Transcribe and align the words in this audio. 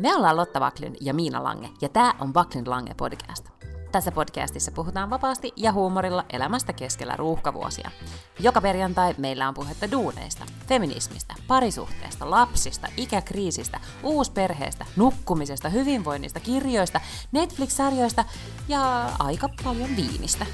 Me 0.00 0.16
ollaan 0.16 0.36
Lotta 0.36 0.60
Vaklin 0.60 0.96
ja 1.00 1.14
Miina 1.14 1.44
Lange, 1.44 1.70
ja 1.80 1.88
tämä 1.88 2.14
on 2.20 2.34
Vaklin 2.34 2.70
Lange 2.70 2.94
podcast. 2.94 3.48
Tässä 3.92 4.12
podcastissa 4.12 4.72
puhutaan 4.72 5.10
vapaasti 5.10 5.52
ja 5.56 5.72
huumorilla 5.72 6.24
elämästä 6.32 6.72
keskellä 6.72 7.16
ruuhkavuosia. 7.16 7.90
Joka 8.38 8.60
perjantai 8.60 9.14
meillä 9.18 9.48
on 9.48 9.54
puhetta 9.54 9.90
duuneista, 9.90 10.44
feminismistä, 10.68 11.34
parisuhteesta, 11.48 12.30
lapsista, 12.30 12.88
ikäkriisistä, 12.96 13.80
uusperheestä, 14.02 14.86
nukkumisesta, 14.96 15.68
hyvinvoinnista, 15.68 16.40
kirjoista, 16.40 17.00
Netflix-sarjoista 17.32 18.24
ja 18.68 19.10
aika 19.18 19.48
paljon 19.64 19.88
viinistä. 19.96 20.46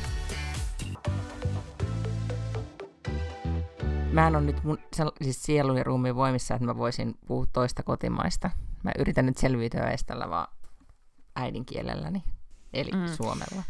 Mä 4.12 4.26
en 4.26 4.36
ole 4.36 4.44
nyt 4.44 4.64
mun 4.64 4.78
siis 5.22 5.42
sielun 5.42 5.76
ja 5.76 5.84
ruumiin 5.84 6.16
voimissa, 6.16 6.54
että 6.54 6.66
mä 6.66 6.76
voisin 6.76 7.14
puhua 7.26 7.46
toista 7.52 7.82
kotimaista. 7.82 8.50
Mä 8.86 8.92
yritän 8.98 9.26
nyt 9.26 9.38
selviytyä 9.38 9.88
edes 9.88 10.04
tällä 10.04 10.30
vaan 10.30 10.48
äidinkielelläni, 11.36 12.24
eli 12.72 12.90
mm. 12.90 13.06
suomella. 13.16 13.62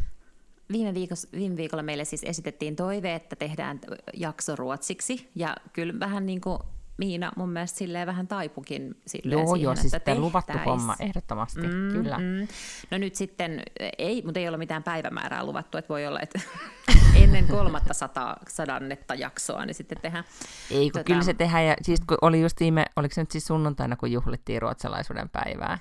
Viime, 0.71 0.93
viikolla, 0.93 1.21
viime 1.31 1.57
viikolla 1.57 1.83
meille 1.83 2.05
siis 2.05 2.23
esitettiin 2.23 2.75
toive, 2.75 3.15
että 3.15 3.35
tehdään 3.35 3.79
jakso 4.13 4.55
ruotsiksi, 4.55 5.31
ja 5.35 5.55
kyllä 5.73 5.99
vähän 5.99 6.25
niin 6.25 6.41
kuin 6.41 6.59
Miina 6.97 7.31
mun 7.35 7.49
mielestä 7.49 7.77
silleen 7.77 8.07
vähän 8.07 8.27
taipukin 8.27 9.01
silleen 9.07 9.39
Joo, 9.39 9.47
siihen, 9.47 9.61
joo, 9.61 9.75
siis 9.75 9.93
että 9.93 10.15
luvattu 10.15 10.57
homma, 10.65 10.95
ehdottomasti, 10.99 11.61
mm, 11.61 11.91
kyllä. 11.91 12.17
Mm. 12.17 12.47
No 12.91 12.97
nyt 12.97 13.15
sitten, 13.15 13.63
ei, 13.97 14.21
mutta 14.25 14.39
ei 14.39 14.47
ole 14.47 14.57
mitään 14.57 14.83
päivämäärää 14.83 15.45
luvattu, 15.45 15.77
että 15.77 15.89
voi 15.89 16.07
olla, 16.07 16.19
että 16.19 16.39
ennen 17.23 17.47
kolmatta 17.47 17.93
sata, 17.93 18.37
sadannetta 18.49 19.15
jaksoa, 19.15 19.65
niin 19.65 19.75
sitten 19.75 19.97
tehdään. 20.01 20.23
Ei, 20.71 20.85
kun 20.85 20.91
tota... 20.91 21.03
kyllä 21.03 21.23
se 21.23 21.33
tehdään, 21.33 21.65
ja 21.65 21.75
siis 21.81 22.01
kun 22.07 22.17
oli 22.21 22.41
just 22.41 22.59
viime, 22.59 22.85
oliko 22.95 23.13
se 23.13 23.21
nyt 23.21 23.31
siis 23.31 23.47
sunnuntaina, 23.47 23.95
kun 23.95 24.11
juhlittiin 24.11 24.61
ruotsalaisuuden 24.61 25.29
päivää, 25.29 25.79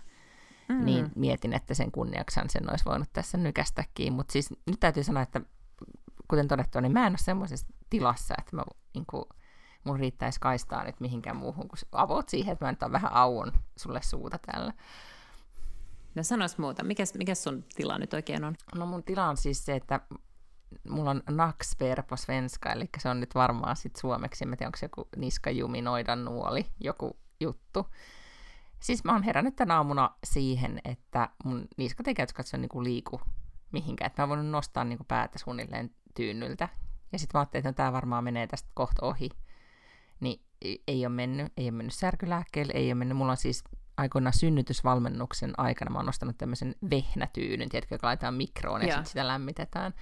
mm. 0.69 0.85
niin 0.85 1.11
mietin, 1.15 1.53
että 1.53 1.75
sen 1.75 1.93
kunniaksan 1.93 2.51
sen 2.51 2.71
olisi 2.71 2.85
voinut 2.85 3.09
tässä 3.13 3.39
nykästäkin, 3.39 4.13
mutta 4.13 4.33
siis 4.33 4.51
nyt 4.67 4.81
täytyy 4.81 5.05
sanoa, 5.05 5.23
että 5.23 5.41
kuten 6.29 6.49
todettu, 6.49 6.81
niin 6.81 6.93
mä 6.93 7.07
en 7.07 7.13
ole 7.13 7.19
semmoisessa 7.19 7.67
tilassa, 7.91 8.35
että 8.39 8.57
mä 8.57 8.63
niin 8.95 9.07
kuin, 9.07 9.25
mun 9.87 10.01
riittäisi 10.01 10.41
kaistaa 10.41 10.85
nyt 10.85 11.01
mihinkään 11.01 11.37
muuhun, 11.37 11.69
kun 11.69 11.79
avoit 11.93 12.29
siihen, 12.29 12.53
että 12.53 12.65
mä 12.65 12.73
nyt 12.73 12.83
on 12.83 12.93
vähän 12.93 13.13
auon 13.13 13.53
sulle 13.77 14.03
suuta 14.03 14.39
täällä. 14.39 14.73
No 16.15 16.23
sanois 16.23 16.59
muuta. 16.59 16.85
Mikäs, 16.85 17.15
mikäs 17.15 17.43
sun 17.43 17.65
tila 17.75 17.99
nyt 17.99 18.15
oikein 18.15 18.45
on? 18.45 18.57
No 18.75 18.87
mun 18.87 19.03
tila 19.03 19.29
on 19.29 19.37
siis 19.37 19.65
se, 19.65 19.77
että 19.77 20.01
mulla 20.89 21.11
on 21.11 21.23
naksper 21.31 22.03
på 22.03 22.17
svenska, 22.17 22.73
eli 22.73 22.89
se 22.99 23.09
on 23.09 23.21
nyt 23.21 23.35
varmaan 23.35 23.77
sit 23.77 23.97
suomeksi, 23.97 24.45
en 24.45 24.51
tiedä 24.51 24.69
onko 24.69 24.79
se 24.79 24.85
joku 24.87 25.09
niskajumi, 25.17 25.83
noidan 25.83 26.25
nuoli, 26.25 26.67
joku 26.81 27.17
juttu. 27.41 27.87
Siis 28.81 29.05
mä 29.05 29.13
oon 29.13 29.23
herännyt 29.23 29.57
tänä 29.57 29.77
aamuna 29.77 30.11
siihen, 30.25 30.81
että 30.85 31.29
mun 31.45 31.69
niskat 31.77 32.09
ei 32.09 32.15
käytössä 32.15 32.57
niin 32.57 32.85
liiku 32.85 33.21
mihinkään, 33.73 34.07
että 34.07 34.23
mä 34.23 34.29
voin 34.29 34.53
nostaa 34.53 34.85
niin 34.85 34.99
kuin 34.99 35.07
päätä 35.07 35.39
suunnilleen 35.39 35.91
tyynnyltä. 36.15 36.69
Ja 37.13 37.19
sitten 37.19 37.39
mä 37.39 37.41
ajattelin, 37.41 37.61
että 37.61 37.71
no, 37.71 37.75
tämä 37.75 37.93
varmaan 37.93 38.25
menee 38.25 38.47
tästä 38.47 38.69
kohta 38.75 39.07
ohi. 39.07 39.31
Ei 40.89 41.07
ole 41.07 41.15
mennyt, 41.15 41.53
ei 41.57 41.65
ole 41.65 41.71
mennyt 41.71 41.95
särkylääkkeelle, 41.95 42.73
ei 42.77 42.89
ole 42.89 42.95
mennyt. 42.95 43.17
Mulla 43.17 43.33
on 43.33 43.37
siis 43.37 43.65
aikoinaan 43.97 44.33
synnytysvalmennuksen 44.33 45.53
aikana 45.57 45.91
mä 45.91 45.99
oon 45.99 46.07
nostanut 46.07 46.39
tämmöisen 46.39 46.75
vehnätyynyn, 46.91 47.69
tiedätkö, 47.69 47.95
joka 47.95 48.07
laitetaan 48.07 48.35
mikroon 48.35 48.83
ja, 48.83 48.89
ja. 48.89 48.95
sitten 48.95 49.07
sitä 49.11 49.27
lämmitetään 49.27 49.95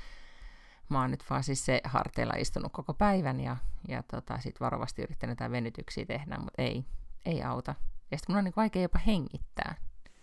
mä 0.88 1.00
oon 1.00 1.10
nyt 1.10 1.24
vaan 1.30 1.44
siis 1.44 1.66
se 1.66 1.80
harteilla 1.84 2.34
istunut 2.38 2.72
koko 2.72 2.94
päivän 2.94 3.40
ja, 3.40 3.56
ja 3.88 4.02
tota, 4.02 4.38
sit 4.38 4.60
varovasti 4.60 5.02
yrittänyt 5.02 5.32
jotain 5.32 5.52
venytyksiä 5.52 6.06
tehdä, 6.06 6.38
mutta 6.38 6.62
ei, 6.62 6.84
ei 7.24 7.42
auta. 7.42 7.74
Ja 8.10 8.18
sitten 8.18 8.34
mun 8.34 8.38
on 8.38 8.44
niin 8.44 8.54
vaikea 8.56 8.82
jopa 8.82 8.98
hengittää. 8.98 9.74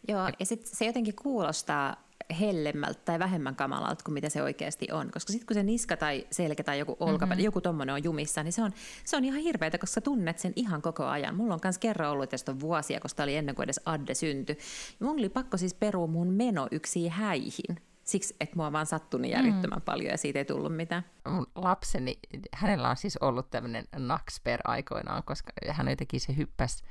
Joo, 0.07 0.29
ja 0.39 0.45
sitten 0.45 0.75
se 0.75 0.85
jotenkin 0.85 1.15
kuulostaa 1.15 1.95
hellemmältä 2.39 2.99
tai 3.05 3.19
vähemmän 3.19 3.55
kamalalta 3.55 4.03
kuin 4.03 4.13
mitä 4.13 4.29
se 4.29 4.43
oikeasti 4.43 4.87
on. 4.91 5.11
Koska 5.11 5.31
sitten 5.31 5.47
kun 5.47 5.53
se 5.53 5.63
niska 5.63 5.97
tai 5.97 6.27
selkä 6.31 6.63
tai 6.63 6.79
joku 6.79 6.97
olkapää, 6.99 7.35
mm-hmm. 7.35 7.45
joku 7.45 7.61
tommonen 7.61 7.95
on 7.95 8.03
jumissa, 8.03 8.43
niin 8.43 8.53
se 8.53 8.63
on, 8.63 8.71
se 9.05 9.17
on 9.17 9.25
ihan 9.25 9.39
hirveätä, 9.39 9.77
koska 9.77 10.01
tunnet 10.01 10.39
sen 10.39 10.53
ihan 10.55 10.81
koko 10.81 11.05
ajan. 11.05 11.35
Mulla 11.35 11.53
on 11.53 11.59
myös 11.63 11.77
kerran 11.77 12.11
ollut 12.11 12.29
tästä 12.29 12.59
vuosia, 12.59 12.99
koska 12.99 13.23
oli 13.23 13.35
ennen 13.35 13.55
kuin 13.55 13.63
edes 13.63 13.79
Adde 13.85 14.13
syntyi. 14.13 14.57
Mun 14.99 15.19
oli 15.19 15.29
pakko 15.29 15.57
siis 15.57 15.73
perua 15.73 16.07
mun 16.07 16.33
meno 16.33 16.67
yksi 16.71 17.07
häihin 17.07 17.77
siksi, 18.03 18.35
että 18.39 18.55
mua 18.55 18.71
vaan 18.71 18.85
sattui 18.85 19.21
niin 19.21 19.31
järjettömän 19.31 19.79
mm. 19.79 19.85
paljon 19.85 20.11
ja 20.11 20.17
siitä 20.17 20.39
ei 20.39 20.45
tullut 20.45 20.75
mitään. 20.75 21.05
Mun 21.29 21.47
lapseni, 21.55 22.19
hänellä 22.53 22.89
on 22.89 22.97
siis 22.97 23.17
ollut 23.17 23.49
tämmöinen 23.49 23.85
naksper 23.97 24.59
aikoinaan, 24.63 25.23
koska 25.23 25.51
hän 25.69 25.87
jotenkin 25.87 26.19
se 26.19 26.37
hyppäs 26.37 26.83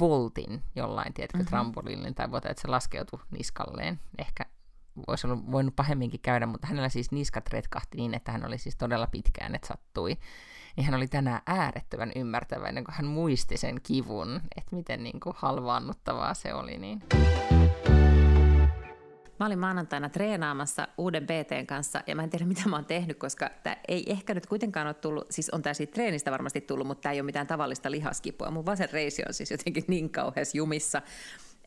voltin 0.00 0.62
jollain, 0.76 1.14
tiedätkö, 1.14 1.38
mm-hmm. 1.38 1.48
trampoliinin 1.48 2.14
tai 2.14 2.30
vuotta, 2.30 2.48
että 2.48 2.62
se 2.62 2.68
laskeutui 2.68 3.20
niskalleen. 3.30 4.00
Ehkä 4.18 4.44
olisi 5.06 5.26
ollut, 5.26 5.52
voinut 5.52 5.76
pahemminkin 5.76 6.20
käydä, 6.20 6.46
mutta 6.46 6.66
hänellä 6.66 6.88
siis 6.88 7.12
niskat 7.12 7.48
retkahti 7.48 7.96
niin, 7.96 8.14
että 8.14 8.32
hän 8.32 8.46
oli 8.46 8.58
siis 8.58 8.76
todella 8.76 9.06
pitkään, 9.06 9.54
että 9.54 9.68
sattui. 9.68 10.18
Niin 10.76 10.84
hän 10.84 10.94
oli 10.94 11.08
tänään 11.08 11.42
äärettömän 11.46 12.12
ymmärtäväinen, 12.16 12.84
kun 12.84 12.94
hän 12.94 13.06
muisti 13.06 13.56
sen 13.56 13.80
kivun, 13.82 14.40
että 14.56 14.76
miten 14.76 15.02
niin 15.02 15.20
kuin 15.20 15.36
halvaannuttavaa 15.38 16.34
se 16.34 16.54
oli. 16.54 16.78
Niin. 16.78 17.02
Mä 19.44 19.48
olin 19.48 19.58
maanantaina 19.58 20.08
treenaamassa 20.08 20.88
uuden 20.98 21.26
BTn 21.26 21.66
kanssa 21.66 22.00
ja 22.06 22.16
mä 22.16 22.22
en 22.22 22.30
tiedä 22.30 22.44
mitä 22.44 22.68
mä 22.68 22.76
oon 22.76 22.84
tehnyt, 22.84 23.18
koska 23.18 23.50
tämä 23.62 23.76
ei 23.88 24.12
ehkä 24.12 24.34
nyt 24.34 24.46
kuitenkaan 24.46 24.86
ole 24.86 24.94
tullut, 24.94 25.26
siis 25.30 25.50
on 25.50 25.62
tämä 25.62 25.74
siitä 25.74 25.92
treenistä 25.92 26.30
varmasti 26.30 26.60
tullut, 26.60 26.86
mutta 26.86 27.02
tämä 27.02 27.12
ei 27.12 27.20
ole 27.20 27.26
mitään 27.26 27.46
tavallista 27.46 27.90
lihaskipua. 27.90 28.50
Mun 28.50 28.66
vasen 28.66 28.88
reisi 28.92 29.22
on 29.28 29.34
siis 29.34 29.50
jotenkin 29.50 29.84
niin 29.88 30.10
kauheassa 30.10 30.56
jumissa, 30.56 31.02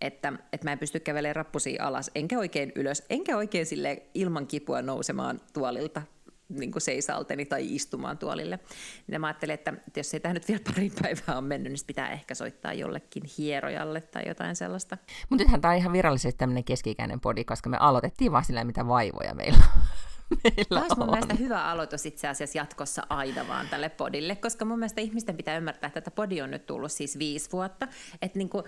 että, 0.01 0.33
että 0.53 0.67
mä 0.67 0.71
en 0.71 0.79
pysty 0.79 0.99
kävelemään 0.99 1.35
rappusia 1.35 1.83
alas, 1.83 2.11
enkä 2.15 2.39
oikein 2.39 2.71
ylös, 2.75 3.03
enkä 3.09 3.37
oikein 3.37 3.65
sille 3.65 4.01
ilman 4.13 4.47
kipua 4.47 4.81
nousemaan 4.81 5.41
tuolilta 5.53 6.01
niin 6.49 6.71
kuin 6.71 6.81
seisalteni 6.81 7.45
tai 7.45 7.75
istumaan 7.75 8.17
tuolille. 8.17 8.59
Ja 9.07 9.19
mä 9.19 9.27
ajattelin, 9.27 9.53
että 9.53 9.73
jos 9.95 10.13
ei 10.13 10.19
tämä 10.19 10.33
nyt 10.33 10.47
vielä 10.47 10.61
pari 10.65 10.91
päivää 11.01 11.37
on 11.37 11.43
mennyt, 11.43 11.71
niin 11.71 11.87
pitää 11.87 12.11
ehkä 12.11 12.35
soittaa 12.35 12.73
jollekin 12.73 13.23
hierojalle 13.37 14.01
tai 14.01 14.23
jotain 14.27 14.55
sellaista. 14.55 14.97
Mutta 15.29 15.43
nythän 15.43 15.61
tämä 15.61 15.71
on 15.71 15.77
ihan 15.77 15.93
virallisesti 15.93 16.37
tämmöinen 16.37 16.63
keskikäinen 16.63 17.19
podi, 17.19 17.43
koska 17.43 17.69
me 17.69 17.77
aloitettiin 17.79 18.31
vaan 18.31 18.45
sillä, 18.45 18.63
mitä 18.63 18.87
vaivoja 18.87 19.33
meillä 19.33 19.63
meillä 20.43 20.81
Olisi 20.81 20.97
mun 20.97 21.09
mielestä 21.09 21.33
hyvä 21.33 21.63
aloitus 21.63 22.05
itse 22.05 22.27
asiassa 22.27 22.57
jatkossa 22.57 23.03
aina 23.09 23.47
vaan 23.47 23.67
tälle 23.67 23.89
podille, 23.89 24.35
koska 24.35 24.65
mun 24.65 24.79
mielestä 24.79 25.01
ihmisten 25.01 25.37
pitää 25.37 25.57
ymmärtää, 25.57 25.87
että 25.87 26.01
tätä 26.01 26.15
podi 26.15 26.41
on 26.41 26.51
nyt 26.51 26.65
tullut 26.65 26.91
siis 26.91 27.19
viisi 27.19 27.51
vuotta. 27.51 27.87
Et 28.21 28.35
niin 28.35 28.49
kuin, 28.49 28.63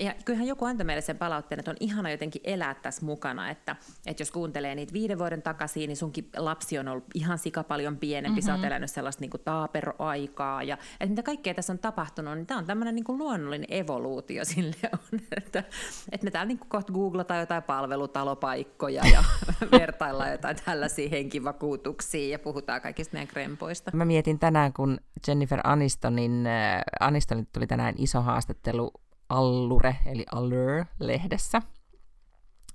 ja 0.00 0.14
kyllähän 0.24 0.48
joku 0.48 0.64
antoi 0.64 0.84
meille 0.84 1.00
sen 1.00 1.18
palautteen, 1.18 1.58
että 1.58 1.70
on 1.70 1.76
ihana 1.80 2.10
jotenkin 2.10 2.42
elää 2.44 2.74
tässä 2.74 3.06
mukana, 3.06 3.50
että, 3.50 3.76
että 4.06 4.20
jos 4.20 4.30
kuuntelee 4.30 4.74
niitä 4.74 4.92
viiden 4.92 5.18
vuoden 5.18 5.42
takaisin, 5.42 5.88
niin 5.88 5.96
sunkin 5.96 6.28
lapsi 6.36 6.78
on 6.78 6.88
ollut 6.88 7.04
ihan 7.14 7.38
sika 7.38 7.64
paljon 7.64 7.96
pienempi, 7.96 8.40
mm-hmm. 8.40 8.46
sä 8.46 8.52
oot 8.52 8.60
mhm. 8.60 8.66
elänyt 8.66 8.90
sellaista 8.90 9.20
niin 9.20 9.30
kuin 9.30 9.40
taaperoaikaa, 9.44 10.62
ja 10.62 10.78
että 10.92 11.06
mitä 11.06 11.22
kaikkea 11.22 11.54
tässä 11.54 11.72
on 11.72 11.78
tapahtunut, 11.78 12.34
niin 12.34 12.46
tämä 12.46 12.58
on 12.58 12.66
tämmöinen 12.66 12.94
niin 12.94 13.04
kuin 13.04 13.18
luonnollinen 13.18 13.66
evoluutio 13.72 14.44
sille 14.44 14.76
on, 14.92 15.20
että, 15.36 15.64
että 16.12 16.24
me 16.24 16.30
täällä 16.30 16.48
niin 16.48 16.58
kuin 16.58 16.68
kohta 16.68 16.92
googlataan 16.92 17.40
jotain 17.40 17.62
palvelutalopaikkoja 17.62 19.02
ja 19.12 19.24
vertaillaan 19.80 20.32
jotain 20.32 20.56
tällaisia 20.64 21.08
henkivakuutuksia 21.08 22.28
ja 22.28 22.38
puhutaan 22.38 22.80
kaikista 22.80 23.12
meidän 23.12 23.28
krempoista. 23.28 23.90
Mä 23.94 24.04
mietin 24.04 24.38
tänään, 24.38 24.72
kun 24.72 24.98
Jennifer 25.28 25.60
Anistonin, 25.64 26.46
äh, 26.46 26.82
Anistonin 27.00 27.48
tuli 27.52 27.66
tänään 27.66 27.94
iso 27.98 28.22
haastattelu 28.22 28.92
Allure, 29.32 29.96
eli 30.06 30.26
Allure-lehdessä. 30.32 31.62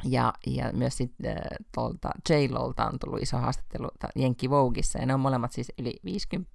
Ja, 0.03 0.33
ja 0.47 0.73
myös 0.73 0.97
sitten 0.97 1.37
äh, 1.37 1.43
tuolta 1.75 2.09
J-Lolta 2.29 2.87
on 2.87 2.99
tullut 2.99 3.21
iso 3.21 3.37
haastattelu 3.37 3.89
Jenkki 4.15 4.49
Vogissa, 4.49 4.99
ja 4.99 5.05
ne 5.05 5.13
on 5.13 5.19
molemmat 5.19 5.51
siis 5.51 5.71
yli 5.79 5.93
50 6.05 6.49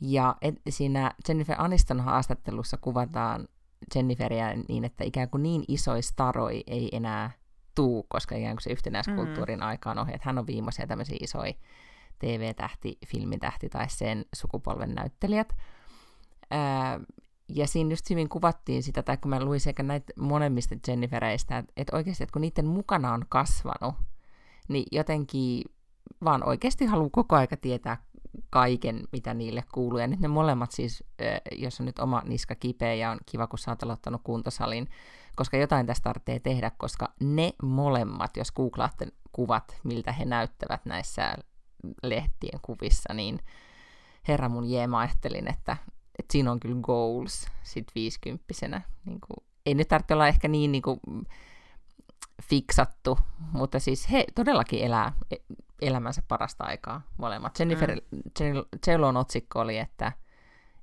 Ja 0.00 0.36
et, 0.42 0.54
siinä 0.68 1.12
Jennifer 1.28 1.56
Aniston 1.58 2.00
haastattelussa 2.00 2.76
kuvataan 2.76 3.48
Jenniferia 3.94 4.46
niin, 4.68 4.84
että 4.84 5.04
ikään 5.04 5.30
kuin 5.30 5.42
niin 5.42 5.64
isoja 5.68 6.02
staroi 6.02 6.64
ei 6.66 6.88
enää 6.92 7.30
tuu, 7.74 8.06
koska 8.08 8.34
ikään 8.34 8.56
kuin 8.56 8.62
se 8.62 8.70
yhtenäiskulttuurin 8.70 9.58
mm. 9.58 9.66
aikaan 9.66 9.98
ohi, 9.98 10.14
että 10.14 10.28
hän 10.28 10.38
on 10.38 10.46
viimeisiä 10.46 10.86
tämmöisiä 10.86 11.16
isoja 11.20 11.52
TV-tähti, 12.18 12.98
filmitähti 13.06 13.68
tai 13.68 13.88
sen 13.88 14.24
sukupolven 14.34 14.94
näyttelijät. 14.94 15.52
Ää, 16.50 17.00
ja 17.48 17.66
siinä 17.66 17.90
just 17.90 18.10
hyvin 18.10 18.28
kuvattiin 18.28 18.82
sitä, 18.82 19.02
tai 19.02 19.16
kun 19.16 19.30
mä 19.30 19.44
luin 19.44 19.60
sekä 19.60 19.82
näitä 19.82 20.12
monemmista 20.16 20.74
Jennifereistä, 20.88 21.58
että, 21.58 21.72
että 21.76 21.96
oikeasti, 21.96 22.24
että 22.24 22.32
kun 22.32 22.42
niiden 22.42 22.66
mukana 22.66 23.12
on 23.12 23.24
kasvanut, 23.28 23.94
niin 24.68 24.84
jotenkin 24.92 25.64
vaan 26.24 26.48
oikeasti 26.48 26.84
haluaa 26.84 27.10
koko 27.12 27.36
aika 27.36 27.56
tietää 27.56 27.96
kaiken, 28.50 29.04
mitä 29.12 29.34
niille 29.34 29.64
kuuluu. 29.74 29.98
Ja 29.98 30.06
nyt 30.06 30.20
ne 30.20 30.28
molemmat 30.28 30.72
siis, 30.72 31.04
jos 31.52 31.80
on 31.80 31.86
nyt 31.86 31.98
oma 31.98 32.22
niska 32.26 32.54
kipeä 32.54 32.94
ja 32.94 33.10
on 33.10 33.18
kiva, 33.26 33.46
kun 33.46 33.58
sä 33.58 33.70
oot 33.70 33.82
aloittanut 33.82 34.20
kuntosalin, 34.24 34.88
koska 35.36 35.56
jotain 35.56 35.86
tästä 35.86 36.02
tarvitsee 36.02 36.38
tehdä, 36.38 36.70
koska 36.78 37.12
ne 37.20 37.52
molemmat, 37.62 38.36
jos 38.36 38.52
googlaatte 38.52 39.06
kuvat, 39.32 39.80
miltä 39.84 40.12
he 40.12 40.24
näyttävät 40.24 40.84
näissä 40.84 41.34
lehtien 42.02 42.60
kuvissa, 42.62 43.14
niin 43.14 43.38
herra 44.28 44.48
mun 44.48 44.70
jee, 44.70 44.86
mä 44.86 44.98
ajattelin, 44.98 45.48
että, 45.48 45.76
että 46.18 46.32
siinä 46.32 46.52
on 46.52 46.60
kyllä 46.60 46.80
goals 46.80 47.46
sit 47.62 47.86
viisikymppisenä 47.94 48.82
niin 49.04 49.20
kuin 49.20 49.44
ei 49.66 49.74
nyt 49.74 49.88
tarvitse 49.88 50.14
olla 50.14 50.28
ehkä 50.28 50.48
niin, 50.48 50.72
niin 50.72 50.82
kuin, 50.82 51.00
fiksattu, 52.42 53.18
mutta 53.52 53.78
siis 53.78 54.10
he 54.10 54.24
todellakin 54.34 54.84
elää 54.84 55.12
e, 55.30 55.36
elämänsä 55.82 56.22
parasta 56.28 56.64
aikaa 56.64 57.02
molemmat. 57.16 57.58
Jennifer, 57.58 58.00
mm. 58.10 58.22
Jellon 58.86 59.16
otsikko 59.16 59.60
oli, 59.60 59.78
että, 59.78 60.12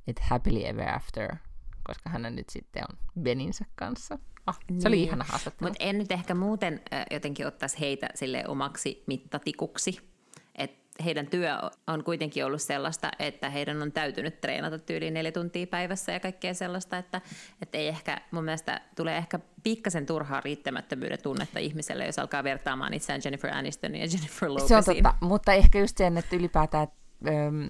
että 0.07 0.21
happily 0.29 0.65
ever 0.65 0.95
after, 0.95 1.35
koska 1.83 2.09
hän 2.09 2.35
nyt 2.35 2.49
sitten 2.49 2.83
on 2.89 2.97
Beninsä 3.23 3.65
kanssa. 3.75 4.19
Ah, 4.47 4.59
se 4.59 4.73
niin. 4.73 4.87
oli 4.87 5.03
ihana 5.03 5.25
haastattelu. 5.27 5.69
Mutta 5.69 5.83
en 5.83 5.97
nyt 5.97 6.11
ehkä 6.11 6.35
muuten 6.35 6.81
äh, 6.93 7.05
jotenkin 7.11 7.47
ottaisi 7.47 7.79
heitä 7.79 8.09
sille 8.15 8.43
omaksi 8.47 9.03
mittatikuksi. 9.07 10.11
Et 10.55 10.80
heidän 11.05 11.27
työ 11.27 11.51
on 11.87 12.03
kuitenkin 12.03 12.45
ollut 12.45 12.61
sellaista, 12.61 13.11
että 13.19 13.49
heidän 13.49 13.81
on 13.81 13.91
täytynyt 13.91 14.41
treenata 14.41 14.79
tyyliin 14.79 15.13
neljä 15.13 15.31
tuntia 15.31 15.67
päivässä 15.67 16.11
ja 16.11 16.19
kaikkea 16.19 16.53
sellaista, 16.53 16.97
että, 16.97 17.21
että 17.61 17.77
ei 17.77 17.87
ehkä, 17.87 18.21
mun 18.31 18.43
mielestä 18.43 18.81
tulee 18.95 19.17
ehkä 19.17 19.39
pikkasen 19.63 20.05
turhaa 20.05 20.41
riittämättömyyden 20.41 21.21
tunnetta 21.21 21.59
ihmiselle, 21.59 22.05
jos 22.05 22.19
alkaa 22.19 22.43
vertaamaan 22.43 22.93
itseään 22.93 23.21
Jennifer 23.23 23.53
Anistonin 23.53 24.01
ja 24.01 24.07
Jennifer 24.13 24.49
Lopezin. 24.49 24.67
Se 24.67 24.75
on 24.75 24.83
totta, 24.83 25.13
mutta 25.21 25.53
ehkä 25.53 25.79
just 25.79 25.97
sen, 25.97 26.17
että 26.17 26.35
ylipäätään 26.35 26.87
ähm, 27.27 27.67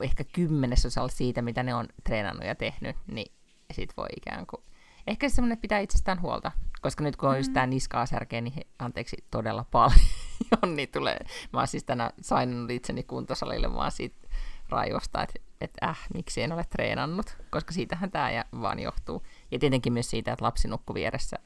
ehkä 0.00 0.24
kymmenesosalla 0.24 1.08
siitä, 1.08 1.42
mitä 1.42 1.62
ne 1.62 1.74
on 1.74 1.88
treenannut 2.04 2.46
ja 2.46 2.54
tehnyt, 2.54 2.96
niin 3.06 3.32
sit 3.72 3.96
voi 3.96 4.08
ikään 4.16 4.46
kuin 4.46 4.62
ehkä 5.06 5.28
semmoinen, 5.28 5.52
että 5.52 5.62
pitää 5.62 5.78
itsestään 5.78 6.20
huolta. 6.20 6.52
Koska 6.80 7.04
nyt 7.04 7.16
kun 7.16 7.28
on 7.28 7.34
mm. 7.34 7.38
just 7.38 7.52
tämä 7.52 7.66
niskaa 7.66 8.06
särkeä, 8.06 8.40
niin 8.40 8.54
he, 8.54 8.62
anteeksi 8.78 9.16
todella 9.30 9.64
paljon, 9.70 10.00
niin 10.76 10.88
tulee. 10.88 11.18
Mä 11.52 11.58
oon 11.58 11.68
siis 11.68 11.84
tänään 11.84 12.10
sainannut 12.20 12.70
itseni 12.70 13.02
kuntosalille 13.02 13.74
vaan 13.74 13.92
siitä 13.92 14.28
raivosta, 14.68 15.22
että 15.22 15.40
et 15.60 15.70
äh, 15.82 15.98
miksi 16.14 16.42
en 16.42 16.52
ole 16.52 16.64
treenannut, 16.64 17.36
koska 17.50 17.72
siitähän 17.72 18.10
tämä 18.10 18.44
vaan 18.60 18.80
johtuu. 18.80 19.22
Ja 19.50 19.58
tietenkin 19.58 19.92
myös 19.92 20.10
siitä, 20.10 20.32
että 20.32 20.44
lapsi 20.44 20.68
nukkui 20.68 20.94
vieressä 20.94 21.36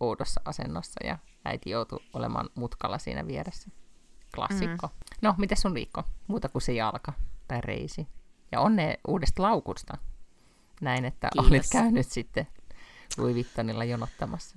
oudossa 0.00 0.40
asennossa 0.44 1.06
ja 1.06 1.18
äiti 1.44 1.70
joutui 1.70 1.98
olemaan 2.12 2.48
mutkalla 2.54 2.98
siinä 2.98 3.26
vieressä. 3.26 3.70
Klassikko. 4.34 4.86
Mm. 4.86 4.92
No, 5.22 5.34
miten 5.38 5.58
sun 5.58 5.74
viikko? 5.74 6.04
Muuta 6.26 6.48
kuin 6.48 6.62
se 6.62 6.72
jalka 6.72 7.12
tai 7.48 7.60
reisi. 7.60 8.08
Ja 8.52 8.60
onne 8.60 8.98
uudesta 9.08 9.42
laukusta. 9.42 9.98
Näin, 10.80 11.04
että 11.04 11.28
Kiitos. 11.32 11.50
olit 11.50 11.62
käynyt 11.72 12.06
sitten 12.06 12.46
Louis 13.18 13.34
Vuittonilla 13.34 13.84
jonottamassa? 13.84 14.56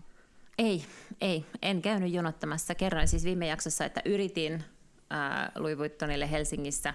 Ei, 0.57 0.85
ei. 1.21 1.45
En 1.61 1.81
käynyt 1.81 2.13
jonottamassa. 2.13 2.75
Kerroin 2.75 3.07
siis 3.07 3.23
viime 3.23 3.47
jaksossa, 3.47 3.85
että 3.85 4.01
yritin 4.05 4.53
äh, 4.53 5.51
Louis 5.55 5.77
Vuittonille 5.77 6.31
Helsingissä 6.31 6.93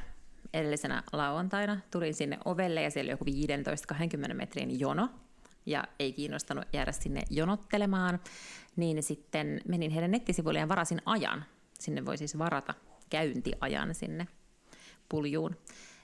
edellisenä 0.55 1.03
lauantaina. 1.13 1.81
Tulin 1.91 2.15
sinne 2.15 2.39
ovelle 2.45 2.83
ja 2.83 2.91
siellä 2.91 3.09
oli 3.25 3.37
joku 3.37 3.55
15-20 4.31 4.35
metrin 4.35 4.81
jono 4.81 5.09
ja 5.67 5.85
ei 5.99 6.13
kiinnostanut 6.13 6.65
jäädä 6.73 6.93
sinne 6.93 7.23
jonottelemaan, 7.31 8.21
niin 8.77 9.03
sitten 9.03 9.61
menin 9.69 9.91
heidän 9.91 10.11
nettisivuille 10.11 10.61
ja 10.61 10.69
varasin 10.69 11.03
ajan. 11.07 11.45
Sinne 11.79 12.05
voi 12.05 12.19
siis 12.19 12.39
varata 12.39 12.75
käyntiajan 13.11 13.95
sinne 13.95 14.27
puljuun. 15.09 15.57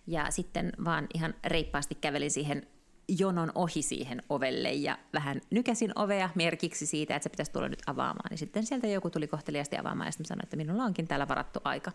Ja 0.06 0.30
sitten 0.30 0.72
vaan 0.84 1.06
ihan 1.14 1.34
reippaasti 1.44 1.94
kävelin 1.94 2.30
siihen 2.30 2.66
jonon 3.08 3.52
ohi 3.54 3.82
siihen 3.82 4.22
ovelle 4.28 4.72
ja 4.72 4.98
vähän 5.12 5.40
nykäsin 5.50 5.92
ovea 5.96 6.30
merkiksi 6.34 6.86
siitä, 6.86 7.16
että 7.16 7.24
se 7.24 7.30
pitäisi 7.30 7.52
tulla 7.52 7.68
nyt 7.68 7.82
avaamaan. 7.86 8.30
Niin 8.30 8.38
sitten 8.38 8.66
sieltä 8.66 8.86
joku 8.86 9.10
tuli 9.10 9.26
kohteliasti 9.26 9.78
avaamaan 9.78 10.08
ja 10.08 10.12
sitten 10.12 10.26
sanoi, 10.26 10.40
että 10.42 10.56
minulla 10.56 10.84
onkin 10.84 11.08
täällä 11.08 11.28
varattu 11.28 11.60
aika. 11.64 11.92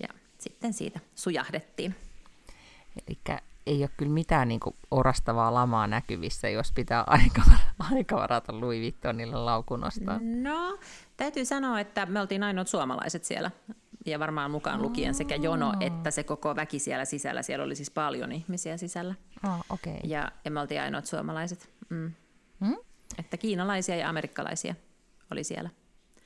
Ja 0.00 0.08
sitten 0.38 0.72
siitä 0.72 1.00
sujahdettiin. 1.14 1.94
Eli 3.08 3.18
ei 3.66 3.82
ole 3.82 3.90
kyllä 3.96 4.12
mitään 4.12 4.48
niin 4.48 4.60
orastavaa 4.90 5.54
lamaa 5.54 5.86
näkyvissä, 5.86 6.48
jos 6.48 6.72
pitää 6.72 7.04
aika, 7.16 7.42
aika 7.78 8.16
varata 8.16 8.60
Louis 8.60 8.80
Vuittonille 8.80 9.36
laukunosta. 9.36 10.20
No, 10.42 10.78
täytyy 11.16 11.44
sanoa, 11.44 11.80
että 11.80 12.06
me 12.06 12.20
oltiin 12.20 12.42
ainoat 12.42 12.68
suomalaiset 12.68 13.24
siellä 13.24 13.50
ja 14.06 14.18
varmaan 14.18 14.50
mukaan 14.50 14.82
lukien 14.82 15.14
sekä 15.14 15.34
jono 15.34 15.72
että 15.80 16.10
se 16.10 16.22
koko 16.22 16.56
väki 16.56 16.78
siellä 16.78 17.04
sisällä. 17.04 17.42
Siellä 17.42 17.64
oli 17.64 17.74
siis 17.74 17.90
paljon 17.90 18.32
ihmisiä 18.32 18.76
sisällä. 18.76 19.14
Oh, 19.44 19.64
okay. 19.70 19.96
ja, 20.04 20.32
ja 20.44 20.50
me 20.50 20.60
oltiin 20.60 20.80
ainoat 20.80 21.06
suomalaiset. 21.06 21.70
Mm. 21.88 22.12
Hmm? 22.64 22.76
Että 23.18 23.36
kiinalaisia 23.36 23.96
ja 23.96 24.08
amerikkalaisia 24.08 24.74
oli 25.30 25.44
siellä. 25.44 25.70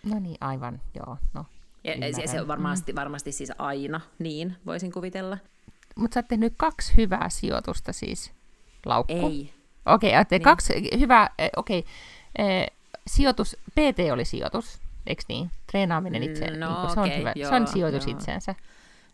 No 0.03 0.19
niin, 0.19 0.37
aivan, 0.41 0.81
joo. 0.95 1.17
No, 1.35 1.45
ja, 1.85 1.95
se, 2.13 2.27
se 2.27 2.41
on 2.41 2.49
varmasti, 2.49 2.93
mm. 2.93 2.97
varmasti 2.97 3.33
siis 3.33 3.53
aina 3.59 4.01
niin, 4.19 4.57
voisin 4.67 4.93
kuvitella. 4.93 5.39
Mutta 5.97 6.15
sä 6.15 6.21
oot 6.21 6.29
tehnyt 6.29 6.55
kaksi 6.57 6.97
hyvää 6.97 7.29
sijoitusta 7.29 7.93
siis, 7.93 8.33
laukku. 8.87 9.13
Ei. 9.13 9.53
Okei, 9.87 10.11
okay, 10.11 10.25
niin. 10.31 10.43
kaksi 10.43 10.91
hyvää, 10.99 11.31
eh, 11.39 11.51
okei. 11.57 11.79
Okay. 11.79 11.91
Eh, 12.39 12.67
sijoitus, 13.07 13.57
PT 13.71 14.13
oli 14.13 14.25
sijoitus, 14.25 14.81
eikö 15.07 15.23
niin? 15.29 15.51
Treenaaminen 15.71 16.23
itse, 16.23 16.47
no, 16.47 16.83
niin 16.83 16.95
se, 16.95 17.01
on 17.01 17.19
hyvä, 17.19 17.33
joo, 17.37 17.51
se 17.51 17.57
on 17.57 17.67
sijoitus 17.67 18.07
joo. 18.07 18.17
itseensä. 18.17 18.55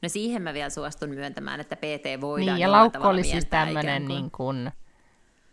No 0.03 0.09
siihen 0.09 0.43
mä 0.43 0.55
vielä 0.55 0.71
suostun 0.71 1.09
myöntämään, 1.09 1.61
että 1.61 1.77
PT 1.77 2.21
voidaan 2.21 2.55
Niin, 2.55 2.63
ja 2.63 2.73
laukku 2.73 3.07
oli 3.07 3.25
siis 3.25 3.45
tämmöinen 3.45 4.09
niin 4.09 4.31
kuin, 4.31 4.65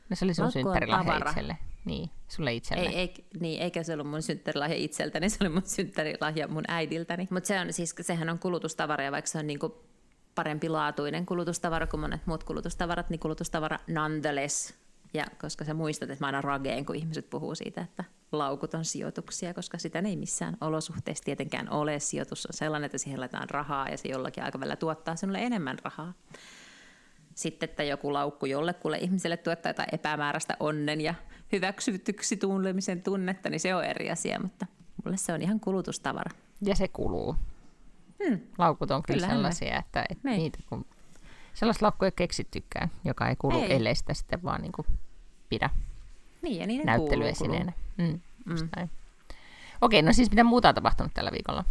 no 0.09 0.15
se 0.15 0.25
oli 0.25 0.33
sun 0.33 0.51
synttärilahja 0.51 1.18
itselle. 1.18 1.57
Niin, 1.85 2.09
sulle 2.27 2.53
itselle. 2.53 2.89
Ei, 2.89 2.95
ei, 2.95 3.13
niin, 3.39 3.62
eikä 3.62 3.83
se 3.83 3.94
ollut 3.94 4.07
mun 4.07 4.21
synttärilahja 4.21 4.75
itseltäni, 4.75 5.30
se 5.30 5.38
oli 5.41 5.50
mun 5.50 5.62
synttärilahja 5.65 6.47
mun 6.47 6.63
äidiltäni. 6.68 7.27
Mutta 7.31 7.47
se 7.47 7.59
on, 7.59 7.74
siis, 7.74 7.95
sehän 8.01 8.29
on 8.29 8.39
kulutustavara, 8.39 9.03
ja 9.03 9.12
vaikka 9.12 9.31
se 9.31 9.38
on 9.39 9.47
niinku 9.47 9.83
parempi 10.36 10.69
laatuinen 10.69 11.25
kulutustavara 11.25 11.88
kuin 11.88 12.01
monet 12.01 12.21
muut 12.25 12.44
kulutustavarat, 12.44 13.09
niin 13.09 13.19
kulutustavara 13.19 13.79
nonetheless 13.88 14.74
ja 15.13 15.25
koska 15.42 15.65
sä 15.65 15.74
muistat, 15.74 16.10
että 16.10 16.24
mä 16.24 16.25
aina 16.25 16.42
rageen, 16.42 16.86
kun 16.86 16.95
ihmiset 16.95 17.30
puhuu 17.30 17.56
siitä, 17.56 17.81
että 17.81 18.04
laukut 18.31 18.74
on 18.74 18.86
sijoituksia, 18.86 19.54
koska 19.54 19.77
sitä 19.77 20.00
ei 20.00 20.15
missään 20.15 20.57
olosuhteessa 20.62 21.24
tietenkään 21.24 21.69
ole. 21.69 22.00
Sijoitus 22.00 22.45
on 22.45 22.54
sellainen, 22.54 22.86
että 22.86 22.98
siihen 22.98 23.19
laitetaan 23.19 23.50
rahaa 23.50 23.89
ja 23.89 23.98
se 23.98 24.07
jollakin 24.07 24.44
aikavälillä 24.44 24.75
tuottaa 24.75 25.15
sinulle 25.15 25.44
enemmän 25.44 25.77
rahaa. 25.83 26.13
Sitten, 27.36 27.69
että 27.69 27.83
joku 27.83 28.13
laukku 28.13 28.45
jollekulle 28.45 28.98
ihmiselle 28.98 29.38
tuottaa 29.38 29.69
jotain 29.69 29.95
epämääräistä 29.95 30.57
onnen 30.60 31.01
ja 31.01 31.13
hyväksytyksi 31.51 32.38
tunnelmisen 32.38 33.04
tunnetta, 33.04 33.50
niin 33.50 33.60
se 33.60 33.75
on 33.75 33.83
eri 33.83 34.12
asia, 34.12 34.39
mutta 34.39 34.65
mulle 35.04 35.18
se 35.18 35.33
on 35.33 35.42
ihan 35.42 35.60
kulutustavara. 35.60 36.31
Ja 36.62 36.75
se 36.75 36.88
kuluu. 36.88 37.36
Hmm. 38.24 38.39
Laukut 38.57 38.92
on 38.92 39.04
kyllä 39.04 39.18
Kyllähän 39.18 39.38
sellaisia, 39.38 39.80
että, 39.80 40.06
että 40.10 40.27
niin. 40.30 40.38
niitä 40.38 40.60
kun 40.69 40.86
sellaista 41.53 41.86
laukkuja 41.86 42.12
keksittykään, 42.12 42.91
joka 43.05 43.29
ei 43.29 43.36
kuulu, 43.36 43.60
ei. 43.60 43.74
ellei 43.74 43.96
sitä 43.96 44.13
sitten 44.13 44.43
vaan 44.43 44.62
niin 44.62 44.72
kuin 44.72 44.88
pidä 45.53 45.69
niin, 46.41 46.60
ja 46.60 46.67
niin 46.67 46.86
näyttelyesineenä. 46.86 47.74
Mm, 47.98 48.19
mm. 48.45 48.89
Okei, 49.81 50.01
no 50.01 50.13
siis 50.13 50.29
mitä 50.29 50.43
muuta 50.43 50.69
on 50.69 50.75
tapahtunut 50.75 51.13
tällä 51.13 51.31
viikolla? 51.31 51.63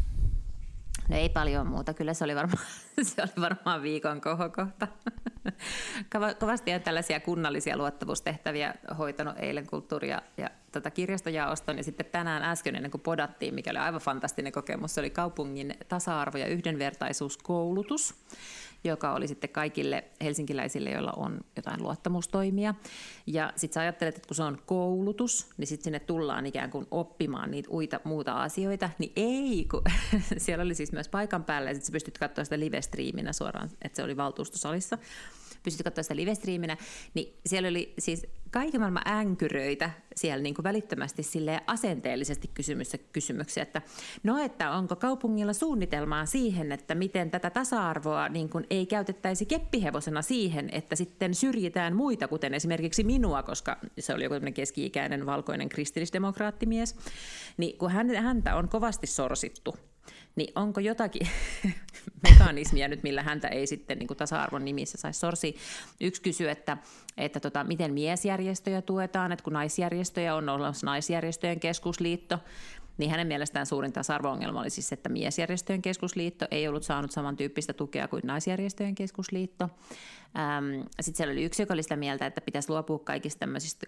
No 1.09 1.17
ei 1.17 1.29
paljon 1.29 1.67
muuta, 1.67 1.95
kyllä 1.95 2.15
se 2.15 2.25
oli 2.25 2.37
varmaan, 2.37 2.65
se 3.03 3.23
oli 3.23 3.31
varmaan 3.41 3.83
viikon 3.83 4.21
kohokohta. 4.21 4.89
Kovasti 6.41 6.75
on 6.75 6.81
tällaisia 6.81 7.21
kunnallisia 7.21 7.77
luottavuustehtäviä 7.77 8.75
hoitanut 8.99 9.35
eilen 9.39 9.67
kulttuuria 9.67 10.23
ja 10.37 10.51
tätä 10.73 10.91
kirjastojaoston 10.91 11.77
ja 11.77 11.85
sitten 11.85 12.07
tänään 12.07 12.43
äsken 12.43 12.77
ennen 12.77 12.91
kuin 12.91 13.01
podattiin, 13.01 13.55
mikä 13.55 13.71
oli 13.71 13.79
aivan 13.79 14.01
fantastinen 14.01 14.53
kokemus, 14.53 14.95
se 14.95 15.01
oli 15.01 15.11
kaupungin 15.11 15.75
tasa-arvo- 15.89 16.39
ja 16.39 16.47
yhdenvertaisuuskoulutus 16.47 18.15
joka 18.85 19.12
oli 19.12 19.29
sitten 19.29 19.51
kaikille 19.51 20.05
helsinkiläisille, 20.23 20.91
joilla 20.91 21.12
on 21.17 21.41
jotain 21.57 21.83
luottamustoimia. 21.83 22.75
Ja 23.27 23.53
sitten 23.57 23.75
sä 23.75 23.81
ajattelet, 23.81 24.17
että 24.17 24.29
kun 24.29 24.37
se 24.37 24.43
on 24.43 24.59
koulutus, 24.67 25.51
niin 25.57 25.67
sitten 25.67 25.85
sinne 25.85 26.01
tullaan 26.01 26.47
ikään 26.47 26.71
kuin 26.71 26.87
oppimaan 26.91 27.51
niitä 27.51 27.71
uita, 27.71 28.01
muuta 28.05 28.43
asioita, 28.43 28.91
niin 28.99 29.12
ei, 29.17 29.67
kun 29.71 29.83
siellä 30.37 30.65
oli 30.65 30.75
siis 30.75 30.93
myös 30.93 31.09
paikan 31.09 31.45
päällä 31.45 31.71
ja 31.71 31.75
sitten 31.75 31.87
sä 31.87 31.93
pystyt 31.93 32.19
katsoa 32.19 32.45
sitä 32.45 32.59
live-striiminä 32.59 33.33
suoraan, 33.33 33.71
että 33.83 33.97
se 33.97 34.03
oli 34.03 34.17
valtuustosalissa 34.17 34.99
pystyt 35.62 35.85
katsomaan 35.85 36.04
sitä 36.04 36.16
live-striiminä, 36.16 36.76
niin 37.14 37.38
siellä 37.47 37.69
oli 37.69 37.95
siis 37.99 38.26
kaiken 38.50 38.81
maailman 38.81 39.09
änkyröitä 39.09 39.90
siellä 40.16 40.42
niin 40.42 40.54
kuin 40.54 40.64
välittömästi 40.64 41.23
sille 41.23 41.61
asenteellisesti 41.66 42.50
kysymyksiä, 43.12 43.62
että 43.62 43.83
no, 44.23 44.38
että 44.38 44.71
onko 44.71 44.97
kaupungilla 44.97 45.52
suunnitelmaa 45.52 46.26
siihen, 46.26 46.73
että 46.73 46.95
miten 46.95 47.31
tätä 47.31 47.50
tasa-arvoa 47.50 48.28
niin 48.28 48.49
kuin 48.49 48.66
ei 48.71 48.87
käytettäisi 48.87 49.47
keppihevosena 49.47 50.23
siihen, 50.23 50.69
että 50.73 50.97
sitten 50.97 51.35
syrjitään 51.35 51.97
muita, 51.97 52.28
kuten 52.28 52.54
esimerkiksi 52.54 53.04
minua, 53.04 53.42
koska 53.42 53.76
se 53.99 54.14
oli 54.14 54.25
joku 54.25 54.35
keski-ikäinen 54.54 55.26
valkoinen 55.26 55.69
kristillisdemokraattimies, 55.69 56.97
niin 57.57 57.78
kun 57.78 57.90
häntä 57.90 58.57
on 58.57 58.69
kovasti 58.69 59.07
sorsittu 59.07 59.76
niin 60.37 60.53
onko 60.55 60.81
jotakin 60.81 61.29
mekanismia 62.31 62.89
nyt, 62.89 63.03
millä 63.03 63.23
häntä 63.23 63.49
ei 63.49 63.67
sitten 63.67 63.99
niin 63.99 64.07
kuin 64.07 64.17
tasa-arvon 64.17 64.65
nimissä 64.65 64.99
saisi 64.99 65.21
sorsi. 65.21 65.57
Yksi 66.01 66.23
kysyy, 66.23 66.51
että, 66.51 66.77
että 67.17 67.41
tota, 67.41 67.65
miten 67.65 67.95
miesjärjestöjä 67.95 68.83
tuetaan, 68.83 69.33
että 69.33 69.45
kun 69.45 69.53
naisjärjestöjä 69.53 70.35
on 70.35 70.49
olemassa 70.49 70.87
naisjärjestöjen 70.87 71.61
keskusliitto, 71.61 72.39
niin 72.99 73.11
hänen 73.11 73.27
mielestään 73.27 73.67
suurin 73.67 73.93
tasa-arvo-ongelma 73.93 74.61
oli 74.61 74.71
siis, 74.71 74.93
että 74.93 75.09
miesjärjestöjen 75.09 75.83
keskusliitto 75.83 76.47
ei 76.51 76.69
ollut 76.69 76.83
saanut 76.83 77.11
samantyyppistä 77.11 77.73
tukea 77.73 78.09
kuin 78.09 78.23
naisjärjestöjen 78.25 78.95
keskusliitto. 78.95 79.69
Sitten 81.01 81.17
siellä 81.17 81.33
oli 81.33 81.45
yksi, 81.45 81.63
joka 81.63 81.75
oli 81.75 81.83
sitä 81.83 81.97
mieltä, 81.97 82.27
että 82.27 82.41
pitäisi 82.41 82.71
luopua 82.71 82.99
kaikista 82.99 83.39
tämmöisistä 83.39 83.87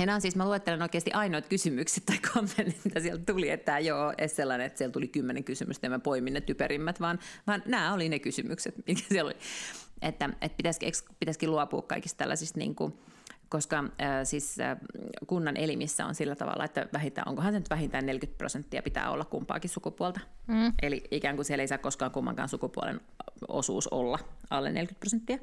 Ja 0.00 0.06
nämä 0.06 0.14
on 0.14 0.20
siis, 0.20 0.36
mä 0.36 0.44
luettelen 0.44 0.82
oikeasti 0.82 1.12
ainoat 1.12 1.48
kysymykset 1.48 2.06
tai 2.06 2.18
kommentit, 2.32 2.84
mitä 2.84 3.00
sieltä 3.00 3.32
tuli, 3.32 3.50
että 3.50 3.64
tämä 3.64 3.78
ei 3.78 3.90
ole 3.90 4.28
sellainen, 4.28 4.66
että 4.66 4.78
siellä 4.78 4.92
tuli 4.92 5.08
kymmenen 5.08 5.44
kysymystä 5.44 5.86
ja 5.86 5.90
mä 5.90 5.98
poimin 5.98 6.34
ne 6.34 6.40
typerimmät, 6.40 7.00
vaan, 7.00 7.18
vaan 7.46 7.62
nämä 7.66 7.94
oli 7.94 8.08
ne 8.08 8.18
kysymykset, 8.18 8.74
mitkä 8.86 9.04
siellä 9.08 9.28
oli. 9.28 9.36
Että, 10.02 10.30
että 10.40 10.56
pitäisikin, 10.56 10.92
pitäisikin 11.20 11.50
luopua 11.50 11.82
kaikista 11.82 12.18
tällaisista 12.18 12.58
niin 12.58 12.74
kuin, 12.74 12.94
koska 13.48 13.78
äh, 13.78 14.10
siis 14.24 14.60
äh, 14.60 14.76
kunnan 15.26 15.56
elimissä 15.56 16.06
on 16.06 16.14
sillä 16.14 16.36
tavalla, 16.36 16.64
että 16.64 16.88
vähintään, 16.92 17.28
onkohan 17.28 17.52
se 17.52 17.58
nyt 17.58 17.70
vähintään 17.70 18.06
40 18.06 18.38
prosenttia 18.38 18.82
pitää 18.82 19.10
olla 19.10 19.24
kumpaakin 19.24 19.70
sukupuolta. 19.70 20.20
Mm. 20.46 20.72
Eli 20.82 21.04
ikään 21.10 21.36
kuin 21.36 21.46
siellä 21.46 21.62
ei 21.62 21.68
saa 21.68 21.78
koskaan 21.78 22.10
kummankaan 22.10 22.48
sukupuolen 22.48 23.00
osuus 23.48 23.88
olla 23.88 24.18
alle 24.50 24.72
40 24.72 25.00
prosenttia. 25.00 25.38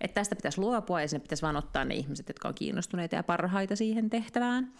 Että 0.00 0.14
tästä 0.14 0.36
pitäisi 0.36 0.60
luopua 0.60 1.00
ja 1.00 1.08
sinne 1.08 1.22
pitäisi 1.22 1.42
vain 1.42 1.56
ottaa 1.56 1.84
ne 1.84 1.94
ihmiset, 1.94 2.28
jotka 2.28 2.48
on 2.48 2.54
kiinnostuneita 2.54 3.16
ja 3.16 3.22
parhaita 3.22 3.76
siihen 3.76 4.10
tehtävään. 4.10 4.72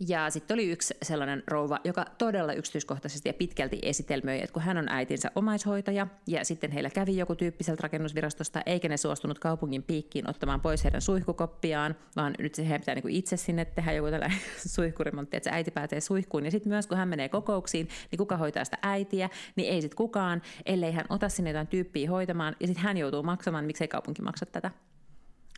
Ja 0.00 0.30
sitten 0.30 0.54
oli 0.54 0.70
yksi 0.70 0.94
sellainen 1.02 1.42
rouva, 1.46 1.78
joka 1.84 2.04
todella 2.18 2.52
yksityiskohtaisesti 2.52 3.28
ja 3.28 3.34
pitkälti 3.34 3.78
esitelmöi, 3.82 4.38
että 4.38 4.52
kun 4.52 4.62
hän 4.62 4.78
on 4.78 4.88
äitinsä 4.88 5.30
omaishoitaja 5.34 6.06
ja 6.26 6.44
sitten 6.44 6.70
heillä 6.70 6.90
kävi 6.90 7.16
joku 7.16 7.34
tyyppiseltä 7.34 7.82
rakennusvirastosta, 7.82 8.62
eikä 8.66 8.88
ne 8.88 8.96
suostunut 8.96 9.38
kaupungin 9.38 9.82
piikkiin 9.82 10.30
ottamaan 10.30 10.60
pois 10.60 10.84
heidän 10.84 11.00
suihkukoppiaan, 11.00 11.96
vaan 12.16 12.34
nyt 12.38 12.54
se 12.54 12.78
pitää 12.78 12.94
niin 12.94 13.10
itse 13.10 13.36
sinne 13.36 13.64
tehdä 13.64 13.92
joku 13.92 14.10
tällainen 14.10 14.38
suihkuremontti, 14.74 15.36
että 15.36 15.50
se 15.50 15.56
äiti 15.56 15.70
pääsee 15.70 16.00
suihkuun. 16.00 16.44
Ja 16.44 16.50
sitten 16.50 16.70
myös 16.70 16.86
kun 16.86 16.98
hän 16.98 17.08
menee 17.08 17.28
kokouksiin, 17.28 17.88
niin 18.10 18.18
kuka 18.18 18.36
hoitaa 18.36 18.64
sitä 18.64 18.78
äitiä, 18.82 19.30
niin 19.56 19.72
ei 19.72 19.82
sitten 19.82 19.96
kukaan, 19.96 20.42
ellei 20.66 20.92
hän 20.92 21.06
ota 21.08 21.28
sinne 21.28 21.50
jotain 21.50 21.66
tyyppiä 21.66 22.10
hoitamaan, 22.10 22.56
ja 22.60 22.66
sitten 22.66 22.84
hän 22.84 22.96
joutuu 22.96 23.22
maksamaan, 23.22 23.64
miksei 23.64 23.88
kaupunki 23.88 24.22
maksa 24.22 24.46
tätä 24.46 24.70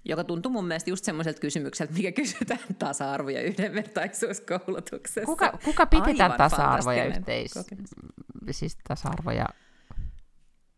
joka 0.09 0.25
tuntuu 0.25 0.53
mun 0.53 0.67
mielestä 0.67 0.91
just 0.91 1.05
semmoiselta 1.05 1.41
kysymykseltä, 1.41 1.93
mikä 1.93 2.13
kysytään 2.13 2.61
tasa-arvo- 2.79 3.31
ja 3.31 3.43
yhdenvertaisuuskoulutuksessa. 3.43 5.27
Kuka, 5.27 5.59
kuka 5.65 5.87
piti 5.87 6.15
tämän 6.15 6.39
tasa-arvo- 6.39 6.93
ja 6.93 7.05
yhteis... 7.05 7.55
Siis 8.51 8.79
tasa-arvo- 8.89 9.31
ja 9.31 9.47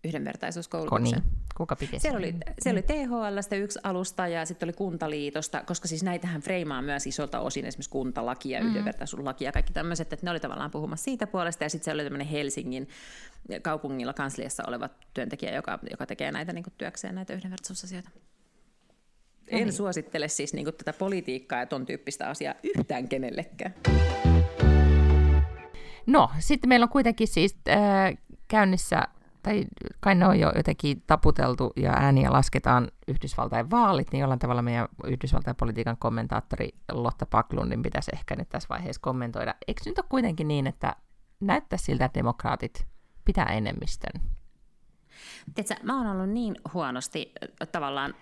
yhdenvertaisuuskoulutuksen. 0.04 1.18
Niin. 1.18 1.38
Kuka 1.56 1.76
piti 1.76 1.99
siellä 1.99 2.18
oli, 2.18 2.35
siellä 2.61 2.78
oli 2.78 2.82
THLstä 2.82 3.56
yksi 3.56 3.78
alusta 3.82 4.28
ja 4.28 4.47
sitten 4.47 4.66
oli 4.66 4.73
Kuntaliitosta, 4.73 5.62
koska 5.66 5.88
siis 5.88 6.02
näitähän 6.02 6.40
freimaa 6.40 6.82
myös 6.82 7.06
isolta 7.06 7.40
osin 7.40 7.64
esimerkiksi 7.64 7.90
kuntalaki 7.90 8.50
ja 8.50 8.61
mm. 8.61 8.66
yhdenvertaisuuslaki 8.66 9.44
ja 9.44 9.52
kaikki 9.52 9.73
tämmöiset, 9.73 10.12
että 10.12 10.26
ne 10.26 10.30
oli 10.30 10.40
tavallaan 10.40 10.70
puhumassa 10.70 11.04
siitä 11.04 11.26
puolesta 11.26 11.64
ja 11.64 11.70
sitten 11.70 11.85
se 11.85 11.92
oli 11.92 12.04
tämmöinen 12.04 12.26
Helsingin 12.26 12.88
kaupungilla 13.62 14.12
kansliassa 14.12 14.62
oleva 14.66 14.88
työntekijä, 15.14 15.54
joka, 15.54 15.78
joka 15.90 16.06
tekee 16.06 16.32
näitä 16.32 16.52
niin 16.52 16.64
työkseen 16.78 17.14
näitä 17.14 17.35
yhdenvertaisuusasioita. 17.35 18.11
En 19.50 19.59
niin. 19.59 19.73
suosittele 19.73 20.28
siis 20.28 20.55
niin 20.55 20.67
tätä 20.67 20.93
politiikkaa 20.93 21.59
ja 21.59 21.67
ton 21.67 21.87
tyyppistä 21.87 22.28
asiaa 22.28 22.55
yhtään 22.76 23.09
kenellekään. 23.09 23.75
No, 26.07 26.31
sitten 26.38 26.69
meillä 26.69 26.85
on 26.85 26.90
kuitenkin 26.90 27.28
siis 27.28 27.57
äh, 27.69 27.78
käynnissä, 28.49 29.02
tai 29.43 29.64
kai 30.00 30.14
ne 30.14 30.26
on 30.26 30.40
jo 30.40 30.52
jotenkin 30.57 31.02
taputeltu 31.07 31.73
ja 31.76 31.93
ääniä 31.93 32.33
lasketaan 32.33 32.88
Yhdysvaltain 33.09 33.71
vaalit, 33.71 34.12
niin 34.12 34.21
jollain 34.21 34.38
tavalla 34.38 34.62
meidän 34.62 34.88
Yhdysvaltain 35.05 35.57
politiikan 35.57 35.97
kommentaattori 35.99 36.69
Lotta 36.93 37.26
Paklundin 37.26 37.83
pitäisi 37.83 38.11
ehkä 38.14 38.37
nyt 38.37 38.49
tässä 38.49 38.67
vaiheessa 38.69 39.00
kommentoida. 39.00 39.55
Eikö 39.69 39.81
nyt 39.87 39.99
ole 39.99 40.07
kuitenkin 40.09 40.49
niin, 40.49 40.67
että 40.67 40.97
näyttää 41.40 41.78
siltä, 41.78 42.05
että 42.05 42.19
demokraatit 42.19 42.87
pitää 43.25 43.47
enemmistön? 43.47 44.23
Tiedätkö, 45.55 45.87
mä 45.87 45.99
oon 45.99 46.07
ollut 46.07 46.31
niin 46.31 46.57
huonosti 46.75 47.33
tavallaan 47.73 48.14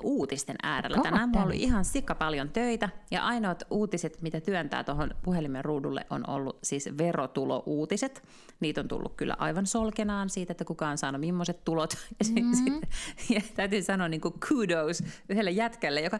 uutisten 0.00 0.56
äärellä. 0.62 0.96
God 0.96 1.04
Tänään 1.04 1.28
mulla 1.28 1.44
oli 1.44 1.56
ihan 1.56 1.84
sikka 1.84 2.14
paljon 2.14 2.48
töitä 2.48 2.88
ja 3.10 3.24
ainoat 3.24 3.62
uutiset, 3.70 4.22
mitä 4.22 4.40
työntää 4.40 4.84
tuohon 4.84 5.14
puhelimen 5.22 5.64
ruudulle 5.64 6.06
on 6.10 6.30
ollut 6.30 6.58
siis 6.62 6.88
verotulouutiset. 6.98 8.22
Niitä 8.60 8.80
on 8.80 8.88
tullut 8.88 9.14
kyllä 9.16 9.36
aivan 9.38 9.66
solkenaan 9.66 10.30
siitä, 10.30 10.52
että 10.52 10.64
kuka 10.64 10.88
on 10.88 10.98
saanut 10.98 11.20
millaiset 11.20 11.64
tulot. 11.64 11.94
Mm-hmm. 12.42 12.80
ja 13.28 13.40
täytyy 13.54 13.82
sanoa 13.82 14.08
niin 14.08 14.20
kuin 14.20 14.34
kudos 14.48 15.02
yhdelle 15.28 15.50
jätkälle, 15.50 16.00
joka 16.00 16.18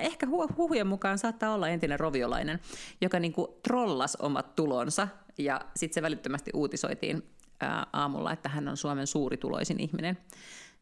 ehkä 0.00 0.26
huhujen 0.56 0.86
mukaan 0.86 1.18
saattaa 1.18 1.54
olla 1.54 1.68
entinen 1.68 2.00
roviolainen, 2.00 2.60
joka 3.00 3.20
niin 3.20 3.32
kuin 3.32 3.48
trollas 3.62 4.16
omat 4.16 4.56
tulonsa 4.56 5.08
ja 5.38 5.60
sitten 5.76 5.94
se 5.94 6.02
välittömästi 6.02 6.50
uutisoitiin 6.54 7.22
ää, 7.60 7.86
aamulla, 7.92 8.32
että 8.32 8.48
hän 8.48 8.68
on 8.68 8.76
Suomen 8.76 9.06
suurituloisin 9.06 9.80
ihminen, 9.80 10.18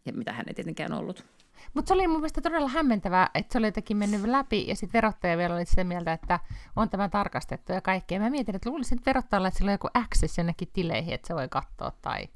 ja 0.07 0.13
mitä 0.13 0.33
hän 0.33 0.45
ei 0.49 0.55
tietenkään 0.55 0.93
ollut. 0.93 1.25
Mutta 1.75 1.89
se 1.89 1.95
oli 1.95 2.07
mun 2.07 2.17
mielestä 2.17 2.41
todella 2.41 2.69
hämmentävää, 2.69 3.31
että 3.35 3.53
se 3.53 3.59
oli 3.59 3.67
jotenkin 3.67 3.97
mennyt 3.97 4.25
läpi, 4.25 4.67
ja 4.69 4.77
sitten 4.77 4.99
verottaja 4.99 5.39
vielä 5.39 5.55
oli 5.55 5.67
sitä 5.67 5.85
mieltä, 5.85 6.13
että 6.13 6.41
on 6.77 6.91
tämä 6.91 7.09
tarkastettu 7.09 7.73
ja 7.73 7.81
kaikkea. 7.81 8.21
Mä 8.21 8.31
mietin, 8.31 8.57
että 8.57 8.71
luulisin, 8.71 8.99
että 8.99 9.09
verottajalla, 9.09 9.49
että 9.49 9.59
sillä 9.59 9.69
on 9.69 9.75
joku 9.75 9.89
access 9.95 10.39
jonnekin 10.39 10.69
tileihin, 10.73 11.15
että 11.15 11.29
se 11.29 11.35
voi 11.35 11.49
katsoa 11.49 11.93
tai 12.03 12.29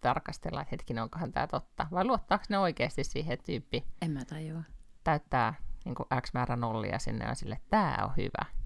tarkastella, 0.00 0.60
että 0.60 0.70
hetkinen, 0.70 1.02
onkohan 1.02 1.32
tämä 1.32 1.46
totta. 1.46 1.86
Vai 1.90 2.04
luottaako 2.04 2.44
ne 2.48 2.58
oikeasti 2.58 3.04
siihen, 3.04 3.32
että 3.32 3.46
tyyppi 3.46 3.84
en 4.02 4.10
mä 4.10 4.24
tajua. 4.24 4.62
täyttää 5.04 5.54
niin 5.84 5.94
X 6.22 6.32
määrä 6.34 6.56
nollia 6.56 6.98
sinne 6.98 7.24
ja 7.24 7.34
sille, 7.34 7.54
että 7.54 7.70
tämä 7.70 7.98
on 8.04 8.12
hyvä. 8.16 8.56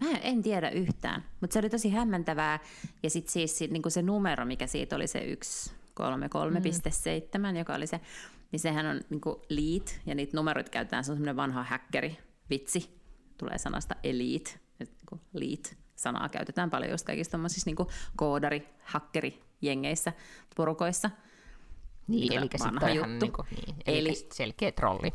Mä 0.00 0.18
en 0.18 0.42
tiedä 0.42 0.70
yhtään, 0.70 1.24
mutta 1.40 1.54
se 1.54 1.58
oli 1.58 1.70
tosi 1.70 1.90
hämmentävää. 1.90 2.58
Ja 3.02 3.10
sitten 3.10 3.32
siis 3.32 3.60
niin 3.60 3.82
se 3.88 4.02
numero, 4.02 4.44
mikä 4.44 4.66
siitä 4.66 4.96
oli 4.96 5.06
se 5.06 5.36
133.7, 6.00 7.38
mm. 7.38 7.56
joka 7.56 7.74
oli 7.74 7.86
se 7.86 8.00
niin 8.52 8.60
sehän 8.60 8.86
on 8.86 9.00
niin 9.10 9.20
lead, 9.48 9.88
ja 10.06 10.14
niitä 10.14 10.36
numeroita 10.36 10.70
käytetään, 10.70 11.04
se 11.04 11.12
on 11.12 11.16
semmoinen 11.16 11.36
vanha 11.36 11.64
häkkeri, 11.64 12.18
vitsi, 12.50 13.00
tulee 13.38 13.58
sanasta 13.58 13.94
elite, 14.02 14.50
niin 14.78 15.20
lead 15.32 15.76
sanaa 15.96 16.28
käytetään 16.28 16.70
paljon 16.70 16.90
just 16.90 17.06
kaikissa 17.06 17.30
tämmöisissä 17.30 17.70
niin 17.70 17.86
koodari, 18.16 18.68
hakkeri, 18.84 19.40
jengeissä, 19.62 20.12
porukoissa. 20.56 21.10
Niin, 22.08 22.32
eli 22.32 22.48
vanha 22.64 22.90
juttu. 22.90 23.08
Niin 23.08 23.32
kuin, 23.32 23.46
niin, 23.50 23.76
eli, 23.86 23.98
eli 23.98 24.26
selkeä 24.32 24.72
trolli. 24.72 25.12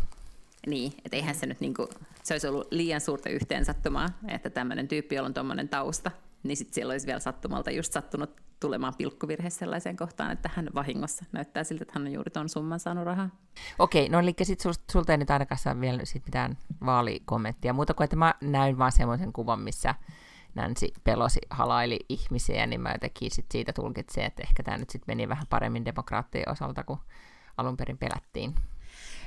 Niin, 0.67 0.93
että 1.05 1.15
eihän 1.17 1.35
se 1.35 1.45
nyt 1.45 1.59
niin 1.59 1.73
kuin, 1.73 1.87
se 2.23 2.33
olisi 2.33 2.47
ollut 2.47 2.67
liian 2.71 3.01
suurta 3.01 3.29
yhteensattumaa, 3.29 4.09
että 4.27 4.49
tämmöinen 4.49 4.87
tyyppi, 4.87 5.15
jolla 5.15 5.27
on 5.27 5.33
tuommoinen 5.33 5.69
tausta, 5.69 6.11
niin 6.47 6.57
sitten 6.57 6.73
siellä 6.73 6.91
olisi 6.91 7.07
vielä 7.07 7.19
sattumalta 7.19 7.71
just 7.71 7.93
sattunut 7.93 8.41
tulemaan 8.59 8.93
pilkkuvirhe 8.97 9.49
sellaiseen 9.49 9.97
kohtaan, 9.97 10.31
että 10.31 10.49
hän 10.53 10.69
vahingossa 10.75 11.25
näyttää 11.31 11.63
siltä, 11.63 11.81
että 11.81 11.99
hän 11.99 12.07
on 12.07 12.13
juuri 12.13 12.31
tuon 12.31 12.49
summan 12.49 12.79
saanut 12.79 13.05
rahaa. 13.05 13.29
Okei, 13.79 14.09
no 14.09 14.19
eli 14.19 14.33
sitten 14.43 14.73
sulta 14.91 15.13
ei 15.13 15.17
nyt 15.17 15.31
ainakaan 15.31 15.81
vielä 15.81 16.05
sit 16.05 16.25
mitään 16.25 16.57
vaalikommenttia, 16.85 17.73
muuta 17.73 17.93
kuin 17.93 18.05
että 18.05 18.15
mä 18.15 18.33
näin 18.41 18.77
vaan 18.77 18.91
semmoisen 18.91 19.33
kuvan, 19.33 19.59
missä 19.59 19.95
Nancy 20.55 20.87
Pelosi 21.03 21.39
halaili 21.49 21.99
ihmisiä, 22.09 22.65
niin 22.65 22.81
mä 22.81 22.91
jotenkin 22.91 23.31
sit 23.31 23.45
siitä 23.51 23.73
tulkitsin, 23.73 24.23
että 24.23 24.43
ehkä 24.43 24.63
tämä 24.63 24.77
nyt 24.77 24.89
sitten 24.89 25.11
meni 25.11 25.29
vähän 25.29 25.47
paremmin 25.49 25.85
demokraattien 25.85 26.51
osalta, 26.51 26.83
kuin 26.83 26.99
alun 27.57 27.77
perin 27.77 27.97
pelättiin. 27.97 28.55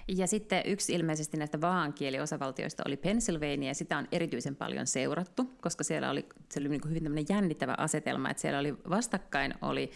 Ja 0.08 0.26
sitten 0.26 0.62
yksi 0.66 0.94
ilmeisesti 0.94 1.36
näistä 1.36 1.60
vaankieliosavaltioista 1.60 2.82
oli 2.86 2.96
Pennsylvania, 2.96 3.68
ja 3.68 3.74
sitä 3.74 3.98
on 3.98 4.08
erityisen 4.12 4.56
paljon 4.56 4.86
seurattu, 4.86 5.50
koska 5.60 5.84
siellä 5.84 6.10
oli, 6.10 6.26
se 6.48 6.60
oli 6.60 6.68
niin 6.68 6.80
hyvin 6.88 7.02
tämmöinen 7.02 7.26
jännittävä 7.28 7.74
asetelma, 7.78 8.30
että 8.30 8.40
siellä 8.40 8.58
oli 8.58 8.74
vastakkain 8.90 9.54
oli 9.62 9.90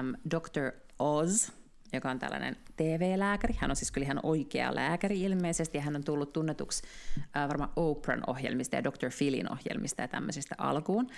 um, 0.00 0.14
Dr. 0.30 0.72
Oz, 0.98 1.50
joka 1.92 2.10
on 2.10 2.18
tällainen 2.18 2.56
TV-lääkäri. 2.76 3.54
Hän 3.58 3.70
on 3.70 3.76
siis 3.76 3.90
kyllä 3.90 4.04
ihan 4.04 4.20
oikea 4.22 4.74
lääkäri 4.74 5.22
ilmeisesti, 5.22 5.78
ja 5.78 5.82
hän 5.82 5.96
on 5.96 6.04
tullut 6.04 6.32
tunnetuksi 6.32 6.82
uh, 7.18 7.48
varmaan 7.48 7.72
Oprahn 7.76 8.22
ohjelmista 8.26 8.76
ja 8.76 8.84
Dr. 8.84 9.10
Philin 9.18 9.52
ohjelmista 9.52 10.02
ja 10.02 10.08
tämmöisistä 10.08 10.54
alkuun. 10.58 11.10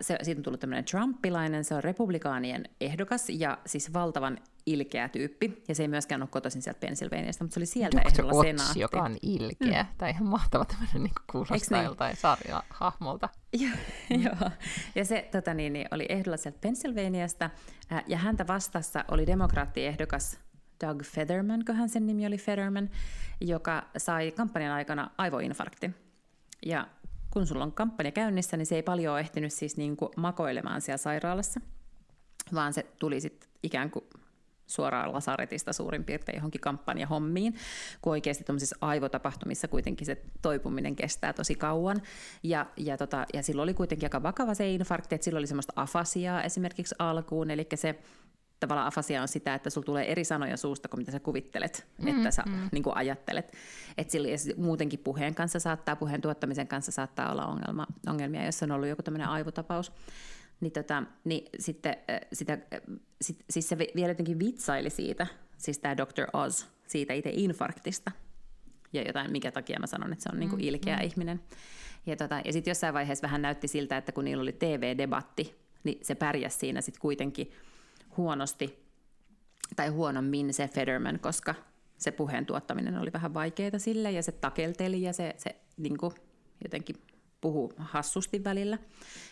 Se, 0.00 0.18
siitä 0.22 0.38
on 0.38 0.42
tullut 0.42 0.60
tämmöinen 0.60 0.84
Trumpilainen, 0.84 1.64
se 1.64 1.74
on 1.74 1.84
republikaanien 1.84 2.68
ehdokas 2.80 3.28
ja 3.28 3.58
siis 3.66 3.92
valtavan 3.92 4.38
ilkeä 4.66 5.08
tyyppi. 5.08 5.62
Ja 5.68 5.74
se 5.74 5.82
ei 5.82 5.88
myöskään 5.88 6.22
ole 6.22 6.28
kotoisin 6.32 6.62
sieltä 6.62 6.80
Pennsylvaniasta, 6.80 7.44
mutta 7.44 7.54
se 7.54 7.60
oli 7.60 7.66
sieltä 7.66 8.00
Dr. 8.00 8.08
ehdolla 8.08 8.42
senaatti. 8.42 8.80
joka 8.80 9.02
on 9.02 9.16
ilkeä. 9.22 9.82
Mm. 9.82 9.88
Tai 9.98 10.10
ihan 10.10 10.26
mahtava 10.26 10.64
tämmöinen 10.64 11.02
niin 11.02 11.12
kuulostaa 11.32 11.78
niin? 11.78 11.84
joltain 11.84 12.16
sarjahahmolta. 12.16 13.28
Joo, 13.60 13.76
joo. 14.10 14.50
Ja 14.94 15.04
se 15.04 15.28
tota 15.32 15.54
niin, 15.54 15.72
niin, 15.72 15.88
oli 15.90 16.06
ehdolla 16.08 16.36
sieltä 16.36 16.58
Pennsylvaniasta. 16.60 17.50
Ja 18.06 18.18
häntä 18.18 18.46
vastassa 18.46 19.04
oli 19.08 19.26
demokraattiehdokas 19.26 20.38
Doug 20.86 21.02
Fetherman, 21.02 21.64
hän 21.72 21.88
sen 21.88 22.06
nimi 22.06 22.26
oli 22.26 22.38
Fetherman, 22.38 22.90
joka 23.40 23.86
sai 23.96 24.30
kampanjan 24.30 24.72
aikana 24.72 25.10
aivoinfarktin. 25.18 25.94
Ja 26.66 26.88
kun 27.30 27.46
sulla 27.46 27.64
on 27.64 27.72
kampanja 27.72 28.12
käynnissä, 28.12 28.56
niin 28.56 28.66
se 28.66 28.74
ei 28.74 28.82
paljon 28.82 29.12
ole 29.12 29.20
ehtinyt 29.20 29.52
siis 29.52 29.76
niin 29.76 29.96
kuin 29.96 30.10
makoilemaan 30.16 30.80
siellä 30.80 30.96
sairaalassa, 30.96 31.60
vaan 32.54 32.72
se 32.72 32.86
tuli 32.98 33.20
sitten 33.20 33.50
ikään 33.62 33.90
kuin 33.90 34.04
suoraan 34.66 35.12
lasaretista 35.12 35.72
suurin 35.72 36.04
piirtein 36.04 36.36
johonkin 36.36 36.60
kampanjahommiin, 36.60 37.54
kun 38.02 38.10
oikeasti 38.10 38.44
tuollaisissa 38.44 38.76
aivotapahtumissa 38.80 39.68
kuitenkin 39.68 40.06
se 40.06 40.22
toipuminen 40.42 40.96
kestää 40.96 41.32
tosi 41.32 41.54
kauan. 41.54 42.02
Ja, 42.42 42.66
ja, 42.76 42.96
tota, 42.96 43.26
ja 43.34 43.42
silloin 43.42 43.64
oli 43.64 43.74
kuitenkin 43.74 44.06
aika 44.06 44.22
vakava 44.22 44.54
se 44.54 44.70
infarkti, 44.70 45.14
että 45.14 45.24
silloin 45.24 45.40
oli 45.40 45.46
semmoista 45.46 45.72
afasiaa 45.76 46.42
esimerkiksi 46.42 46.94
alkuun, 46.98 47.50
eli 47.50 47.66
se 47.74 47.98
tavallaan 48.60 48.86
afasia 48.86 49.22
on 49.22 49.28
sitä, 49.28 49.54
että 49.54 49.70
sulla 49.70 49.84
tulee 49.84 50.12
eri 50.12 50.24
sanoja 50.24 50.56
suusta 50.56 50.88
kuin 50.88 51.00
mitä 51.00 51.12
sä 51.12 51.20
kuvittelet, 51.20 51.86
mm, 51.98 52.08
että 52.08 52.30
sä 52.30 52.42
mm. 52.46 52.68
niin 52.72 52.82
kuin 52.82 52.96
ajattelet. 52.96 53.52
Et 53.98 54.10
sillä, 54.10 54.28
muutenkin 54.56 54.98
puheen 54.98 55.34
kanssa 55.34 55.60
saattaa, 55.60 55.96
puheen 55.96 56.20
tuottamisen 56.20 56.68
kanssa 56.68 56.92
saattaa 56.92 57.32
olla 57.32 57.46
ongelma, 57.46 57.86
ongelmia, 58.06 58.44
jos 58.44 58.62
on 58.62 58.72
ollut 58.72 58.88
joku 58.88 59.02
tämmöinen 59.02 59.28
aivotapaus. 59.28 59.92
Niin, 60.60 60.72
tota, 60.72 61.02
niin 61.24 61.50
sitten 61.58 61.96
sitä, 62.32 62.58
sit, 63.22 63.44
siis 63.50 63.68
se 63.68 63.78
vielä 63.78 64.10
jotenkin 64.10 64.38
vitsaili 64.38 64.90
siitä, 64.90 65.26
siis 65.56 65.78
tämä 65.78 65.96
Dr. 65.96 66.26
Oz, 66.32 66.64
siitä 66.86 67.12
itse 67.12 67.30
infarktista. 67.32 68.10
Ja 68.92 69.02
jotain, 69.02 69.32
mikä 69.32 69.50
takia 69.50 69.78
mä 69.80 69.86
sanon, 69.86 70.12
että 70.12 70.22
se 70.22 70.28
on 70.32 70.36
mm, 70.36 70.40
niin 70.40 70.50
kuin 70.50 70.60
ilkeä 70.60 70.96
mm. 70.96 71.02
ihminen. 71.02 71.40
Ja, 72.06 72.16
tota, 72.16 72.40
ja 72.44 72.52
sitten 72.52 72.70
jossain 72.70 72.94
vaiheessa 72.94 73.22
vähän 73.22 73.42
näytti 73.42 73.68
siltä, 73.68 73.96
että 73.96 74.12
kun 74.12 74.24
niillä 74.24 74.42
oli 74.42 74.52
TV-debatti, 74.52 75.54
niin 75.84 75.98
se 76.02 76.14
pärjäsi 76.14 76.58
siinä 76.58 76.80
sitten 76.80 77.00
kuitenkin 77.00 77.52
huonosti 78.18 78.88
tai 79.76 79.88
huonommin 79.88 80.54
se 80.54 80.68
Federman, 80.68 81.20
koska 81.20 81.54
se 81.98 82.10
puheen 82.10 82.46
tuottaminen 82.46 82.98
oli 82.98 83.12
vähän 83.12 83.34
vaikeaa 83.34 83.78
sille 83.78 84.10
ja 84.10 84.22
se 84.22 84.32
takelteli 84.32 85.02
ja 85.02 85.12
se, 85.12 85.34
se 85.36 85.56
niin 85.76 85.98
kuin 85.98 86.12
jotenkin 86.64 86.96
puhuu 87.40 87.72
hassusti 87.78 88.44
välillä. 88.44 88.78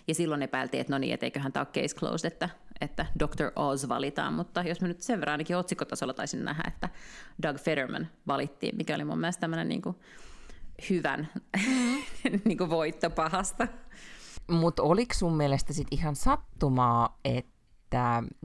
Ja 0.09 0.14
silloin 0.14 0.43
epäiltiin, 0.43 0.81
että 0.81 0.93
no 0.93 0.99
niin, 0.99 1.14
että 1.14 1.26
eiköhän 1.26 1.52
tämä 1.52 1.66
ole 1.66 1.83
case 1.83 1.97
closed, 1.97 2.33
että, 2.33 2.49
että 2.81 3.07
Dr. 3.19 3.52
Oz 3.57 3.88
valitaan, 3.88 4.33
mutta 4.33 4.62
jos 4.62 4.81
mä 4.81 4.88
nyt 4.88 5.02
sen 5.02 5.21
verran 5.21 5.33
ainakin 5.33 5.57
otsikkotasolla 5.57 6.14
taisin 6.14 6.45
nähdä, 6.45 6.62
että 6.66 6.88
Doug 7.43 7.57
Federman 7.57 8.09
valittiin, 8.26 8.76
mikä 8.76 8.95
oli 8.95 9.05
mun 9.05 9.19
mielestä 9.19 9.40
tämmöinen 9.40 9.69
niin 9.69 9.83
kuin 9.83 9.97
hyvän 10.90 11.28
mm. 11.66 12.02
niin 12.45 12.59
kuin 12.59 12.71
voitto 12.71 13.11
pahasta. 13.11 13.69
Mutta 14.50 14.83
oliko 14.83 15.14
sun 15.14 15.37
mielestä 15.37 15.73
sit 15.73 15.88
ihan 15.90 16.16
sattumaa, 16.16 17.19
että 17.25 17.56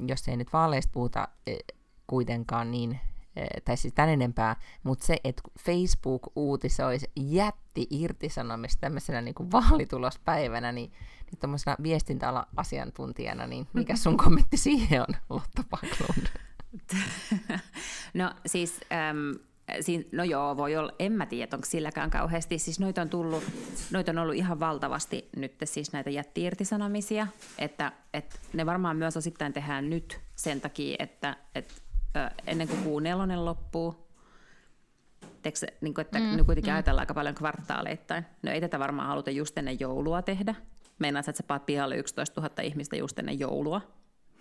jos 0.08 0.28
ei 0.28 0.38
nyt 0.38 0.54
vaaleista 0.54 0.92
puhuta 0.94 1.28
e, 1.48 1.56
kuitenkaan 2.08 2.72
niin, 2.72 3.00
e, 3.36 3.46
tai 3.66 3.78
siis 3.78 3.94
tän 3.94 4.10
enempää, 4.10 4.56
mutta 4.84 5.06
se, 5.06 5.18
että 5.24 5.42
Facebook 5.60 6.22
uutisoisi 6.36 7.12
jätti 7.16 7.88
irtisanomista 7.90 8.82
tämmöisenä 8.82 9.22
niin 9.22 9.36
kuin 9.36 9.52
vaalitulospäivänä, 9.52 10.72
niin, 10.72 10.92
niin 11.26 11.40
tuommoisena 11.40 11.76
viestintäala 11.84 12.48
asiantuntijana, 12.56 13.48
niin 13.48 13.68
mikä 13.74 13.96
sun 13.96 14.18
kommentti 14.18 14.58
siihen 14.58 15.02
on, 15.02 15.16
Lotta 15.30 15.64
Paklund? 15.70 16.28
no 18.14 18.34
siis... 18.46 18.80
Siin, 19.82 20.10
no 20.12 20.24
joo, 20.24 20.58
voi 20.58 20.76
olla, 20.76 20.94
en 21.00 21.12
mä 21.12 21.26
tiedä, 21.26 21.56
onko 21.56 21.66
silläkään 21.66 22.10
kauheasti. 22.10 22.60
Siis 22.60 22.80
noita 22.80 23.02
on 23.02 23.10
tullut, 23.10 23.44
noita 23.92 24.12
on 24.12 24.18
ollut 24.18 24.36
ihan 24.36 24.60
valtavasti 24.60 25.30
nyt 25.36 25.54
siis 25.64 25.94
näitä 25.94 26.10
jättiirtisanomisia, 26.10 27.28
että, 27.58 27.92
että 28.14 28.36
ne 28.54 28.66
varmaan 28.66 28.98
myös 28.98 29.18
osittain 29.18 29.54
tehdään 29.54 29.90
nyt 29.90 30.20
sen 30.36 30.62
takia, 30.62 30.96
että, 31.00 31.38
että 31.56 31.74
ennen 32.48 32.68
kuin 32.68 32.84
kuu 32.84 33.00
nelonen 33.00 33.46
loppuu, 33.46 34.12
Teekö, 35.42 35.58
niin 35.82 35.94
kuin, 35.94 36.06
että 36.06 36.20
mm, 36.20 36.26
nyt 36.26 36.46
kuitenkin 36.46 36.74
mm. 36.74 36.76
ajatellaan 36.76 37.02
aika 37.02 37.14
paljon 37.14 37.36
kvartaaleittain. 37.36 38.26
No 38.44 38.52
ei 38.52 38.62
tätä 38.62 38.80
varmaan 38.80 39.08
haluta 39.08 39.32
just 39.32 39.58
ennen 39.58 39.80
joulua 39.80 40.22
tehdä. 40.22 40.56
Meinaat, 41.00 41.28
että 41.28 41.38
sä 41.38 41.44
paat 41.48 41.66
pihalle 41.66 41.96
11 41.96 42.42
000 42.42 42.54
ihmistä 42.64 42.96
just 42.96 43.20
ennen 43.20 43.40
joulua. 43.40 43.82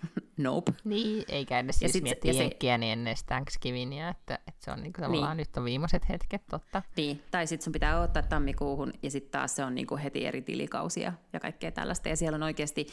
nope. 0.37 0.73
Niin, 0.85 1.25
eikä 1.29 1.59
edes 1.59 1.79
siis 1.79 1.93
sit, 1.93 2.03
miettiä 2.03 2.33
jenkkiä 2.33 2.79
niin 2.79 2.93
ennen 2.93 3.17
Thanksgivingia, 3.27 4.09
että, 4.09 4.35
että 4.35 4.65
se 4.65 4.71
on 4.71 4.83
niinku 4.83 5.01
tavallaan 5.01 5.37
niin. 5.37 5.47
nyt 5.49 5.57
on 5.57 5.65
viimeiset 5.65 6.09
hetket, 6.09 6.43
totta. 6.51 6.83
Niin, 6.97 7.23
tai 7.31 7.47
sitten 7.47 7.65
sun 7.65 7.73
pitää 7.73 8.01
ottaa 8.01 8.23
tammikuuhun 8.23 8.93
ja 9.03 9.11
sitten 9.11 9.31
taas 9.31 9.57
se 9.57 9.65
on 9.65 9.75
niinku 9.75 9.97
heti 9.97 10.27
eri 10.27 10.43
tilikausia 10.43 11.13
ja 11.33 11.41
kaikkea 11.41 11.71
tällaista. 11.71 12.09
Ja 12.09 12.17
siellä 12.17 12.37
on 12.37 12.43
oikeasti, 12.43 12.87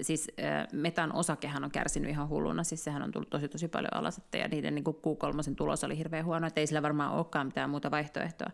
siis 0.00 0.28
Metan 0.72 1.14
osakehan 1.14 1.64
on 1.64 1.70
kärsinyt 1.70 2.10
ihan 2.10 2.28
hulluna, 2.28 2.64
siis 2.64 2.84
sehän 2.84 3.02
on 3.02 3.12
tullut 3.12 3.30
tosi 3.30 3.48
tosi 3.48 3.68
paljon 3.68 3.94
alas, 3.94 4.18
että 4.18 4.38
ja 4.38 4.48
niiden 4.48 4.74
niinku 4.74 5.00
Q3 5.06 5.54
tulos 5.54 5.84
oli 5.84 5.98
hirveän 5.98 6.24
huono, 6.24 6.46
että 6.46 6.60
ei 6.60 6.66
sillä 6.66 6.82
varmaan 6.82 7.12
olekaan 7.12 7.46
mitään 7.46 7.70
muuta 7.70 7.90
vaihtoehtoa. 7.90 8.50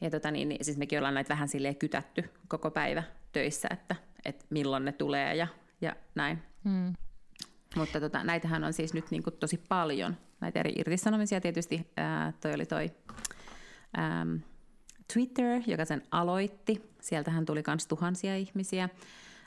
Ja 0.00 0.10
tota 0.10 0.30
niin, 0.30 0.48
niin 0.48 0.64
siis 0.64 0.76
mekin 0.76 0.98
ollaan 0.98 1.14
näitä 1.14 1.28
vähän 1.28 1.48
silleen 1.48 1.76
kytätty 1.76 2.30
koko 2.48 2.70
päivä 2.70 3.02
töissä, 3.32 3.68
että, 3.70 3.96
että 4.24 4.44
milloin 4.50 4.84
ne 4.84 4.92
tulee 4.92 5.34
ja, 5.36 5.46
ja 5.80 5.96
näin. 6.14 6.42
Mm. 6.64 6.92
Mutta 7.76 8.00
tota, 8.00 8.24
näitähän 8.24 8.64
on 8.64 8.72
siis 8.72 8.94
nyt 8.94 9.10
niin 9.10 9.22
kuin 9.22 9.36
tosi 9.40 9.62
paljon, 9.68 10.16
näitä 10.40 10.60
eri 10.60 10.72
irtisanomisia 10.76 11.40
tietysti. 11.40 11.86
Ää, 11.96 12.32
toi 12.40 12.54
oli 12.54 12.66
toi 12.66 12.90
ää, 13.96 14.26
Twitter, 15.12 15.62
joka 15.66 15.84
sen 15.84 16.02
aloitti. 16.10 16.90
Sieltähän 17.00 17.46
tuli 17.46 17.62
myös 17.66 17.86
tuhansia 17.86 18.36
ihmisiä, 18.36 18.88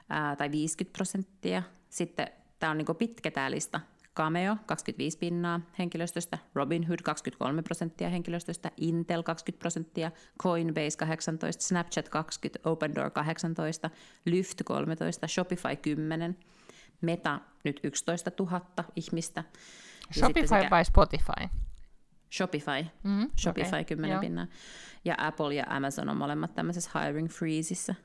ää, 0.09 0.35
tai 0.35 0.51
50 0.51 0.97
prosenttia. 0.97 1.63
Sitten 1.89 2.27
tämä 2.59 2.71
on 2.71 2.77
niin 2.77 2.95
pitkä 2.97 3.31
tämä 3.31 3.51
lista. 3.51 3.81
Cameo 4.17 4.57
25 4.65 5.17
pinnaa 5.17 5.61
henkilöstöstä, 5.79 6.37
Robinhood 6.55 6.99
23 7.03 7.61
prosenttia 7.61 8.09
henkilöstöstä, 8.09 8.71
Intel 8.77 9.23
20 9.23 9.59
prosenttia, 9.59 10.11
Coinbase 10.43 10.97
18, 10.97 11.63
Snapchat 11.63 12.09
20, 12.09 12.69
Opendoor 12.69 13.11
18, 13.11 13.89
Lyft 14.25 14.61
13, 14.65 15.27
Shopify 15.27 15.75
10, 15.81 16.37
Meta 17.01 17.39
nyt 17.63 17.79
11 17.83 18.31
000 18.39 18.61
ihmistä. 18.95 19.43
Shopify 20.19 20.47
sekä... 20.47 20.69
vai 20.69 20.85
Spotify? 20.85 21.47
Shopify. 22.37 22.85
Mm, 23.03 23.29
Shopify 23.37 23.67
okay, 23.67 23.83
10 23.83 24.19
pinnaa. 24.19 24.47
Ja 25.05 25.15
Apple 25.17 25.55
ja 25.55 25.65
Amazon 25.69 26.09
on 26.09 26.17
molemmat 26.17 26.55
tämmöisessä 26.55 26.99
hiring 26.99 27.29
freezeissa. 27.29 27.95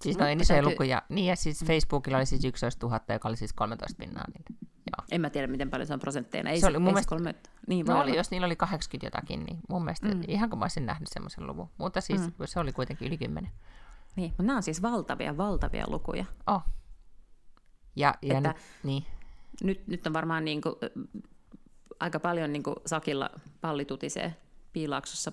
Siis 0.00 0.18
noin 0.18 0.40
isoja 0.40 0.56
täytyy... 0.56 0.72
lukuja. 0.72 1.02
Niin 1.08 1.26
ja 1.26 1.36
siis 1.36 1.64
Facebookilla 1.64 2.18
oli 2.18 2.26
siis 2.26 2.44
11 2.44 2.86
000, 2.86 3.00
joka 3.08 3.28
oli 3.28 3.36
siis 3.36 3.52
13 3.52 3.96
pinnaa. 3.98 4.24
Niin, 4.34 4.44
joo. 4.60 5.06
En 5.10 5.20
mä 5.20 5.30
tiedä, 5.30 5.46
miten 5.46 5.70
paljon 5.70 5.86
se 5.86 5.94
on 5.94 6.00
prosentteina. 6.00 6.50
Ei 6.50 6.60
se, 6.60 6.66
oli 6.66 6.78
mun 6.78 6.92
mielestä, 6.92 7.08
kolme... 7.08 7.34
niin, 7.66 7.86
no 7.86 8.00
oli, 8.00 8.16
jos 8.16 8.30
niillä 8.30 8.46
oli 8.46 8.56
80 8.56 9.06
jotakin, 9.06 9.44
niin 9.44 9.58
mun 9.68 9.84
mielestä 9.84 10.08
mm. 10.08 10.22
ihan 10.28 10.50
kun 10.50 10.58
mä 10.58 10.64
olisin 10.64 10.86
nähnyt 10.86 11.08
semmoisen 11.12 11.46
luvun. 11.46 11.68
Mutta 11.78 12.00
siis 12.00 12.20
mm. 12.20 12.32
se 12.44 12.60
oli 12.60 12.72
kuitenkin 12.72 13.08
yli 13.08 13.18
10. 13.18 13.50
Niin, 14.16 14.30
mutta 14.30 14.42
nämä 14.42 14.56
on 14.56 14.62
siis 14.62 14.82
valtavia, 14.82 15.36
valtavia 15.36 15.84
lukuja. 15.88 16.24
Oh. 16.46 16.62
Ja, 17.96 18.14
ja 18.22 18.36
että 18.36 18.48
nyt, 18.48 18.56
niin. 18.82 19.04
nyt, 19.62 19.86
nyt 19.86 20.06
on 20.06 20.12
varmaan 20.12 20.44
niin 20.44 20.60
kuin, 20.60 20.74
aika 22.00 22.20
paljon 22.20 22.52
niin 22.52 22.62
kuin 22.62 22.76
sakilla 22.86 23.30
pallitutisee 23.60 24.34
piilaaksossa 24.72 25.32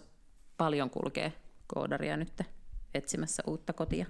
paljon 0.57 0.89
kulkee 0.89 1.33
koodaria 1.67 2.17
nyt 2.17 2.41
etsimässä 2.93 3.43
uutta 3.47 3.73
kotia. 3.73 4.05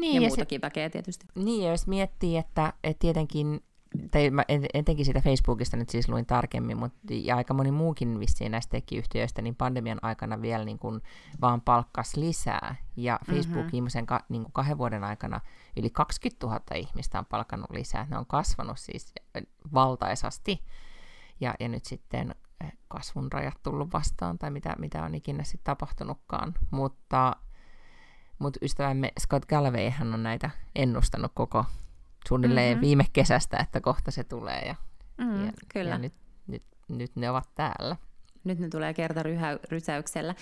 Niin, 0.00 0.14
ja, 0.14 0.22
ja 0.22 0.28
muutakin 0.28 0.56
sit, 0.56 0.62
väkeä 0.62 0.90
tietysti. 0.90 1.26
Niin, 1.34 1.64
ja 1.64 1.70
jos 1.70 1.86
miettii, 1.86 2.36
että, 2.36 2.72
että 2.84 3.00
tietenkin 3.00 3.60
tai 4.10 4.30
mä 4.30 4.44
etenkin 4.74 5.04
siitä 5.04 5.20
Facebookista 5.20 5.76
nyt 5.76 5.88
siis 5.88 6.08
luin 6.08 6.26
tarkemmin, 6.26 6.78
mutta 6.78 6.98
ja 7.10 7.36
aika 7.36 7.54
moni 7.54 7.70
muukin 7.70 8.20
vissiin 8.20 8.52
näistä 8.52 8.70
tekiyhtiöistä, 8.70 9.42
niin 9.42 9.54
pandemian 9.54 9.98
aikana 10.02 10.42
vielä 10.42 10.64
niin 10.64 10.78
kuin 10.78 11.00
vaan 11.40 11.60
palkkas 11.60 12.16
lisää. 12.16 12.76
Ja 12.96 13.18
Facebook 13.26 13.56
mm-hmm. 13.56 13.72
viimeisen 13.72 14.06
ka, 14.06 14.20
niin 14.28 14.42
kuin 14.42 14.52
kahden 14.52 14.78
vuoden 14.78 15.04
aikana 15.04 15.40
yli 15.76 15.90
20 15.90 16.46
000 16.46 16.60
ihmistä 16.74 17.18
on 17.18 17.26
palkannut 17.26 17.70
lisää. 17.70 18.06
Ne 18.10 18.18
on 18.18 18.26
kasvanut 18.26 18.78
siis 18.78 19.12
valtaisasti. 19.74 20.64
Ja, 21.40 21.54
ja 21.60 21.68
nyt 21.68 21.84
sitten 21.84 22.34
eh, 22.64 22.72
kasvun 22.88 23.32
rajat 23.32 23.62
tullut 23.62 23.92
vastaan, 23.92 24.38
tai 24.38 24.50
mitä, 24.50 24.74
mitä 24.78 25.04
on 25.04 25.14
ikinä 25.14 25.44
sitten 25.44 25.64
tapahtunutkaan. 25.64 26.54
Mutta, 26.70 27.36
mutta 28.38 28.58
ystävämme 28.62 29.12
Scott 29.20 29.46
Galloway 29.46 29.90
hän 29.90 30.14
on 30.14 30.22
näitä 30.22 30.50
ennustanut 30.74 31.32
koko 31.34 31.64
suunnilleen 32.28 32.76
mm-hmm. 32.76 32.86
viime 32.86 33.04
kesästä, 33.12 33.56
että 33.56 33.80
kohta 33.80 34.10
se 34.10 34.24
tulee. 34.24 34.60
Ja, 34.66 34.74
mm, 35.18 35.46
ja, 35.46 35.52
kyllä. 35.72 35.90
ja 35.90 35.98
nyt, 35.98 36.14
nyt, 36.46 36.62
nyt 36.88 37.16
ne 37.16 37.30
ovat 37.30 37.48
täällä. 37.54 37.96
Nyt 38.44 38.58
ne 38.58 38.68
tulee 38.68 38.94
kerta 38.94 39.22
rysäyksellä. 39.70 40.34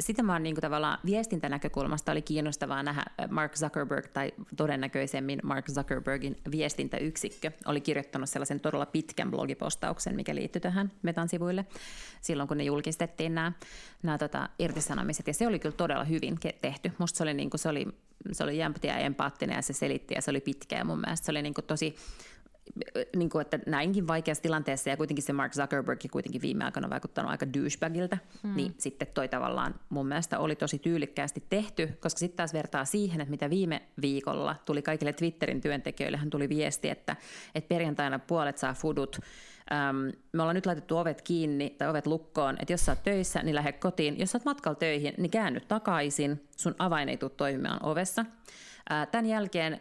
Sitä 0.00 0.22
mä 0.22 0.32
oon 0.32 0.42
niin 0.42 0.56
tavallaan 0.56 0.98
viestintänäkökulmasta 1.06 2.12
oli 2.12 2.22
kiinnostavaa 2.22 2.82
nähdä 2.82 3.04
Mark 3.30 3.54
Zuckerberg, 3.54 4.06
tai 4.06 4.32
todennäköisemmin 4.56 5.40
Mark 5.42 5.66
Zuckerbergin 5.70 6.36
viestintäyksikkö, 6.50 7.50
oli 7.66 7.80
kirjoittanut 7.80 8.28
sellaisen 8.28 8.60
todella 8.60 8.86
pitkän 8.86 9.30
blogipostauksen, 9.30 10.16
mikä 10.16 10.34
liittyi 10.34 10.60
tähän 10.60 10.92
Metan 11.02 11.28
sivuille, 11.28 11.66
silloin 12.20 12.48
kun 12.48 12.56
ne 12.56 12.64
julkistettiin 12.64 13.34
nämä, 13.34 13.52
nämä 14.02 14.18
tota, 14.18 14.48
irtisanomiset, 14.58 15.26
ja 15.26 15.34
se 15.34 15.46
oli 15.46 15.58
kyllä 15.58 15.76
todella 15.76 16.04
hyvin 16.04 16.38
tehty. 16.60 16.92
Musta 16.98 17.16
se 17.16 17.22
oli, 17.22 17.34
niin 17.34 17.50
kuin, 17.50 17.60
se 17.60 17.68
oli 17.68 17.86
se 18.32 18.44
oli 18.44 18.58
jämptiä 18.58 18.92
ja 18.92 18.98
empaattinen 18.98 19.56
ja 19.56 19.62
se 19.62 19.72
selitti 19.72 20.14
ja 20.14 20.22
se 20.22 20.30
oli 20.30 20.40
pitkä 20.40 20.76
ja 20.76 20.84
mun 20.84 21.00
mielestä 21.00 21.26
se 21.26 21.32
oli 21.32 21.42
niin 21.42 21.54
kuin 21.54 21.64
tosi 21.64 21.96
niin 23.16 23.30
kuin, 23.30 23.42
että 23.42 23.58
näinkin 23.66 24.06
vaikeassa 24.06 24.42
tilanteessa, 24.42 24.90
ja 24.90 24.96
kuitenkin 24.96 25.22
se 25.22 25.32
Mark 25.32 25.52
Zuckerberg 25.52 26.00
kuitenkin 26.10 26.42
viime 26.42 26.64
aikoina 26.64 26.86
on 26.86 26.90
vaikuttanut 26.90 27.30
aika 27.30 27.52
douchebagilta, 27.52 28.18
hmm. 28.42 28.56
niin 28.56 28.74
sitten 28.78 29.08
toi 29.14 29.28
tavallaan 29.28 29.74
mun 29.88 30.06
mielestä 30.06 30.38
oli 30.38 30.56
tosi 30.56 30.78
tyylikkäästi 30.78 31.42
tehty, 31.50 31.86
koska 32.00 32.18
sitten 32.18 32.36
taas 32.36 32.52
vertaa 32.52 32.84
siihen, 32.84 33.20
että 33.20 33.30
mitä 33.30 33.50
viime 33.50 33.82
viikolla 34.00 34.56
tuli 34.64 34.82
kaikille 34.82 35.12
Twitterin 35.12 35.60
työntekijöille, 35.60 36.18
hän 36.18 36.30
tuli 36.30 36.48
viesti, 36.48 36.90
että, 36.90 37.16
että 37.54 37.68
perjantaina 37.68 38.18
puolet 38.18 38.58
saa 38.58 38.74
fudut, 38.74 39.20
Öm, 39.72 40.12
me 40.32 40.42
ollaan 40.42 40.54
nyt 40.54 40.66
laitettu 40.66 40.96
ovet 40.96 41.22
kiinni 41.22 41.70
tai 41.70 41.88
ovet 41.88 42.06
lukkoon, 42.06 42.56
että 42.60 42.72
jos 42.72 42.84
sä 42.86 42.92
oot 42.92 43.02
töissä, 43.02 43.42
niin 43.42 43.54
lähde 43.54 43.72
kotiin. 43.72 44.18
Jos 44.18 44.30
sä 44.30 44.38
oot 44.38 44.44
matkalla 44.44 44.78
töihin, 44.78 45.14
niin 45.18 45.30
käänny 45.30 45.60
takaisin, 45.60 46.48
sun 46.56 46.74
avain 46.78 47.08
ei 47.08 47.16
tule 47.16 47.30
toimimaan 47.36 47.84
ovessa. 47.84 48.24
Tämän 49.10 49.26
jälkeen 49.26 49.80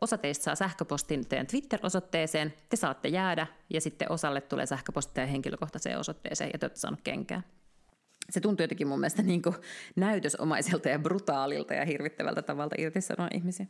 osa 0.00 0.18
teistä 0.18 0.42
saa 0.42 0.54
sähköpostin 0.54 1.26
teidän 1.26 1.46
Twitter-osoitteeseen, 1.46 2.54
te 2.70 2.76
saatte 2.76 3.08
jäädä 3.08 3.46
ja 3.70 3.80
sitten 3.80 4.12
osalle 4.12 4.40
tulee 4.40 4.66
sähköposti 4.66 5.14
teidän 5.14 5.30
henkilökohtaiseen 5.30 5.98
osoitteeseen 5.98 6.50
ja 6.52 6.58
te 6.58 6.66
olette 6.66 6.80
saanut 6.80 7.00
kenkää. 7.04 7.42
Se 8.30 8.40
tuntuu 8.40 8.64
jotenkin 8.64 8.88
mun 8.88 9.00
mielestä 9.00 9.22
niin 9.22 9.42
kuin 9.42 9.54
näytösomaiselta 9.96 10.88
ja 10.88 10.98
brutaalilta 10.98 11.74
ja 11.74 11.84
hirvittävältä 11.84 12.42
tavalta 12.42 12.74
irtisanoa 12.78 13.28
ihmisiä. 13.34 13.66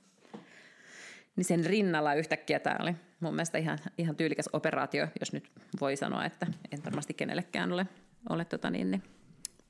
Niin 1.36 1.44
sen 1.44 1.66
rinnalla 1.66 2.14
yhtäkkiä 2.14 2.60
tämä 2.60 2.76
oli 2.82 2.96
mun 3.20 3.34
mielestä 3.34 3.58
ihan, 3.58 3.78
ihan 3.98 4.16
tyylikäs 4.16 4.48
operaatio, 4.52 5.08
jos 5.20 5.32
nyt 5.32 5.50
voi 5.80 5.96
sanoa, 5.96 6.24
että 6.24 6.46
en 6.72 6.84
varmasti 6.84 7.14
kenellekään 7.14 7.72
ole, 7.72 7.86
ole 8.28 8.44
tota 8.44 8.70
niin, 8.70 8.90
niin, 8.90 9.02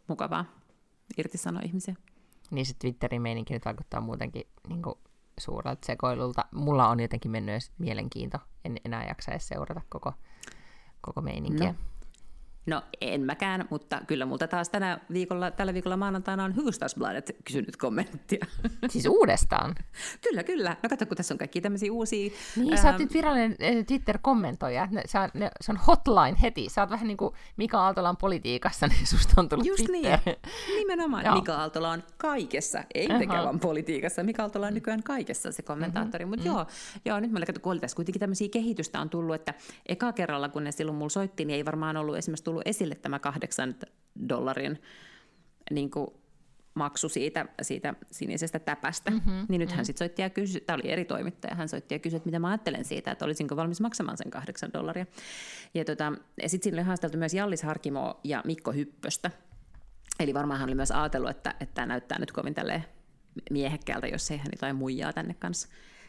mukavaa 0.08 0.44
irtisanoa 1.18 1.62
ihmisiä. 1.64 1.94
Niin 2.50 2.66
se 2.66 2.74
Twitterin 2.78 3.22
meininki 3.22 3.54
nyt 3.54 3.64
vaikuttaa 3.64 4.00
muutenkin 4.00 4.46
niin 4.68 4.82
kuin 4.82 4.98
suurelta 5.40 5.86
sekoilulta. 5.86 6.44
Mulla 6.52 6.88
on 6.88 7.00
jotenkin 7.00 7.30
mennyt 7.30 7.52
edes 7.52 7.72
mielenkiinto. 7.78 8.38
En 8.64 8.76
enää 8.84 9.06
jaksa 9.08 9.30
edes 9.30 9.48
seurata 9.48 9.80
koko, 9.88 10.12
koko 11.00 11.20
meininkiä. 11.20 11.72
No. 11.72 11.95
No 12.66 12.82
en 13.00 13.20
mäkään, 13.20 13.68
mutta 13.70 14.00
kyllä 14.06 14.26
multa 14.26 14.48
taas 14.48 14.68
tänä 14.68 15.00
viikolla, 15.12 15.50
tällä 15.50 15.74
viikolla 15.74 15.96
maanantaina 15.96 16.44
on 16.44 16.56
Hufvudstadsbladet 16.56 17.36
kysynyt 17.44 17.76
kommenttia. 17.76 18.46
Siis 18.88 19.06
uudestaan? 19.06 19.74
kyllä, 20.28 20.42
kyllä. 20.42 20.76
No 20.82 20.88
kato, 20.88 21.06
kun 21.06 21.16
tässä 21.16 21.34
on 21.34 21.38
kaikki 21.38 21.60
tämmöisiä 21.60 21.92
uusia... 21.92 22.30
Niin, 22.56 22.72
ää... 22.72 22.82
sä 22.82 22.88
oot 22.88 22.98
nyt 22.98 23.14
virallinen 23.14 23.56
Twitter-kommentoija. 23.86 24.88
Ne, 24.90 25.02
sä, 25.06 25.30
ne, 25.34 25.50
se 25.60 25.72
on 25.72 25.78
hotline 25.86 26.36
heti. 26.42 26.68
Sä 26.68 26.82
oot 26.82 26.90
vähän 26.90 27.06
niin 27.06 27.16
kuin 27.16 27.34
Mika 27.56 27.80
Aaltola 27.80 28.08
on 28.08 28.16
politiikassa, 28.16 28.86
niin 28.96 29.06
susta 29.06 29.40
on 29.40 29.48
tullut 29.48 29.66
Just 29.66 29.84
Twitter. 29.84 30.18
niin. 30.26 30.36
Nimenomaan. 30.76 31.24
Joo. 31.24 31.34
Mika 31.34 31.54
Aaltola 31.54 31.90
on 31.90 32.02
kaikessa, 32.18 32.84
ei 32.94 33.06
uh-huh. 33.06 33.28
vaan 33.28 33.60
politiikassa. 33.60 34.22
Mika 34.22 34.42
Aaltola 34.42 34.66
on 34.66 34.74
nykyään 34.74 35.02
kaikessa 35.02 35.52
se 35.52 35.62
kommentaattori. 35.62 36.24
Mm-hmm. 36.24 36.42
Mutta 36.42 36.50
mm. 36.50 36.56
joo, 36.56 36.66
joo, 37.04 37.20
nyt 37.20 37.30
mä 37.30 37.40
kun 37.62 37.80
tässä 37.80 37.96
kuitenkin 37.96 38.20
tämmöisiä 38.20 38.48
kehitystä 38.48 39.00
on 39.00 39.10
tullut, 39.10 39.34
että 39.34 39.54
eka 39.86 40.12
kerralla, 40.12 40.48
kun 40.48 40.64
ne 40.64 40.72
silloin 40.72 40.98
mulla 40.98 41.10
soitti, 41.10 41.44
niin 41.44 41.56
ei 41.56 41.64
varmaan 41.64 41.96
ollut 41.96 42.16
esimerkiksi 42.16 42.44
tullut 42.44 42.55
tullut 42.56 42.68
esille 42.68 42.94
tämä 42.94 43.18
kahdeksan 43.18 43.74
dollarin 44.28 44.82
niin 45.70 45.90
kuin 45.90 46.08
maksu 46.74 47.08
siitä, 47.08 47.46
siitä 47.62 47.94
sinisestä 48.10 48.58
täpästä, 48.58 49.10
mm-hmm, 49.10 49.46
niin 49.48 49.58
nyt 49.58 49.68
mm-hmm. 49.68 49.76
hän 49.76 49.86
sitten 49.86 49.98
soitti 49.98 50.22
ja 50.22 50.30
kysyi, 50.30 50.60
tämä 50.60 50.74
oli 50.74 50.90
eri 50.90 51.04
toimittaja, 51.04 51.54
hän 51.54 51.68
soitti 51.68 51.94
ja 51.94 51.98
kysyi, 51.98 52.16
että 52.16 52.26
mitä 52.26 52.38
mä 52.38 52.48
ajattelen 52.48 52.84
siitä, 52.84 53.10
että 53.10 53.24
olisinko 53.24 53.56
valmis 53.56 53.80
maksamaan 53.80 54.16
sen 54.16 54.30
kahdeksan 54.30 54.72
dollaria. 54.72 55.06
Ja, 55.74 55.84
tota, 55.84 56.12
ja 56.42 56.48
sitten 56.48 56.64
siinä 56.64 56.80
oli 56.80 56.86
haasteltu 56.86 57.18
myös 57.18 57.34
Jallis 57.34 57.62
Harkimo 57.62 58.20
ja 58.24 58.42
Mikko 58.44 58.72
Hyppöstä. 58.72 59.30
Eli 60.20 60.34
varmaan 60.34 60.60
hän 60.60 60.68
oli 60.68 60.74
myös 60.74 60.90
ajatellut, 60.90 61.30
että, 61.30 61.54
että 61.60 61.74
tämä 61.74 61.86
näyttää 61.86 62.18
nyt 62.18 62.32
kovin 62.32 62.54
tälleen 62.54 62.84
miehekkäältä, 63.50 64.06
jos 64.06 64.30
ei 64.30 64.38
hän 64.38 64.52
jotain 64.52 64.76
muijaa 64.76 65.12
tänne 65.12 65.34
kanssa 65.34 65.68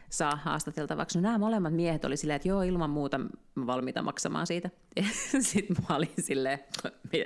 saa 0.10 0.36
haastateltavaksi. 0.36 1.18
No 1.18 1.22
nämä 1.22 1.38
molemmat 1.38 1.74
miehet 1.74 2.06
oli 2.06 2.18
silleen, 2.18 2.36
että 2.36 2.48
joo, 2.48 2.62
ilman 2.62 2.90
muuta 2.90 3.20
valmiita 3.66 4.02
maksamaan 4.02 4.48
siitä. 4.48 4.70
Sitten 5.40 5.78
mä 5.90 5.96
olin 5.96 6.14
silleen, 6.20 6.60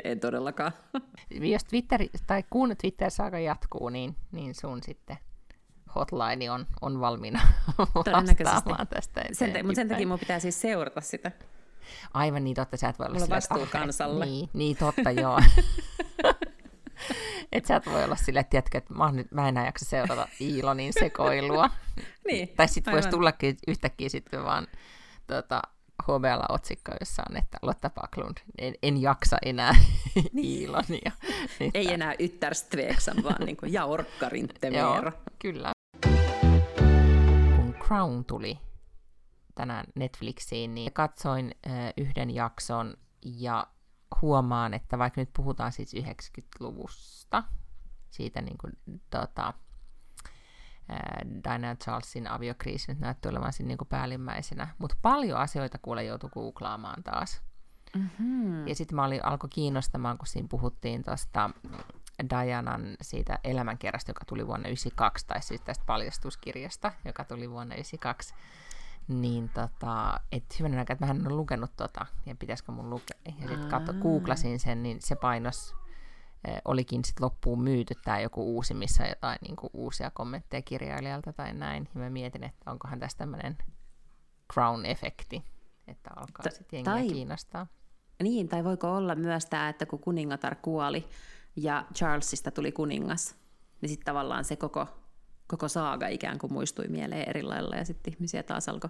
en 0.03 0.19
todellakaan. 0.19 0.71
Jos 1.51 1.63
Twitter, 1.63 2.01
tai 2.27 2.43
kun 2.49 2.75
Twitter-saaka 2.81 3.39
jatkuu, 3.39 3.89
niin, 3.89 4.15
niin 4.31 4.55
sun 4.55 4.83
sitten 4.83 5.17
hotline 5.95 6.51
on, 6.51 6.67
on 6.81 6.99
valmiina 6.99 7.39
vastaamaan 7.95 8.87
tästä 8.87 9.23
sen, 9.31 9.65
Mutta 9.65 9.75
sen 9.75 9.89
takia 9.89 10.07
mun 10.07 10.19
pitää 10.19 10.39
siis 10.39 10.61
seurata 10.61 11.01
sitä. 11.01 11.31
Aivan 12.13 12.43
niin, 12.43 12.55
totta, 12.55 12.77
sä 12.77 12.89
et 12.89 12.99
voi 12.99 13.07
olla 13.07 13.19
Mulla 13.19 13.35
vastuu 13.35 13.67
kansalle. 13.71 14.25
Niin, 14.25 14.49
niin, 14.53 14.77
totta, 14.77 15.11
joo. 15.11 15.39
että 17.51 17.67
sä 17.67 17.75
et 17.75 17.85
voi 17.85 18.03
olla 18.03 18.15
silleen, 18.15 18.41
että 18.41 18.49
tiedätkö, 18.49 18.77
että 18.77 18.93
mä, 18.93 19.11
nyt, 19.11 19.31
mä 19.31 19.47
enää 19.47 19.65
jaksa 19.65 19.85
seurata 19.85 20.27
Iilonin 20.41 20.93
sekoilua. 20.93 21.69
niin, 22.27 22.49
tai 22.49 22.67
sitten 22.67 22.93
voisi 22.93 23.09
tullakin 23.09 23.57
yhtäkkiä 23.67 24.09
sitten 24.09 24.43
vaan 24.43 24.67
tota, 25.27 25.61
HBL 26.03 26.53
otsikko, 26.53 26.91
jossa 26.99 27.23
on, 27.29 27.37
että 27.37 27.57
Lotta 27.61 27.89
Paklund, 27.89 28.37
en, 28.57 28.73
en 28.83 29.01
jaksa 29.01 29.37
enää 29.45 29.75
niin. 30.33 30.61
Iilonia. 30.61 31.11
Ei 31.73 31.93
enää 31.93 32.15
yttärstveeksan, 32.19 33.23
vaan 33.23 33.45
niin 33.45 33.57
kuin 33.57 33.73
jaorkkarin 33.73 34.49
Joo, 34.71 35.11
kyllä. 35.39 35.71
Kun 37.55 37.75
Crown 37.87 38.25
tuli 38.25 38.59
tänään 39.55 39.85
Netflixiin, 39.95 40.75
niin 40.75 40.93
katsoin 40.93 41.55
äh, 41.67 41.93
yhden 41.97 42.35
jakson 42.35 42.93
ja 43.25 43.67
huomaan, 44.21 44.73
että 44.73 44.97
vaikka 44.97 45.21
nyt 45.21 45.29
puhutaan 45.33 45.71
siis 45.71 45.95
90-luvusta, 45.95 47.43
siitä 48.09 48.41
niin 48.41 48.57
kuin, 48.57 48.73
tota, 49.09 49.53
Diana 51.43 51.75
Charlesin 51.75 52.27
aviokriisi 52.27 52.91
nyt 52.91 52.99
näyttää 52.99 53.29
olevan 53.29 53.53
siinä 53.53 53.67
niin 53.67 53.77
kuin 53.77 53.87
päällimmäisenä, 53.87 54.67
mutta 54.77 54.97
paljon 55.01 55.39
asioita 55.39 55.77
kuule 55.81 56.03
joutui 56.03 56.29
googlaamaan 56.29 57.03
taas. 57.03 57.41
Mm-hmm. 57.95 58.67
Ja 58.67 58.75
sitten 58.75 58.95
mä 58.95 59.05
olin, 59.05 59.25
alkoi 59.25 59.49
kiinnostamaan, 59.49 60.17
kun 60.17 60.27
siinä 60.27 60.47
puhuttiin 60.47 61.03
tuosta 61.03 61.49
Dianan 62.29 62.97
siitä 63.01 63.39
elämänkerrasta, 63.43 64.09
joka 64.09 64.25
tuli 64.25 64.47
vuonna 64.47 64.63
1992, 64.63 65.27
tai 65.27 65.41
siis 65.41 65.61
tästä 65.61 65.83
paljastuskirjasta, 65.85 66.91
joka 67.05 67.23
tuli 67.23 67.49
vuonna 67.49 67.75
1992 67.75 68.33
niin 69.07 69.49
tota, 69.49 70.19
että 70.31 70.55
hyvänä 70.59 70.79
aikaa, 70.79 70.93
että 70.93 71.05
mä 71.05 71.11
en 71.11 71.27
ole 71.27 71.35
lukenut 71.35 71.71
tota, 71.77 72.05
ja 72.25 72.35
pitäisikö 72.35 72.71
mun 72.71 72.89
lukea. 72.89 73.19
Ja 73.25 73.47
sitten 73.47 73.69
katso, 73.69 73.93
googlasin 73.93 74.59
sen, 74.59 74.83
niin 74.83 74.97
se 75.01 75.15
painos 75.15 75.75
eh, 76.47 76.61
olikin 76.65 77.05
sitten 77.05 77.25
loppuun 77.25 77.63
myyty 77.63 77.95
tämä 78.03 78.19
joku 78.19 78.55
uusi, 78.55 78.73
missä 78.73 79.03
on 79.03 79.09
jotain 79.09 79.37
niin 79.41 79.55
kuin 79.55 79.69
uusia 79.73 80.11
kommentteja 80.11 80.61
kirjailijalta 80.61 81.33
tai 81.33 81.53
näin. 81.53 81.89
Ja 81.95 81.99
mä 81.99 82.09
mietin, 82.09 82.43
että 82.43 82.71
onkohan 82.71 82.99
tässä 82.99 83.17
tämmöinen 83.17 83.57
crown-efekti, 84.53 85.41
että 85.87 86.09
alkaa 86.15 86.51
sitten 86.51 86.77
jengiä 86.77 86.93
tai, 86.93 87.07
kiinnostaa. 87.07 87.67
Niin, 88.23 88.47
tai 88.49 88.63
voiko 88.63 88.95
olla 88.95 89.15
myös 89.15 89.45
tämä, 89.45 89.69
että 89.69 89.85
kun 89.85 89.99
kuningatar 89.99 90.55
kuoli 90.55 91.07
ja 91.55 91.85
Charlesista 91.93 92.51
tuli 92.51 92.71
kuningas, 92.71 93.35
niin 93.81 93.89
sitten 93.89 94.05
tavallaan 94.05 94.45
se 94.45 94.55
koko 94.55 94.87
koko 95.51 95.67
saaga 95.67 96.07
ikään 96.07 96.37
kuin 96.37 96.53
muistui 96.53 96.87
mieleen 96.87 97.29
eri 97.29 97.43
lailla 97.43 97.75
ja 97.75 97.85
sitten 97.85 98.13
ihmisiä 98.13 98.43
taas 98.43 98.69
alkoi. 98.69 98.89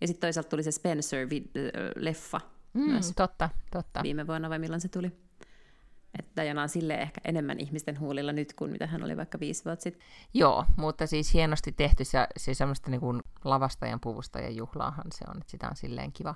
Ja 0.00 0.06
sitten 0.06 0.20
toisaalta 0.20 0.48
tuli 0.48 0.62
se 0.62 0.70
Spencer-leffa 0.70 2.40
mm, 2.72 2.80
myös. 2.80 3.12
Totta, 3.16 3.50
totta. 3.70 4.02
Viime 4.02 4.26
vuonna 4.26 4.50
vai 4.50 4.58
milloin 4.58 4.80
se 4.80 4.88
tuli? 4.88 5.12
Että 6.18 6.42
Diana 6.42 6.62
on 6.62 6.68
sille 6.68 6.94
ehkä 6.94 7.20
enemmän 7.24 7.60
ihmisten 7.60 8.00
huulilla 8.00 8.32
nyt 8.32 8.52
kuin 8.52 8.70
mitä 8.70 8.86
hän 8.86 9.02
oli 9.02 9.16
vaikka 9.16 9.40
viisi 9.40 9.64
vuotta 9.64 9.82
sitten. 9.82 10.02
Joo, 10.34 10.64
mutta 10.76 11.06
siis 11.06 11.34
hienosti 11.34 11.72
tehty. 11.72 12.04
Se, 12.04 12.26
se 12.36 12.54
semmoista 12.54 12.90
niin 12.90 13.00
kuin 13.00 13.22
lavastajan 13.44 14.00
puvustajan 14.00 14.56
juhlaahan 14.56 15.12
se 15.14 15.24
on, 15.28 15.36
että 15.36 15.50
sitä 15.50 15.68
on 15.68 15.76
silleen 15.76 16.12
kiva, 16.12 16.34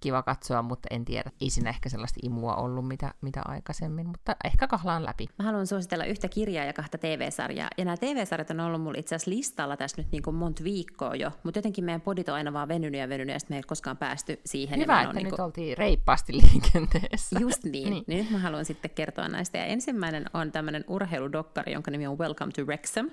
kiva 0.00 0.22
katsoa, 0.22 0.62
mutta 0.62 0.88
en 0.90 1.04
tiedä. 1.04 1.30
Ei 1.40 1.50
siinä 1.50 1.70
ehkä 1.70 1.88
sellaista 1.88 2.20
imua 2.22 2.56
ollut, 2.56 2.88
mitä, 2.88 3.14
mitä 3.20 3.42
aikaisemmin, 3.44 4.06
mutta 4.06 4.36
ehkä 4.44 4.66
kahlaan 4.66 5.04
läpi. 5.04 5.26
Mä 5.38 5.44
haluan 5.44 5.66
suositella 5.66 6.04
yhtä 6.04 6.28
kirjaa 6.28 6.64
ja 6.64 6.72
kahta 6.72 6.98
TV-sarjaa. 6.98 7.68
Ja 7.78 7.84
nämä 7.84 7.96
TV-sarjat 7.96 8.50
on 8.50 8.60
ollut 8.60 8.82
mulla 8.82 8.98
itse 8.98 9.14
asiassa 9.14 9.30
listalla 9.30 9.76
tässä 9.76 10.02
nyt 10.02 10.12
niin 10.12 10.22
kuin 10.22 10.36
monta 10.36 10.64
viikkoa 10.64 11.14
jo, 11.14 11.30
mutta 11.42 11.58
jotenkin 11.58 11.84
meidän 11.84 12.00
podit 12.00 12.28
on 12.28 12.34
aina 12.34 12.52
vaan 12.52 12.68
venynyt 12.68 13.00
ja 13.00 13.08
venynyt, 13.08 13.32
ja 13.32 13.40
sitten 13.40 13.54
me 13.54 13.58
ei 13.58 13.62
koskaan 13.62 13.96
päästy 13.96 14.40
siihen. 14.46 14.80
Hyvä, 14.80 15.02
että 15.02 15.14
niin 15.14 15.24
kuin... 15.24 15.30
nyt 15.30 15.40
oltiin 15.40 15.78
reippaasti 15.78 16.32
liikenteessä. 16.42 17.38
Just 17.40 17.64
niin. 17.64 17.90
niin. 17.90 18.04
Nyt 18.06 18.30
mä 18.30 18.38
haluan 18.38 18.64
sitten 18.64 18.90
kertoa 18.90 19.28
näistä. 19.28 19.58
Ja 19.58 19.64
ensimmäinen 19.64 20.24
on 20.34 20.52
tämmöinen 20.52 20.84
urheiludokkari, 20.88 21.72
jonka 21.72 21.90
nimi 21.90 22.06
on 22.06 22.18
Welcome 22.18 22.52
to 22.52 22.62
Wrexham. 22.62 23.10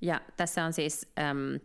Ja 0.00 0.20
tässä 0.36 0.64
on 0.64 0.72
siis 0.72 1.12
ähm, 1.18 1.56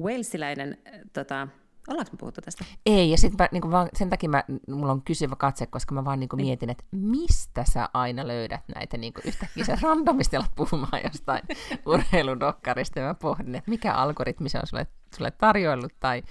Walesiläinen 0.00 0.78
äh, 0.86 1.00
tota, 1.12 1.48
Ollaanko 1.88 2.12
me 2.12 2.16
puhuttu 2.18 2.40
tästä? 2.40 2.64
Ei, 2.86 3.10
ja 3.10 3.18
sit 3.18 3.38
mä, 3.38 3.48
niin 3.52 3.70
vaan, 3.70 3.88
sen 3.94 4.10
takia 4.10 4.28
mä, 4.28 4.44
mulla 4.68 4.92
on 4.92 5.02
kysyvä 5.02 5.36
katse, 5.36 5.66
koska 5.66 5.94
mä 5.94 6.04
vaan 6.04 6.20
niin 6.20 6.28
kuin 6.28 6.42
mietin, 6.42 6.70
että 6.70 6.84
mistä 6.90 7.64
sä 7.72 7.88
aina 7.94 8.26
löydät 8.26 8.60
näitä 8.74 8.96
niin 8.96 9.12
kuin 9.12 9.22
yhtäkkiä 9.26 9.64
sä 9.64 9.78
randomisti 9.82 10.36
alat 10.36 10.54
puhumaan 10.54 11.00
jostain 11.04 11.42
urheiludokkarista, 11.86 12.98
ja 12.98 13.06
mä 13.06 13.14
pohdin, 13.14 13.54
että 13.54 13.70
mikä 13.70 13.94
algoritmi 13.94 14.48
se 14.48 14.58
on 14.58 14.66
sulle, 14.66 14.86
sulle 15.16 15.30
tarjoillut, 15.30 15.92
tai 16.00 16.22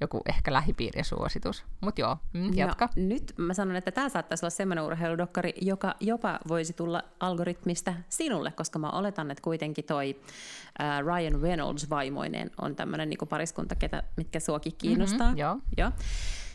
joku 0.00 0.20
ehkä 0.26 0.52
lähipiirisuositus. 0.52 1.64
Mutta 1.80 2.00
joo, 2.00 2.16
mm, 2.32 2.54
jatka. 2.54 2.88
No, 2.96 3.02
nyt 3.08 3.34
mä 3.36 3.54
sanon, 3.54 3.76
että 3.76 3.90
tämä 3.90 4.08
saattaisi 4.08 4.44
olla 4.44 4.50
semmoinen 4.50 4.84
urheiludokkari, 4.84 5.52
joka 5.60 5.94
jopa 6.00 6.38
voisi 6.48 6.72
tulla 6.72 7.02
algoritmista 7.20 7.94
sinulle, 8.08 8.52
koska 8.52 8.78
mä 8.78 8.90
oletan, 8.90 9.30
että 9.30 9.42
kuitenkin 9.42 9.84
toi 9.84 10.16
uh, 10.20 11.06
Ryan 11.06 11.42
Reynolds 11.42 11.90
vaimoinen 11.90 12.50
on 12.60 12.76
tämmöinen 12.76 13.08
niinku 13.08 13.26
pariskunta, 13.26 13.74
ketä, 13.74 14.02
mitkä 14.16 14.40
suokin 14.40 14.74
kiinnostaa. 14.78 15.26
Mm-hmm, 15.26 15.38
joo. 15.38 15.58
joo. 15.76 15.90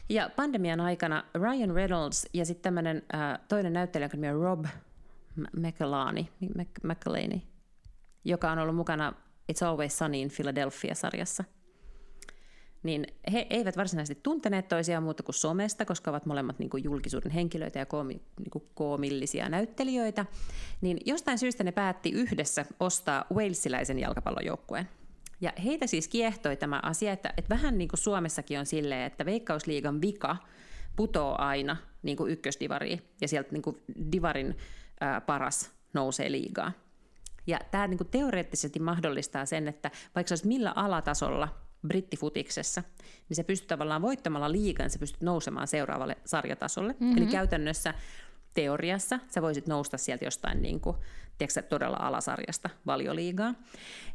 Ja 0.09 0.29
pandemian 0.35 0.81
aikana 0.81 1.23
Ryan 1.35 1.75
Reynolds 1.75 2.27
ja 2.33 2.45
sitten 2.45 2.63
tämmöinen 2.63 2.97
uh, 2.97 3.45
toinen 3.47 3.73
näyttelijä, 3.73 4.09
joka 4.13 4.37
on 4.37 4.41
Rob 4.41 4.65
McElhenney, 5.57 6.25
McElhenney, 6.83 7.41
joka 8.25 8.51
on 8.51 8.59
ollut 8.59 8.75
mukana 8.75 9.13
It's 9.51 9.67
Always 9.67 9.97
Sunny 9.97 10.17
in 10.17 10.29
Philadelphia-sarjassa– 10.29 11.43
niin 12.85 13.07
he 13.33 13.47
eivät 13.49 13.77
varsinaisesti 13.77 14.23
tunteneet 14.23 14.67
toisiaan 14.67 15.03
muuta 15.03 15.23
kuin 15.23 15.35
somesta, 15.35 15.85
koska 15.85 16.11
ovat 16.11 16.25
molemmat 16.25 16.59
niin 16.59 16.69
kuin 16.69 16.83
julkisuuden 16.83 17.31
henkilöitä 17.31 17.79
ja 17.79 17.85
koomi, 17.85 18.21
niin 18.39 18.49
kuin 18.51 18.63
koomillisia 18.73 19.49
näyttelijöitä, 19.49 20.25
niin 20.81 20.97
jostain 21.05 21.37
syystä 21.37 21.63
ne 21.63 21.71
päätti 21.71 22.09
yhdessä 22.09 22.65
ostaa 22.79 23.25
Walesiläisen 23.33 23.99
jalkapallojoukkueen. 23.99 24.89
Ja 25.41 25.53
heitä 25.63 25.87
siis 25.87 26.07
kiehtoi 26.07 26.55
tämä 26.55 26.79
asia, 26.83 27.13
että, 27.13 27.33
että 27.37 27.55
vähän 27.55 27.77
niin 27.77 27.87
kuin 27.87 27.99
Suomessakin 27.99 28.59
on 28.59 28.65
silleen, 28.65 29.01
että 29.01 29.25
Veikkausliigan 29.25 30.01
vika 30.01 30.37
putoo 30.95 31.35
aina 31.37 31.77
niin 32.03 32.17
kuin 32.17 32.31
ykkösdivariin 32.31 33.01
ja 33.21 33.27
sieltä 33.27 33.51
niin 33.51 33.61
kuin 33.61 33.81
divarin 34.11 34.57
ää, 34.99 35.21
paras 35.21 35.71
nousee 35.93 36.31
liigaa. 36.31 36.71
Ja 37.47 37.59
tämä 37.71 37.87
niin 37.87 37.97
kuin 37.97 38.09
teoreettisesti 38.09 38.79
mahdollistaa 38.79 39.45
sen, 39.45 39.67
että 39.67 39.91
vaikka 40.15 40.31
olisit 40.31 40.45
millä 40.45 40.71
alatasolla 40.75 41.64
brittifutiksessa, 41.87 42.83
niin 43.29 43.35
se 43.35 43.43
pystyy 43.43 43.67
tavallaan 43.67 44.01
voittamalla 44.01 44.51
liigan, 44.51 44.89
se 44.89 44.99
pystyt 44.99 45.21
nousemaan 45.21 45.67
seuraavalle 45.67 46.17
sarjatasolle. 46.25 46.95
Mm-hmm. 46.99 47.17
Eli 47.17 47.25
käytännössä 47.25 47.93
teoriassa 48.53 49.19
sä 49.27 49.41
voisit 49.41 49.67
nousta 49.67 49.97
sieltä 49.97 50.25
jostain 50.25 50.61
niin 50.61 50.79
kuin, 50.79 50.97
tiedätkö, 51.37 51.61
todella 51.61 51.97
alasarjasta 51.99 52.69
valioliigaa. 52.85 53.53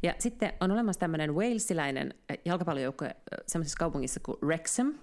Ja 0.03 0.15
sitten 0.19 0.53
on 0.61 0.71
olemassa 0.71 1.01
tämmöinen 1.01 1.35
Walesiläinen 1.35 2.15
jalkapallojoukko 2.45 3.05
semmoisessa 3.47 3.79
kaupungissa 3.79 4.21
kuin 4.23 4.39
Wrexham, 4.43 4.95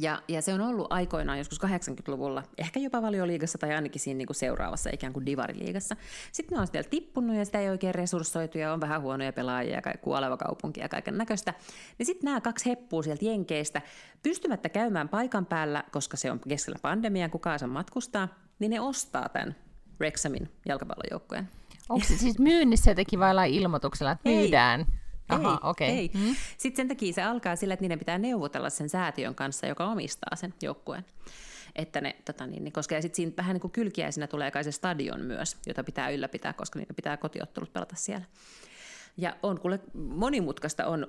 ja, 0.00 0.22
ja 0.28 0.42
se 0.42 0.54
on 0.54 0.60
ollut 0.60 0.86
aikoinaan 0.90 1.38
joskus 1.38 1.60
80-luvulla, 1.62 2.42
ehkä 2.58 2.80
jopa 2.80 3.02
valioliigassa 3.02 3.58
tai 3.58 3.74
ainakin 3.74 4.00
siinä 4.00 4.18
niin 4.18 4.26
kuin 4.26 4.36
seuraavassa 4.36 4.90
ikään 4.92 5.12
kuin 5.12 5.26
divariliigassa. 5.26 5.96
Sitten 6.32 6.56
ne 6.56 6.60
on 6.60 6.66
siellä 6.66 6.88
tippunut 6.90 7.36
ja 7.36 7.44
sitä 7.44 7.60
ei 7.60 7.70
oikein 7.70 7.94
resurssoitu 7.94 8.58
ja 8.58 8.72
on 8.72 8.80
vähän 8.80 9.02
huonoja 9.02 9.32
pelaajia 9.32 9.80
ja 9.84 9.94
kuoleva 10.00 10.36
kaupunki 10.36 10.80
ja 10.80 10.88
kaiken 10.88 11.18
näköistä. 11.18 11.54
Niin 11.98 12.06
sitten 12.06 12.24
nämä 12.24 12.40
kaksi 12.40 12.70
heppuu 12.70 13.02
sieltä 13.02 13.24
Jenkeistä, 13.24 13.82
pystymättä 14.22 14.68
käymään 14.68 15.08
paikan 15.08 15.46
päällä, 15.46 15.84
koska 15.92 16.16
se 16.16 16.30
on 16.30 16.40
keskellä 16.48 16.78
pandemiaa, 16.82 17.28
kukaan 17.28 17.58
saa 17.58 17.68
matkustaa, 17.68 18.28
niin 18.58 18.70
ne 18.70 18.80
ostaa 18.80 19.28
tämän 19.28 19.56
Wrexhamin 20.00 20.48
jalkapallojoukkojen. 20.66 21.48
Onko 21.88 22.06
se 22.06 22.16
siis 22.16 22.38
myynnissä 22.38 22.90
jotenkin 22.90 23.20
vai 23.20 23.56
ilmoituksella, 23.56 24.12
että 24.12 24.28
myydään? 24.28 24.80
Ei. 24.80 24.86
Aha, 25.28 25.50
ei, 25.50 25.70
okay. 25.70 25.88
ei. 25.88 26.10
Mm. 26.14 26.36
Sitten 26.58 26.76
sen 26.76 26.88
takia 26.88 27.12
se 27.12 27.22
alkaa 27.22 27.56
sillä, 27.56 27.74
että 27.74 27.84
niiden 27.84 27.98
pitää 27.98 28.18
neuvotella 28.18 28.70
sen 28.70 28.88
säätiön 28.88 29.34
kanssa, 29.34 29.66
joka 29.66 29.86
omistaa 29.86 30.36
sen 30.36 30.54
joukkueen. 30.62 31.04
Että 31.76 32.00
ne, 32.00 32.16
tota 32.24 32.46
niin, 32.46 32.64
niin, 32.64 32.72
koska 32.72 32.94
ja 32.94 33.02
sitten 33.02 33.16
siinä 33.16 33.32
vähän 33.36 33.54
niin 33.54 33.60
kuin 33.60 33.70
kylkiäisenä 33.70 34.26
tulee 34.26 34.50
kai 34.50 34.64
se 34.64 34.72
stadion 34.72 35.20
myös, 35.20 35.56
jota 35.66 35.84
pitää 35.84 36.10
ylläpitää, 36.10 36.52
koska 36.52 36.78
niitä 36.78 36.94
pitää 36.94 37.16
kotiottelut 37.16 37.72
pelata 37.72 37.96
siellä. 37.96 38.24
Ja 39.16 39.36
on 39.42 39.60
kuule, 39.60 39.80
monimutkaista 39.94 40.86
on, 40.86 41.06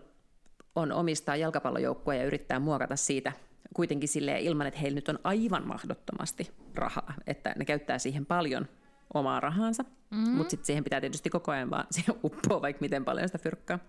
on 0.76 0.92
omistaa 0.92 1.36
jalkapallojoukkoja 1.36 2.20
ja 2.20 2.26
yrittää 2.26 2.60
muokata 2.60 2.96
siitä 2.96 3.32
kuitenkin 3.74 4.10
sille 4.10 4.40
ilman, 4.40 4.68
että 4.68 4.80
heillä 4.80 4.96
nyt 4.96 5.10
on 5.10 5.20
aivan 5.24 5.68
mahdottomasti 5.68 6.52
rahaa, 6.76 7.14
että 7.28 7.54
ne 7.58 7.66
käyttää 7.66 8.00
siihen 8.00 8.26
paljon 8.26 8.68
omaa 9.14 9.40
rahansa, 9.40 9.84
mm-hmm. 9.84 10.32
mutta 10.32 10.52
sitten 10.52 10.66
siihen 10.66 10.84
pitää 10.84 11.02
tietysti 11.02 11.30
koko 11.30 11.52
ajan 11.52 11.70
vaan 11.70 11.88
siihen 11.96 12.16
uppoa, 12.24 12.62
vaikka 12.62 12.82
miten 12.82 13.06
paljon 13.06 13.28
sitä 13.28 13.38
fyrkkaa. 13.38 13.80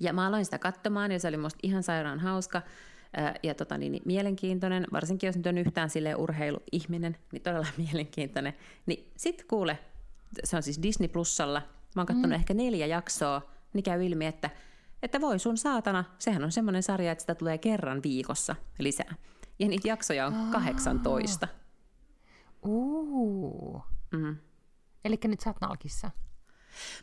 Ja 0.00 0.12
mä 0.12 0.26
aloin 0.26 0.44
sitä 0.44 0.58
katsomaan 0.58 1.12
ja 1.12 1.18
se 1.18 1.28
oli 1.28 1.36
musta 1.36 1.58
ihan 1.62 1.82
sairaan 1.82 2.20
hauska 2.20 2.62
ja 3.42 3.54
tota, 3.54 3.78
niin, 3.78 3.92
niin, 3.92 4.02
mielenkiintoinen, 4.06 4.86
varsinkin 4.92 5.26
jos 5.26 5.36
nyt 5.36 5.46
on 5.46 5.58
yhtään 5.58 5.90
sille 5.90 6.14
urheiluihminen, 6.14 7.16
niin 7.32 7.42
todella 7.42 7.66
mielenkiintoinen. 7.86 8.54
Niin 8.86 9.12
sit 9.16 9.44
kuule, 9.44 9.78
se 10.44 10.56
on 10.56 10.62
siis 10.62 10.82
Disney 10.82 11.08
Plusalla, 11.08 11.62
mä 11.94 12.00
oon 12.00 12.06
katsonut 12.06 12.30
mm. 12.30 12.34
ehkä 12.34 12.54
neljä 12.54 12.86
jaksoa, 12.86 13.50
niin 13.72 13.84
käy 13.84 14.04
ilmi, 14.04 14.26
että, 14.26 14.50
että 15.02 15.20
voi 15.20 15.38
sun 15.38 15.56
saatana, 15.56 16.04
sehän 16.18 16.44
on 16.44 16.52
semmoinen 16.52 16.82
sarja, 16.82 17.12
että 17.12 17.22
sitä 17.22 17.34
tulee 17.34 17.58
kerran 17.58 18.02
viikossa 18.02 18.56
lisää. 18.78 19.14
Ja 19.58 19.68
niitä 19.68 19.88
jaksoja 19.88 20.26
on 20.26 20.34
18. 20.52 21.48
Uh. 22.62 23.82
Mm. 24.12 24.36
Eli 25.04 25.18
nyt 25.24 25.40
sä 25.40 25.50
oot 25.50 25.60
nalkissa. 25.60 26.10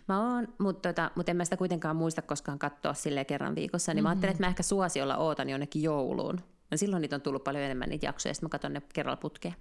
Mä 0.07 0.33
oon, 0.33 0.47
mutta 0.59 0.89
tota, 0.89 1.11
mut 1.15 1.29
en 1.29 1.37
mä 1.37 1.45
sitä 1.45 1.57
kuitenkaan 1.57 1.95
muista 1.95 2.21
koskaan 2.21 2.59
katsoa 2.59 2.93
sille 2.93 3.25
kerran 3.25 3.55
viikossa, 3.55 3.93
niin 3.93 3.97
mm-hmm. 3.97 4.03
mä 4.03 4.09
ajattelin, 4.09 4.31
että 4.31 4.43
mä 4.43 4.47
ehkä 4.47 4.63
suosiolla 4.63 5.17
ootan 5.17 5.49
jonnekin 5.49 5.83
jouluun. 5.83 6.39
Ja 6.71 6.77
silloin 6.77 7.01
niitä 7.01 7.15
on 7.15 7.21
tullut 7.21 7.43
paljon 7.43 7.63
enemmän 7.63 7.89
niitä 7.89 8.05
jaksoja, 8.05 8.29
ja 8.29 8.33
sitten 8.33 8.45
mä 8.45 8.49
katson 8.49 8.73
ne 8.73 8.81
kerralla 8.93 9.17
putkeen. 9.17 9.55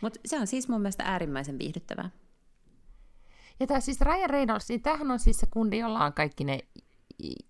Mutta 0.00 0.20
se 0.24 0.38
on 0.38 0.46
siis 0.46 0.68
mun 0.68 0.80
mielestä 0.80 1.04
äärimmäisen 1.04 1.58
viihdyttävää. 1.58 2.10
Ja 3.60 3.66
tämä 3.66 3.80
siis 3.80 4.00
Ryan 4.00 4.30
Reynolds, 4.30 4.68
niin 4.68 4.82
tämähän 4.82 5.10
on 5.10 5.18
siis 5.18 5.40
se 5.40 5.46
kundi, 5.50 5.78
jolla 5.78 6.04
on 6.04 6.12
kaikki 6.12 6.44
ne 6.44 6.58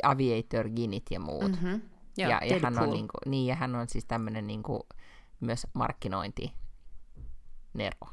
Aviator 0.03 0.69
Ginit 0.69 1.07
ja 1.11 1.21
muut. 1.21 1.51
Mm-hmm. 1.51 1.81
Joo, 2.17 2.31
ja, 2.31 2.41
ja, 2.45 2.59
hän 2.63 2.79
on, 2.79 2.91
niinku, 2.91 3.19
niin, 3.27 3.47
ja 3.47 3.55
hän 3.55 3.75
on 3.75 3.89
siis 3.89 4.05
tämmöinen 4.05 4.47
niinku, 4.47 4.87
myös 5.41 5.67
markkinointi 5.73 6.53
Nero. 7.75 8.09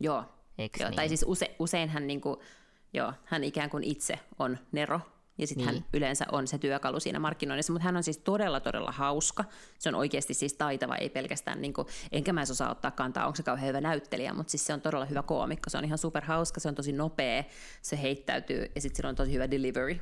Joo. 0.00 0.24
Joo 0.58 0.88
niin? 0.88 0.96
Tai 0.96 1.08
siis 1.08 1.24
use, 1.28 1.56
usein 1.58 1.88
hän 1.88 2.06
niinku, 2.06 2.42
Joo, 2.92 3.12
hän 3.24 3.44
ikään 3.44 3.70
kuin 3.70 3.84
itse 3.84 4.18
on 4.38 4.58
Nero, 4.72 5.00
ja 5.40 5.46
sitten 5.46 5.66
niin. 5.66 5.74
hän 5.74 5.84
yleensä 5.94 6.24
on 6.32 6.46
se 6.46 6.58
työkalu 6.58 7.00
siinä 7.00 7.18
markkinoinnissa, 7.18 7.72
mutta 7.72 7.84
hän 7.84 7.96
on 7.96 8.02
siis 8.02 8.18
todella, 8.18 8.60
todella 8.60 8.92
hauska. 8.92 9.44
Se 9.78 9.88
on 9.88 9.94
oikeasti 9.94 10.34
siis 10.34 10.54
taitava, 10.54 10.96
ei 10.96 11.10
pelkästään, 11.10 11.62
niin 11.62 11.72
kuin, 11.72 11.86
enkä 12.12 12.32
mä 12.32 12.40
osaa 12.40 12.70
ottaa 12.70 12.90
kantaa, 12.90 13.26
onko 13.26 13.36
se 13.36 13.42
kauhean 13.42 13.68
hyvä 13.68 13.80
näyttelijä, 13.80 14.34
mutta 14.34 14.50
siis 14.50 14.66
se 14.66 14.74
on 14.74 14.80
todella 14.80 15.04
hyvä 15.04 15.22
koomikko. 15.22 15.70
Se 15.70 15.78
on 15.78 15.84
ihan 15.84 15.98
superhauska, 15.98 16.60
se 16.60 16.68
on 16.68 16.74
tosi 16.74 16.92
nopea, 16.92 17.44
se 17.82 18.02
heittäytyy 18.02 18.70
ja 18.74 18.80
sitten 18.80 18.96
sillä 18.96 19.08
on 19.08 19.16
tosi 19.16 19.32
hyvä 19.32 19.50
delivery. 19.50 20.00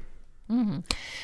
Mm-hmm. 0.48 0.82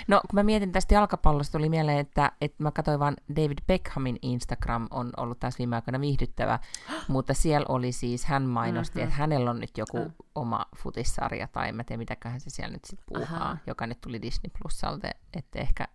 No, 0.09 0.21
kun 0.21 0.39
mä 0.39 0.43
mietin 0.43 0.73
tästä 0.73 0.95
jalkapallosta, 0.95 1.59
tuli 1.59 1.69
mieleen, 1.69 1.99
että, 1.99 2.33
että 2.41 2.63
mä 2.63 2.71
katsoin 2.71 3.01
vaan 3.01 3.17
David 3.37 3.59
Beckhamin 3.67 4.19
Instagram 4.23 4.89
on 4.91 5.11
ollut 5.17 5.41
taas 5.41 5.59
viime 5.59 5.77
aikoina 5.77 6.01
viihdyttävä, 6.01 6.59
mutta 7.09 7.35
siellä 7.35 7.67
oli 7.69 7.93
siis, 7.93 8.25
hän 8.25 8.43
mainosti, 8.43 8.99
mm-hmm. 8.99 9.09
että 9.09 9.21
hänellä 9.21 9.51
on 9.51 9.61
nyt 9.61 9.79
joku 9.79 9.99
mm. 9.99 10.13
oma 10.35 10.67
futissarja, 10.77 11.49
tai 11.49 11.73
mä 11.73 11.85
tiedän 11.85 11.99
mitäköhän 11.99 12.41
se 12.41 12.51
siellä 12.51 12.73
nyt 12.73 12.85
sitten 12.85 13.05
puuhaa, 13.09 13.51
Aha. 13.51 13.57
joka 13.67 13.87
nyt 13.87 14.01
tuli 14.01 14.23
Disney 14.23 14.51
Plusalta, 14.59 15.09
että 15.37 15.59
ehkä 15.59 15.89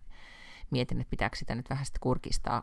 mietin, 0.70 1.00
että 1.00 1.10
pitääkö 1.10 1.36
sitä 1.36 1.54
nyt 1.54 1.70
vähän 1.70 1.86
sitten 1.86 2.00
kurkistaa. 2.00 2.62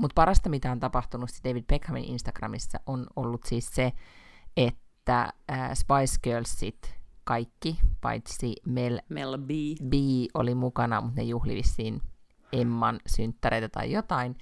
Mutta 0.00 0.14
parasta, 0.14 0.48
mitä 0.48 0.72
on 0.72 0.80
tapahtunut 0.80 1.30
David 1.44 1.64
Beckhamin 1.64 2.04
Instagramissa, 2.04 2.80
on 2.86 3.06
ollut 3.16 3.44
siis 3.44 3.70
se, 3.74 3.92
että 4.56 5.32
äh, 5.52 5.70
Spice 5.74 6.18
Girlsit 6.22 7.03
kaikki, 7.24 7.78
paitsi 8.00 8.56
Mel, 8.66 9.00
Mel 9.08 9.38
B. 9.38 9.50
B 9.88 9.92
oli 10.34 10.54
mukana, 10.54 11.00
mutta 11.00 11.20
ne 11.20 11.22
juhli 11.22 11.54
vissiin 11.54 12.02
Emman 12.52 13.00
synttäreitä 13.06 13.68
tai 13.68 13.92
jotain. 13.92 14.38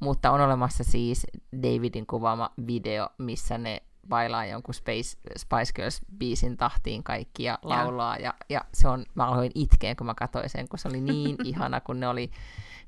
Mutta 0.00 0.30
on 0.30 0.40
olemassa 0.40 0.84
siis 0.84 1.26
Davidin 1.62 2.06
kuvaama 2.06 2.50
video, 2.66 3.08
missä 3.18 3.58
ne 3.58 3.82
bailaa 4.08 4.46
jonkun 4.46 4.74
Space, 4.74 5.18
Spice 5.36 5.72
Girls-biisin 5.74 6.56
tahtiin 6.56 7.02
kaikki 7.02 7.42
ja 7.42 7.58
laulaa. 7.62 8.16
Ja, 8.16 8.34
ja 8.48 8.60
se 8.74 8.88
on, 8.88 9.04
mä 9.14 9.26
aloin 9.26 9.52
itkeen, 9.54 9.96
kun 9.96 10.06
mä 10.06 10.14
katsoin 10.14 10.50
sen, 10.50 10.68
kun 10.68 10.78
se 10.78 10.88
oli 10.88 11.00
niin 11.00 11.36
ihana, 11.44 11.80
kun 11.80 12.00
ne 12.00 12.08
oli 12.08 12.30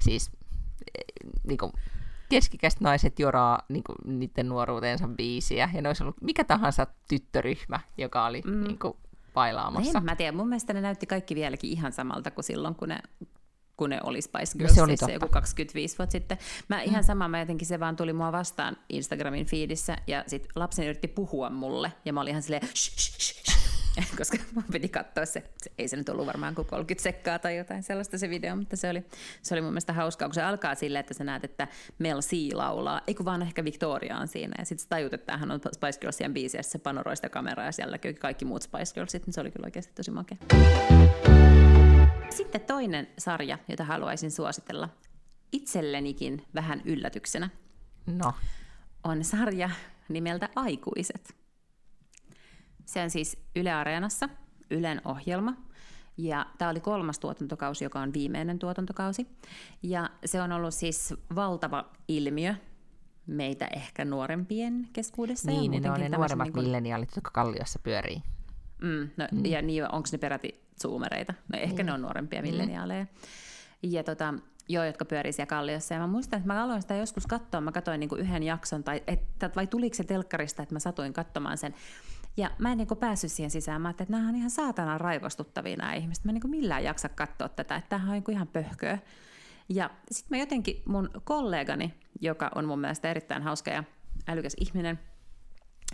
siis 0.00 0.30
niin 1.46 1.58
kuin, 1.58 1.72
keskikäiset 2.28 2.80
naiset 2.80 3.18
joraa 3.18 3.62
niin 3.68 3.84
kuin, 3.84 4.18
niiden 4.18 4.48
nuoruutensa 4.48 5.08
biisiä. 5.08 5.70
Ja 5.74 5.82
ne 5.82 5.88
olisi 5.88 6.02
ollut 6.02 6.22
mikä 6.22 6.44
tahansa 6.44 6.86
tyttöryhmä, 7.08 7.80
joka 7.98 8.26
oli 8.26 8.42
mm. 8.44 8.64
niin 8.64 8.78
kuin, 8.78 8.94
bailaamassa. 9.34 9.98
En 9.98 10.04
mä 10.04 10.16
tiedä, 10.16 10.36
mun 10.36 10.48
mielestä 10.48 10.72
ne 10.72 10.80
näytti 10.80 11.06
kaikki 11.06 11.34
vieläkin 11.34 11.70
ihan 11.70 11.92
samalta 11.92 12.30
kuin 12.30 12.44
silloin, 12.44 12.74
kun 12.74 12.88
ne 12.88 12.98
kun 13.80 13.90
ne 13.90 14.00
oli 14.02 14.22
Spice 14.22 14.58
Girls, 14.58 14.74
se 14.74 14.82
oli 14.82 14.96
totta. 14.96 15.12
joku 15.12 15.28
25 15.28 15.98
vuotta 15.98 16.12
sitten. 16.12 16.38
Mä 16.68 16.82
ihan 16.82 17.00
mm. 17.00 17.06
sama, 17.06 17.28
mä 17.28 17.40
jotenkin 17.40 17.68
se 17.68 17.80
vaan 17.80 17.96
tuli 17.96 18.12
mua 18.12 18.32
vastaan 18.32 18.76
Instagramin 18.88 19.46
feedissä, 19.46 19.96
ja 20.06 20.24
sitten 20.26 20.50
lapseni 20.54 20.88
yritti 20.88 21.08
puhua 21.08 21.50
mulle, 21.50 21.92
ja 22.04 22.12
mä 22.12 22.20
olin 22.20 22.30
ihan 22.30 22.42
silleen, 22.42 22.66
shh, 22.66 22.98
shh, 22.98 23.18
shh, 23.18 23.49
koska 24.18 24.38
mun 24.54 24.64
piti 24.72 24.88
katsoa 24.88 25.26
se. 25.26 25.44
se. 25.62 25.72
Ei 25.78 25.88
se 25.88 25.96
nyt 25.96 26.08
ollut 26.08 26.26
varmaan 26.26 26.54
kuin 26.54 26.66
30 26.66 27.02
sekkaa 27.02 27.38
tai 27.38 27.56
jotain 27.56 27.82
sellaista 27.82 28.18
se 28.18 28.30
video, 28.30 28.56
mutta 28.56 28.76
se 28.76 28.90
oli, 28.90 29.04
se 29.42 29.54
oli 29.54 29.60
mun 29.60 29.70
mielestä 29.70 29.92
hauskaa, 29.92 30.28
kun 30.28 30.34
se 30.34 30.42
alkaa 30.42 30.74
silleen, 30.74 31.00
että 31.00 31.14
sä 31.14 31.24
näet, 31.24 31.44
että 31.44 31.68
Mel 31.98 32.20
C 32.20 32.54
laulaa, 32.54 33.00
ei 33.06 33.14
kun 33.14 33.26
vaan 33.26 33.42
ehkä 33.42 33.64
Victoria 33.64 34.18
on 34.18 34.28
siinä, 34.28 34.54
ja 34.58 34.64
sitten 34.64 34.82
sä 34.82 34.88
tajut, 34.88 35.14
että 35.14 35.36
hän 35.36 35.50
on 35.50 35.60
Spice 35.72 36.00
Girlsien 36.00 36.34
biisi, 36.34 36.56
ja 36.56 36.62
se 36.62 36.78
panoroi 36.78 37.16
sitä 37.16 37.28
kameraa, 37.28 37.66
ja 37.66 37.72
siellä 37.72 37.98
kaikki 38.20 38.44
muut 38.44 38.62
Spice 38.62 38.94
Girlsit, 38.94 39.26
niin 39.26 39.34
se 39.34 39.40
oli 39.40 39.50
kyllä 39.50 39.66
oikeasti 39.66 39.92
tosi 39.94 40.10
makea. 40.10 40.36
Sitten 42.30 42.60
toinen 42.60 43.08
sarja, 43.18 43.58
jota 43.68 43.84
haluaisin 43.84 44.30
suositella 44.30 44.88
itsellenikin 45.52 46.46
vähän 46.54 46.82
yllätyksenä, 46.84 47.50
no. 48.06 48.32
on 49.04 49.24
sarja 49.24 49.70
nimeltä 50.08 50.48
Aikuiset. 50.56 51.39
Se 52.90 53.02
on 53.02 53.10
siis 53.10 53.38
Yle 53.56 53.72
Areenassa, 53.72 54.28
Ylen 54.70 55.00
ohjelma. 55.04 55.54
Ja 56.16 56.46
tämä 56.58 56.70
oli 56.70 56.80
kolmas 56.80 57.18
tuotantokausi, 57.18 57.84
joka 57.84 58.00
on 58.00 58.12
viimeinen 58.12 58.58
tuotantokausi. 58.58 59.26
Ja 59.82 60.10
se 60.24 60.42
on 60.42 60.52
ollut 60.52 60.74
siis 60.74 61.14
valtava 61.34 61.84
ilmiö 62.08 62.54
meitä 63.26 63.66
ehkä 63.66 64.04
nuorempien 64.04 64.88
keskuudessa. 64.92 65.50
Niin, 65.50 65.74
ja 65.74 65.80
ne 65.80 65.90
on 65.90 66.00
ne 66.00 66.08
nuoremmat 66.08 66.46
niin 66.46 66.52
kuin... 66.52 66.64
milleniaalit, 66.64 67.16
jotka 67.16 67.30
Kalliossa 67.30 67.78
pyörii. 67.82 68.22
Mm, 68.82 69.10
no, 69.16 69.28
mm. 69.32 69.44
Ja 69.44 69.62
niin, 69.62 69.84
onko 69.84 70.08
ne 70.12 70.18
peräti 70.18 70.60
zoomereita? 70.82 71.34
No 71.52 71.58
ehkä 71.58 71.76
niin. 71.76 71.86
ne 71.86 71.92
on 71.92 72.02
nuorempia 72.02 72.42
mm. 72.42 72.46
milleniaaleja. 72.46 73.04
Mm. 73.04 73.10
Ja 73.82 74.04
tota, 74.04 74.34
joo, 74.68 74.84
jotka 74.84 75.04
pyörii 75.04 75.32
siellä 75.32 75.48
Kalliossa. 75.48 75.94
Ja 75.94 76.00
mä 76.00 76.06
muistan, 76.06 76.36
että 76.36 76.52
mä 76.52 76.64
aloin 76.64 76.82
sitä 76.82 76.94
joskus 76.94 77.26
katsoa. 77.26 77.60
Mä 77.60 77.72
katsoin 77.72 78.00
niin 78.00 78.08
kuin 78.08 78.20
yhden 78.20 78.42
jakson, 78.42 78.84
tai 78.84 79.02
että, 79.06 79.50
vai 79.56 79.66
tuliko 79.66 79.94
se 79.94 80.04
telkkarista, 80.04 80.62
että 80.62 80.74
mä 80.74 80.78
satuin 80.78 81.12
katsomaan 81.12 81.58
sen. 81.58 81.74
Ja 82.36 82.50
mä 82.58 82.72
en 82.72 82.78
niin 82.78 82.88
päässyt 83.00 83.32
siihen 83.32 83.50
sisään. 83.50 83.82
Mä 83.82 83.90
että 83.90 84.06
nämä 84.08 84.28
on 84.28 84.36
ihan 84.36 84.50
saatana 84.50 84.98
raivostuttavia 84.98 85.76
nämä 85.76 85.94
ihmiset. 85.94 86.24
Mä 86.24 86.32
en 86.32 86.34
niin 86.34 86.50
millään 86.50 86.84
jaksa 86.84 87.08
katsoa 87.08 87.48
tätä, 87.48 87.76
että 87.76 87.88
tämähän 87.88 88.08
on 88.08 88.22
niin 88.26 88.36
ihan 88.36 88.48
pöhköä. 88.48 88.98
Ja 89.68 89.90
sitten 90.10 90.38
mä 90.38 90.42
jotenkin 90.42 90.82
mun 90.86 91.10
kollegani, 91.24 91.94
joka 92.20 92.50
on 92.54 92.64
mun 92.64 92.80
mielestä 92.80 93.10
erittäin 93.10 93.42
hauska 93.42 93.70
ja 93.70 93.84
älykäs 94.28 94.56
ihminen, 94.60 94.98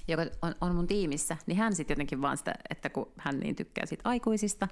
joka 0.09 0.23
on, 0.43 0.55
on 0.61 0.75
mun 0.75 0.87
tiimissä, 0.87 1.37
niin 1.47 1.59
hän 1.59 1.75
sitten 1.75 1.95
jotenkin 1.95 2.23
vaan 2.23 2.37
sitä, 2.37 2.55
että 2.71 2.91
kun 2.91 3.13
hän 3.17 3.41
niin 3.41 3.57
tykkää 3.57 3.87
siitä 3.87 4.09
aikuisista, 4.09 4.69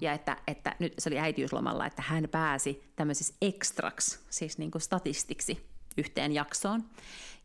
ja 0.00 0.12
että, 0.12 0.36
että 0.46 0.76
nyt 0.78 0.94
se 0.98 1.08
oli 1.08 1.18
äitiyslomalla, 1.18 1.86
että 1.86 2.02
hän 2.02 2.28
pääsi 2.30 2.92
tämmöisessä 2.96 3.34
ekstraksi, 3.42 4.20
siis 4.30 4.58
niin 4.58 4.70
kuin 4.70 4.82
statistiksi 4.82 5.69
yhteen 5.96 6.32
jaksoon. 6.32 6.84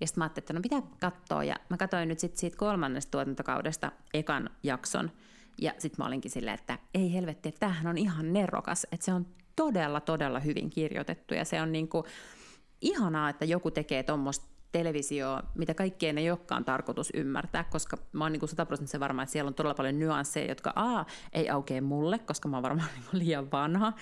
Ja 0.02 0.08
sitten 0.08 0.22
mä 0.22 0.26
ajattelin, 0.26 0.44
että 0.44 0.54
no 0.54 0.60
mitä 0.60 0.88
katsoa, 1.00 1.44
ja 1.44 1.56
mä 1.70 1.78
katsoin 1.78 2.10
nyt 2.10 2.20
sit 2.20 2.38
siitä 2.38 2.58
kolmannesta 2.58 3.12
tuotantokaudesta 3.12 3.92
ekan 4.14 4.50
jakson, 4.64 5.12
ja 5.62 5.74
sitten 5.78 6.04
mä 6.04 6.08
olinkin 6.08 6.32
silleen, 6.32 6.60
että 6.60 6.80
ei 6.94 7.14
helvetti, 7.14 7.50
että 7.50 7.60
tämähän 7.60 7.88
on 7.88 7.98
ihan 7.98 8.34
nerokas, 8.34 8.88
että 8.92 9.06
se 9.06 9.14
on 9.14 9.28
todella, 9.56 10.02
todella 10.02 10.40
hyvin 10.40 10.70
kirjoitettu, 10.70 11.34
ja 11.34 11.46
se 11.46 11.62
on 11.62 11.72
niin 11.72 11.88
kuin 11.88 12.06
ihanaa, 12.82 13.30
että 13.30 13.46
joku 13.46 13.72
tekee 13.72 14.04
tuommoista 14.04 14.46
televisio, 14.72 15.42
mitä 15.56 15.74
kaikkien 15.74 16.18
ei 16.18 16.30
olekaan 16.30 16.66
tarkoitus 16.66 17.12
ymmärtää, 17.14 17.64
koska 17.64 17.98
mä 18.12 18.24
oon 18.24 18.32
niin 18.32 18.48
sataprosenttisen 18.48 19.00
varma, 19.00 19.24
että 19.24 19.34
siellä 19.34 19.48
on 19.48 19.54
todella 19.54 19.74
paljon 19.74 20.00
nyansseja, 20.00 20.48
jotka 20.48 20.74
A, 20.76 21.06
ei 21.34 21.50
aukee 21.50 21.82
mulle, 21.82 22.20
koska 22.20 22.48
mä 22.48 22.56
oon 22.56 22.64
varmaan 22.64 22.90
niin 22.96 23.26
liian 23.26 23.52
vanha, 23.52 23.94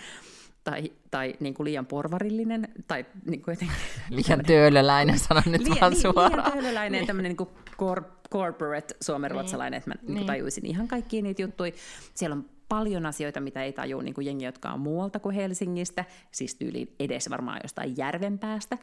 tai, 0.64 0.92
tai 1.12 1.36
niin 1.40 1.54
kuin 1.54 1.66
liian 1.66 1.86
porvarillinen, 1.86 2.68
tai 2.88 3.06
niin 3.26 3.42
kuin 3.42 3.54
jotenkin... 3.54 3.78
Liian 4.10 4.46
töölöläinen, 4.46 5.20
sanon 5.20 5.44
nyt 5.46 5.62
liian, 5.62 5.78
vaan 5.82 5.96
suoraan. 5.96 6.32
Liian 6.32 6.52
töölöläinen, 6.52 7.00
niin. 7.00 7.08
tämmöinen 7.08 7.36
niin 7.40 7.48
cor- 7.78 8.30
corporate 8.32 8.96
suomenruotsalainen, 9.02 9.78
että 9.78 9.90
mä 9.90 9.96
niin. 10.02 10.14
niin 10.14 10.26
tajuisin 10.26 10.66
ihan 10.66 10.88
kaikkia 10.88 11.22
niitä 11.22 11.42
juttuja. 11.42 11.72
Siellä 12.14 12.34
on 12.34 12.46
paljon 12.70 13.06
asioita, 13.06 13.40
mitä 13.40 13.64
ei 13.64 13.74
tajua 13.74 14.04
niin 14.04 14.14
kuin 14.14 14.28
jengi, 14.28 14.46
jotka 14.46 14.70
on 14.70 14.80
muualta 14.80 15.20
kuin 15.20 15.36
Helsingistä, 15.36 16.06
siis 16.32 16.56
tyyliin 16.56 16.96
edes 17.00 17.30
varmaan 17.30 17.60
jostain 17.64 17.98
järven 17.98 18.40
päästä. 18.40 18.78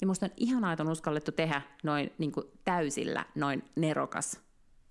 Ja 0.00 0.06
musta 0.06 0.26
on 0.26 0.32
ihanaa, 0.36 0.72
että 0.72 0.82
on 0.82 0.90
uskallettu 0.90 1.32
tehdä 1.32 1.62
noin 1.82 2.12
niin 2.18 2.32
kuin 2.32 2.46
täysillä 2.64 3.24
noin 3.34 3.64
nerokas 3.76 4.40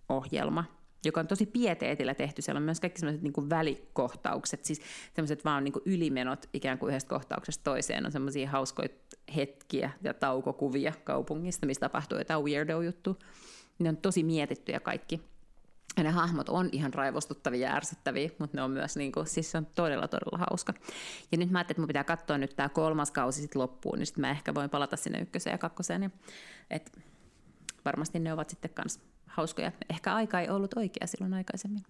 ohjelma, 0.10 0.64
joka 1.06 1.20
on 1.20 1.28
tosi 1.28 1.46
pieteetillä 1.46 2.14
tehty. 2.14 2.42
Siellä 2.42 2.58
on 2.58 2.64
myös 2.64 2.80
kaikki 2.80 3.00
sellaiset 3.00 3.22
niin 3.22 3.50
välikohtaukset, 3.50 4.66
siis 4.66 4.82
sellaiset 5.16 5.46
vaan 5.46 5.64
niin 5.64 5.74
ylimenot 5.86 6.46
ikään 6.54 6.78
kuin 6.78 6.90
yhdestä 6.90 7.10
kohtauksesta 7.10 7.64
toiseen. 7.64 8.06
On 8.06 8.12
semmoisia 8.12 8.50
hauskoja 8.50 8.90
hetkiä 9.36 9.92
ja 10.02 10.14
taukokuvia 10.14 10.94
kaupungista, 11.04 11.66
missä 11.66 11.80
tapahtuu 11.80 12.18
jotain 12.18 12.44
weirdo-juttu. 12.44 13.20
Ne 13.80 13.90
on 13.90 13.98
tosi 13.98 14.24
mietittyjä 14.24 14.80
kaikki. 14.80 15.22
Ja 15.98 16.04
ne 16.04 16.10
hahmot 16.10 16.50
on 16.50 16.70
ihan 16.72 16.94
raivostuttavia 16.94 17.70
ja 17.70 17.76
ärsyttäviä, 17.76 18.30
mutta 18.40 18.58
ne 18.58 18.64
on 18.64 18.72
myös, 18.72 18.98
niin 18.98 19.12
kuin, 19.12 19.28
siis 19.28 19.52
se 19.52 19.58
on 19.58 19.66
todella, 19.66 20.08
todella 20.08 20.46
hauska. 20.50 20.74
Ja 21.32 21.38
nyt 21.38 21.50
mä 21.50 21.60
ajattelin, 21.60 21.74
että 21.74 21.82
mun 21.82 21.88
pitää 21.88 22.04
katsoa 22.04 22.38
nyt 22.38 22.56
tämä 22.56 22.70
kolmas 22.70 23.12
kausi 23.12 23.42
sitten 23.42 23.62
loppuun, 23.62 24.00
niin 24.00 24.06
sitten 24.06 24.22
mä 24.22 24.32
ehkä 24.32 24.54
voin 24.54 24.70
palata 24.70 24.98
sinne 24.98 25.20
ykköseen 25.20 25.54
ja 25.54 25.58
kakkoseen. 25.58 26.04
Ja, 26.04 26.10
et 26.70 27.00
varmasti 27.86 28.20
ne 28.20 28.34
ovat 28.34 28.50
sitten 28.50 28.72
kans 28.74 29.00
hauskoja. 29.32 29.72
Ehkä 29.90 30.16
aika 30.16 30.40
ei 30.40 30.50
ollut 30.50 30.74
oikea 30.78 31.08
silloin 31.08 31.34
aikaisemmin. 31.34 31.84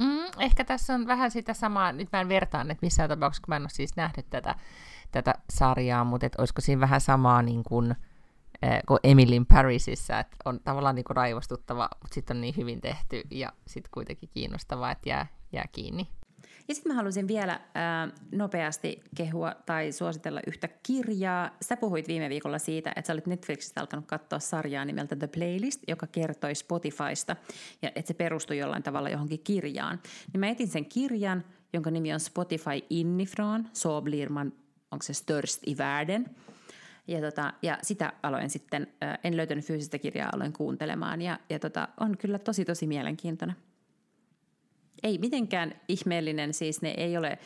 Mm, 0.00 0.40
ehkä 0.40 0.64
tässä 0.64 0.94
on 0.94 1.06
vähän 1.06 1.30
sitä 1.30 1.54
samaa, 1.54 1.92
nyt 1.92 2.08
mä 2.12 2.20
en 2.20 2.28
vertaan, 2.28 2.70
että 2.70 2.86
missään 2.86 3.08
tapauksessa, 3.08 3.42
kun 3.44 3.52
mä 3.52 3.56
en 3.56 3.62
ole 3.62 3.70
siis 3.70 3.96
nähnyt 3.96 4.26
tätä, 4.30 4.54
tätä 5.10 5.34
sarjaa, 5.50 6.04
mutta 6.04 6.26
et 6.26 6.34
olisiko 6.38 6.60
siinä 6.60 6.80
vähän 6.80 7.00
samaa 7.00 7.42
niin 7.42 7.62
kuin, 7.62 7.94
Eh, 8.64 8.82
kuin 8.86 8.98
Emilin 9.02 9.46
Parisissa, 9.46 10.18
että 10.18 10.36
on 10.44 10.60
tavallaan 10.60 10.94
niin 10.94 11.04
kuin 11.04 11.16
raivostuttava, 11.16 11.88
mutta 12.02 12.14
sitten 12.14 12.36
on 12.36 12.40
niin 12.40 12.56
hyvin 12.56 12.80
tehty 12.80 13.22
ja 13.30 13.52
sitten 13.66 13.90
kuitenkin 13.94 14.28
kiinnostavaa, 14.34 14.90
että 14.90 15.08
jää, 15.08 15.26
jää 15.52 15.64
kiinni. 15.72 16.08
Ja 16.68 16.74
sitten 16.74 16.92
mä 16.92 16.96
haluaisin 16.96 17.28
vielä 17.28 17.52
äh, 17.52 18.12
nopeasti 18.32 19.02
kehua 19.16 19.54
tai 19.66 19.92
suositella 19.92 20.40
yhtä 20.46 20.68
kirjaa. 20.82 21.56
Sä 21.62 21.76
puhuit 21.76 22.08
viime 22.08 22.28
viikolla 22.28 22.58
siitä, 22.58 22.92
että 22.96 23.06
sä 23.06 23.12
olit 23.12 23.26
Netflixistä 23.26 23.80
alkanut 23.80 24.06
katsoa 24.06 24.38
sarjaa 24.38 24.84
nimeltä 24.84 25.16
The 25.16 25.26
Playlist, 25.26 25.82
joka 25.88 26.06
kertoi 26.06 26.54
Spotifysta 26.54 27.36
ja 27.82 27.88
että 27.94 28.08
se 28.08 28.14
perustui 28.14 28.58
jollain 28.58 28.82
tavalla 28.82 29.08
johonkin 29.08 29.40
kirjaan. 29.44 30.00
Niin 30.32 30.40
mä 30.40 30.48
etin 30.48 30.68
sen 30.68 30.86
kirjan, 30.86 31.44
jonka 31.72 31.90
nimi 31.90 32.12
on 32.12 32.20
Spotify 32.20 32.84
Innifrån, 32.90 33.68
Så 33.72 34.00
blir 34.00 34.30
man, 34.30 34.52
onko 34.90 35.02
se 35.02 35.14
störst 35.14 35.68
i 35.68 35.78
världen– 35.78 36.26
ja, 37.08 37.20
tota, 37.20 37.52
ja 37.62 37.78
sitä 37.82 38.12
aloin 38.22 38.50
sitten, 38.50 38.86
en 39.24 39.36
löytänyt 39.36 39.64
fyysistä 39.64 39.98
kirjaa, 39.98 40.30
aloin 40.32 40.52
kuuntelemaan 40.52 41.22
ja, 41.22 41.38
ja 41.50 41.58
tota, 41.58 41.88
on 42.00 42.18
kyllä 42.18 42.38
tosi 42.38 42.64
tosi 42.64 42.86
mielenkiintoinen. 42.86 43.56
Ei 45.04 45.18
mitenkään 45.18 45.74
ihmeellinen, 45.88 46.54
siis 46.54 46.82
ne 46.82 46.94
ei 46.96 47.16
ole, 47.16 47.38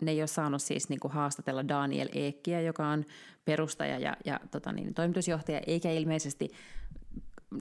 ne 0.00 0.10
ei 0.10 0.20
ole 0.20 0.26
saanut 0.26 0.62
siis 0.62 0.88
niin 0.88 1.00
kuin 1.00 1.12
haastatella 1.12 1.68
Daniel 1.68 2.08
Eekkiä, 2.14 2.60
joka 2.60 2.88
on 2.88 3.04
perustaja 3.44 3.98
ja, 3.98 4.16
ja 4.24 4.40
tota 4.50 4.72
niin, 4.72 4.94
toimitusjohtaja, 4.94 5.60
eikä 5.66 5.90
ilmeisesti 5.90 6.50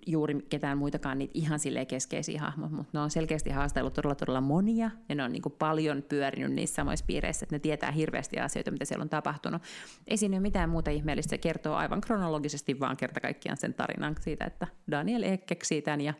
juuri 0.06 0.36
ketään 0.50 0.78
muitakaan 0.78 1.18
niitä 1.18 1.32
ihan 1.34 1.60
silleen 1.60 1.88
keskeisiä 1.88 2.42
hahmoja, 2.42 2.70
mutta 2.70 2.90
ne 2.94 3.00
on 3.00 3.12
selkeästi 3.12 3.50
haastellut 3.50 3.94
todella 3.94 4.16
todella 4.16 4.42
monia, 4.42 4.92
ja 5.10 5.16
ne 5.16 5.24
on 5.24 5.32
niin 5.32 5.42
kuin 5.42 5.56
paljon 5.60 6.04
pyörinyt 6.10 6.52
niissä 6.52 6.76
samoissa 6.76 7.06
piireissä, 7.06 7.44
että 7.44 7.56
ne 7.56 7.60
tietää 7.60 7.92
hirveästi 7.92 8.40
asioita, 8.40 8.72
mitä 8.72 8.86
siellä 8.86 9.04
on 9.04 9.10
tapahtunut. 9.10 9.62
Ei 10.08 10.18
siinä 10.18 10.36
ole 10.36 10.42
mitään 10.42 10.70
muuta 10.70 10.92
ihmeellistä, 10.92 11.30
se 11.30 11.38
kertoo 11.38 11.76
aivan 11.76 12.02
kronologisesti 12.02 12.80
vaan 12.80 12.98
kerta 12.98 13.20
kaikkiaan 13.20 13.58
sen 13.58 13.74
tarinan 13.74 14.16
siitä, 14.20 14.46
että 14.46 14.68
Daniel 14.92 15.24
Ek 15.24 15.46
keksii 15.46 15.82
tämän 15.82 16.02
ja, 16.02 16.14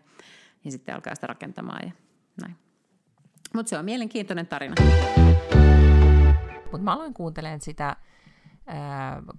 ja 0.66 0.72
sitten 0.72 0.96
alkaa 0.96 1.16
sitä 1.16 1.28
rakentamaan 1.28 1.82
ja 1.86 1.92
näin. 2.42 2.65
Mutta 3.54 3.70
se 3.70 3.78
on 3.78 3.86
mielenkiintoinen 3.86 4.48
tarina. 4.48 4.76
Mutta 6.64 6.84
mä 6.84 6.94
aloin 6.94 7.14
kuuntelemaan 7.14 7.62
sitä, 7.62 7.96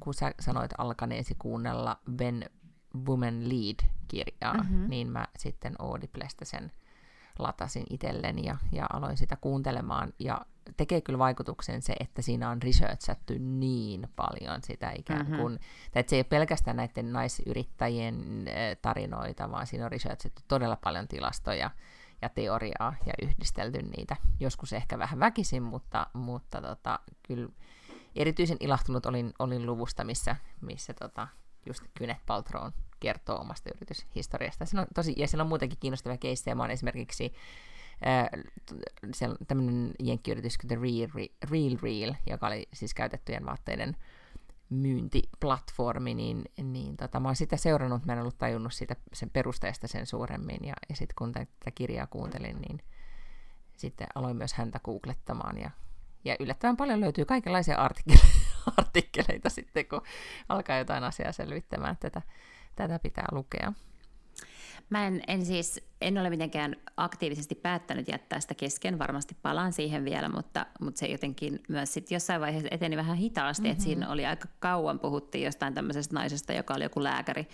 kun 0.01 0.15
sä 0.15 0.35
sanoit 0.41 0.71
alkaneesi 0.79 1.35
kuunnella 1.39 2.01
Ben 2.13 2.45
Woman 3.07 3.49
Lead-kirjaa, 3.49 4.55
mm-hmm. 4.55 4.89
niin 4.89 5.11
mä 5.11 5.27
sitten 5.39 5.75
Audiblesta 5.79 6.45
sen 6.45 6.73
latasin 7.39 7.87
itselleni 7.91 8.47
ja, 8.47 8.57
ja 8.73 8.87
aloin 8.93 9.17
sitä 9.17 9.37
kuuntelemaan. 9.37 10.13
Ja 10.19 10.41
tekee 10.77 11.01
kyllä 11.01 11.19
vaikutuksen 11.19 11.83
se, 11.83 11.95
että 12.01 12.23
siinä 12.23 12.51
on 12.51 12.63
researchattu 12.63 13.33
niin 13.39 14.09
paljon 14.17 14.63
sitä 14.63 14.91
ikään 14.91 15.21
mm-hmm. 15.21 15.37
kuin, 15.37 15.53
mm-hmm. 15.53 15.91
että 15.95 16.11
se 16.11 16.17
ei 16.17 16.21
ole 16.21 16.25
pelkästään 16.25 16.77
näiden 16.77 17.13
naisyrittäjien 17.13 18.45
tarinoita, 18.83 19.51
vaan 19.51 19.67
siinä 19.67 19.85
on 19.85 19.93
researchattu 19.93 20.43
todella 20.49 20.77
paljon 20.77 21.09
tilastoja 21.09 21.71
ja 22.23 22.29
teoriaa 22.29 22.95
ja 23.07 23.13
yhdistelty 23.23 23.83
niitä. 23.83 24.17
Joskus 24.41 24.73
ehkä 24.73 24.99
vähän 24.99 25.21
väkisin, 25.21 25.63
mutta, 25.63 26.07
mutta 26.13 26.63
tota, 26.63 27.01
kyllä 27.23 27.49
erityisen 28.17 28.57
ilahtunut 28.61 29.07
olin, 29.07 29.33
olin 29.39 29.67
luvusta, 29.67 30.05
missä, 30.05 30.37
missä 30.61 30.95
tota, 30.95 31.29
just 31.67 31.83
Gwyneth 31.99 32.21
Paltrow 32.27 32.73
kertoo 33.01 33.41
omasta 33.41 33.71
yrityshistoriasta. 33.77 34.65
Siinä 34.67 34.81
on 34.81 34.87
tosi, 34.95 35.15
ja 35.17 35.29
siellä 35.29 35.43
on 35.43 35.49
muutenkin 35.49 35.79
kiinnostavia 35.79 36.19
keissejä. 36.19 36.55
Mä 36.55 36.63
oon 36.63 36.71
esimerkiksi 36.71 37.35
äh, 38.07 38.29
tämmöinen 39.49 39.93
jenkkiyritys 40.03 40.59
The 40.67 40.77
Real, 40.77 41.29
Real 41.51 41.77
Real, 41.83 42.15
joka 42.27 42.47
oli 42.47 42.69
siis 42.73 42.95
käytettyjen 42.95 43.47
vaatteiden 43.47 43.97
myyntiplatformi, 44.71 46.15
niin, 46.15 46.45
niin 46.63 46.97
tota, 46.97 47.21
mä 47.21 47.29
oon 47.29 47.37
sitä 47.37 47.57
seurannut, 47.57 48.05
mä 48.05 48.13
en 48.13 48.21
ollut 48.21 48.39
tajunnut 48.39 48.73
siitä 48.73 48.97
sen 49.13 49.31
perusteesta 49.31 49.89
sen 49.89 50.07
suuremmin, 50.07 50.65
ja, 50.65 50.75
ja 50.89 50.97
sitten 50.97 51.15
kun 51.19 51.33
tätä 51.33 51.71
kirjaa 51.75 52.07
kuuntelin, 52.07 52.57
niin 52.61 52.83
sitten 53.77 54.07
aloin 54.15 54.37
myös 54.37 54.55
häntä 54.55 54.81
googlettamaan, 54.85 55.59
ja, 55.59 55.71
ja 56.25 56.37
yllättävän 56.41 56.77
paljon 56.77 57.01
löytyy 57.01 57.25
kaikenlaisia 57.25 57.77
artikkeleita, 57.77 58.29
artikkeleita 58.79 59.51
sitten, 59.51 59.87
kun 59.87 60.03
alkaa 60.49 60.79
jotain 60.79 61.05
asiaa 61.05 61.33
selvittämään. 61.33 61.97
Tätä 61.97 62.23
tätä 62.77 62.99
pitää 62.99 63.27
lukea. 63.33 63.73
Mä 64.91 65.07
en, 65.07 65.23
en 65.27 65.47
siis, 65.47 65.81
en 66.01 66.19
ole 66.19 66.31
mitenkään 66.31 66.77
aktiivisesti 66.97 67.55
päättänyt 67.55 68.09
jättää 68.09 68.41
sitä 68.41 68.55
kesken, 68.55 68.99
varmasti 68.99 69.37
palaan 69.43 69.73
siihen 69.73 70.05
vielä, 70.05 70.29
mutta, 70.29 70.67
mutta 70.81 70.99
se 70.99 71.07
jotenkin 71.07 71.61
myös 71.69 71.95
sit 71.95 72.11
jossain 72.11 72.41
vaiheessa 72.41 72.69
eteni 72.71 72.97
vähän 72.97 73.17
hitaasti, 73.17 73.63
mm-hmm. 73.63 73.73
että 73.73 73.85
siinä 73.85 74.11
oli 74.11 74.27
aika 74.27 74.49
kauan 74.59 74.99
puhuttiin 74.99 75.45
jostain 75.45 75.75
tämmöisestä 75.75 76.15
naisesta, 76.15 76.53
joka 76.53 76.75
oli 76.75 76.83
joku 76.85 77.03
lääkäri 77.03 77.49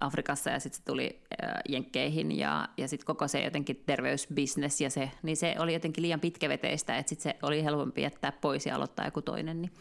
Afrikassa 0.00 0.50
ja 0.50 0.60
sitten 0.60 0.78
se 0.78 0.84
tuli 0.84 1.22
äh, 1.44 1.50
Jenkkeihin 1.68 2.38
ja, 2.38 2.68
ja 2.76 2.88
sitten 2.88 3.06
koko 3.06 3.28
se 3.28 3.44
jotenkin 3.44 3.82
terveysbisnes 3.86 4.80
ja 4.80 4.90
se, 4.90 5.10
niin 5.22 5.36
se 5.36 5.54
oli 5.58 5.72
jotenkin 5.72 6.02
liian 6.02 6.20
pitkäveteistä, 6.20 6.96
että 6.96 7.10
sitten 7.10 7.32
se 7.32 7.38
oli 7.42 7.64
helpompi 7.64 8.02
jättää 8.02 8.32
pois 8.32 8.66
ja 8.66 8.76
aloittaa 8.76 9.04
joku 9.04 9.22
toinen, 9.22 9.62
niin 9.62 9.72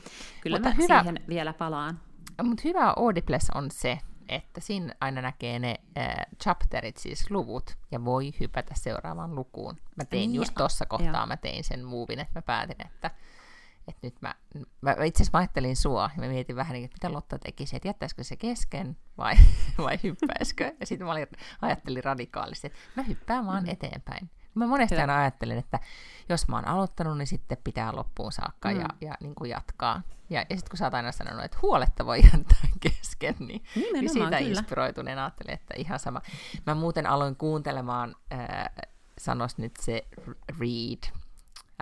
kyllä 0.42 0.56
mutta 0.56 0.70
mä 0.70 0.76
hyvä, 0.76 1.00
siihen 1.00 1.20
vielä 1.28 1.54
palaan. 1.54 2.00
Mutta 2.44 2.62
hyvä 2.66 2.94
Audibles 2.96 3.48
on 3.56 3.72
se, 3.72 3.98
että 4.30 4.62
siinä 4.62 4.94
aina 5.02 5.22
näkee 5.22 5.60
ne 5.60 5.76
äh, 5.98 6.16
chapterit, 6.44 6.98
siis 6.98 7.32
luvut, 7.32 7.78
ja 7.92 8.06
voi 8.06 8.32
hypätä 8.40 8.74
seuraavaan 8.78 9.36
lukuun. 9.36 9.78
Mä 9.96 10.06
tein 10.06 10.30
niin, 10.30 10.36
just 10.36 10.54
tuossa 10.58 10.86
kohtaa, 10.86 11.22
ja. 11.22 11.26
mä 11.26 11.38
tein 11.38 11.64
sen 11.64 11.86
muuvin, 11.86 12.20
että 12.20 12.34
mä 12.36 12.42
päätin, 12.42 12.86
että, 12.86 13.12
että 13.88 14.00
nyt 14.08 14.22
mä, 14.22 14.36
mä 14.82 14.92
itse 14.92 15.24
asiassa 15.24 15.38
ajattelin 15.38 15.76
sua, 15.76 16.10
ja 16.16 16.22
mä 16.22 16.28
mietin 16.28 16.56
vähän, 16.56 16.74
niin, 16.74 16.86
että 16.86 16.96
mitä 16.96 17.14
Lotta 17.14 17.40
tekisi, 17.40 17.76
että 17.76 17.88
jättäisikö 17.88 18.24
se 18.24 18.36
kesken 18.36 18.98
vai, 19.18 19.36
vai 19.86 20.00
hyppäisikö. 20.04 20.76
Ja 20.80 20.86
sitten 20.86 21.06
mä 21.06 21.12
olin, 21.12 21.28
ajattelin 21.62 22.04
radikaalisti, 22.04 22.68
että 22.68 22.80
mä 22.96 23.04
hyppään 23.04 23.46
vaan 23.46 23.64
mm. 23.64 23.70
eteenpäin. 23.70 24.30
Mä 24.58 24.68
monesti 24.68 24.96
aina 24.96 25.20
ajattelen, 25.20 25.58
että 25.58 25.80
jos 26.30 26.48
mä 26.48 26.56
oon 26.56 26.68
aloittanut, 26.68 27.18
niin 27.18 27.28
sitten 27.28 27.58
pitää 27.64 27.96
loppuun 27.96 28.32
saakka 28.32 28.70
mm. 28.70 28.80
ja, 28.80 28.88
ja 29.02 29.14
niin 29.22 29.36
kuin 29.36 29.50
jatkaa. 29.50 30.02
Ja, 30.30 30.40
ja 30.40 30.56
sitten 30.56 30.70
kun 30.70 30.78
sä 30.78 30.86
oot 30.86 30.94
aina 30.94 31.12
sanonut, 31.12 31.46
että 31.46 31.58
huoletta 31.62 32.06
voi 32.06 32.20
jättää 32.24 32.70
kesken, 32.80 33.36
niin, 33.40 33.64
niin 33.76 34.10
siitä 34.10 34.26
kyllä. 34.26 34.40
inspiroituneen 34.40 35.20
ajattelin, 35.20 35.54
että 35.54 35.74
ihan 35.78 36.00
sama. 36.00 36.22
Mä 36.66 36.76
muuten 36.76 37.06
aloin 37.06 37.36
kuuntelemaan, 37.36 38.16
äh, 38.34 38.40
sanos 39.18 39.58
nyt 39.58 39.74
se 39.80 40.08
Read, 40.60 41.14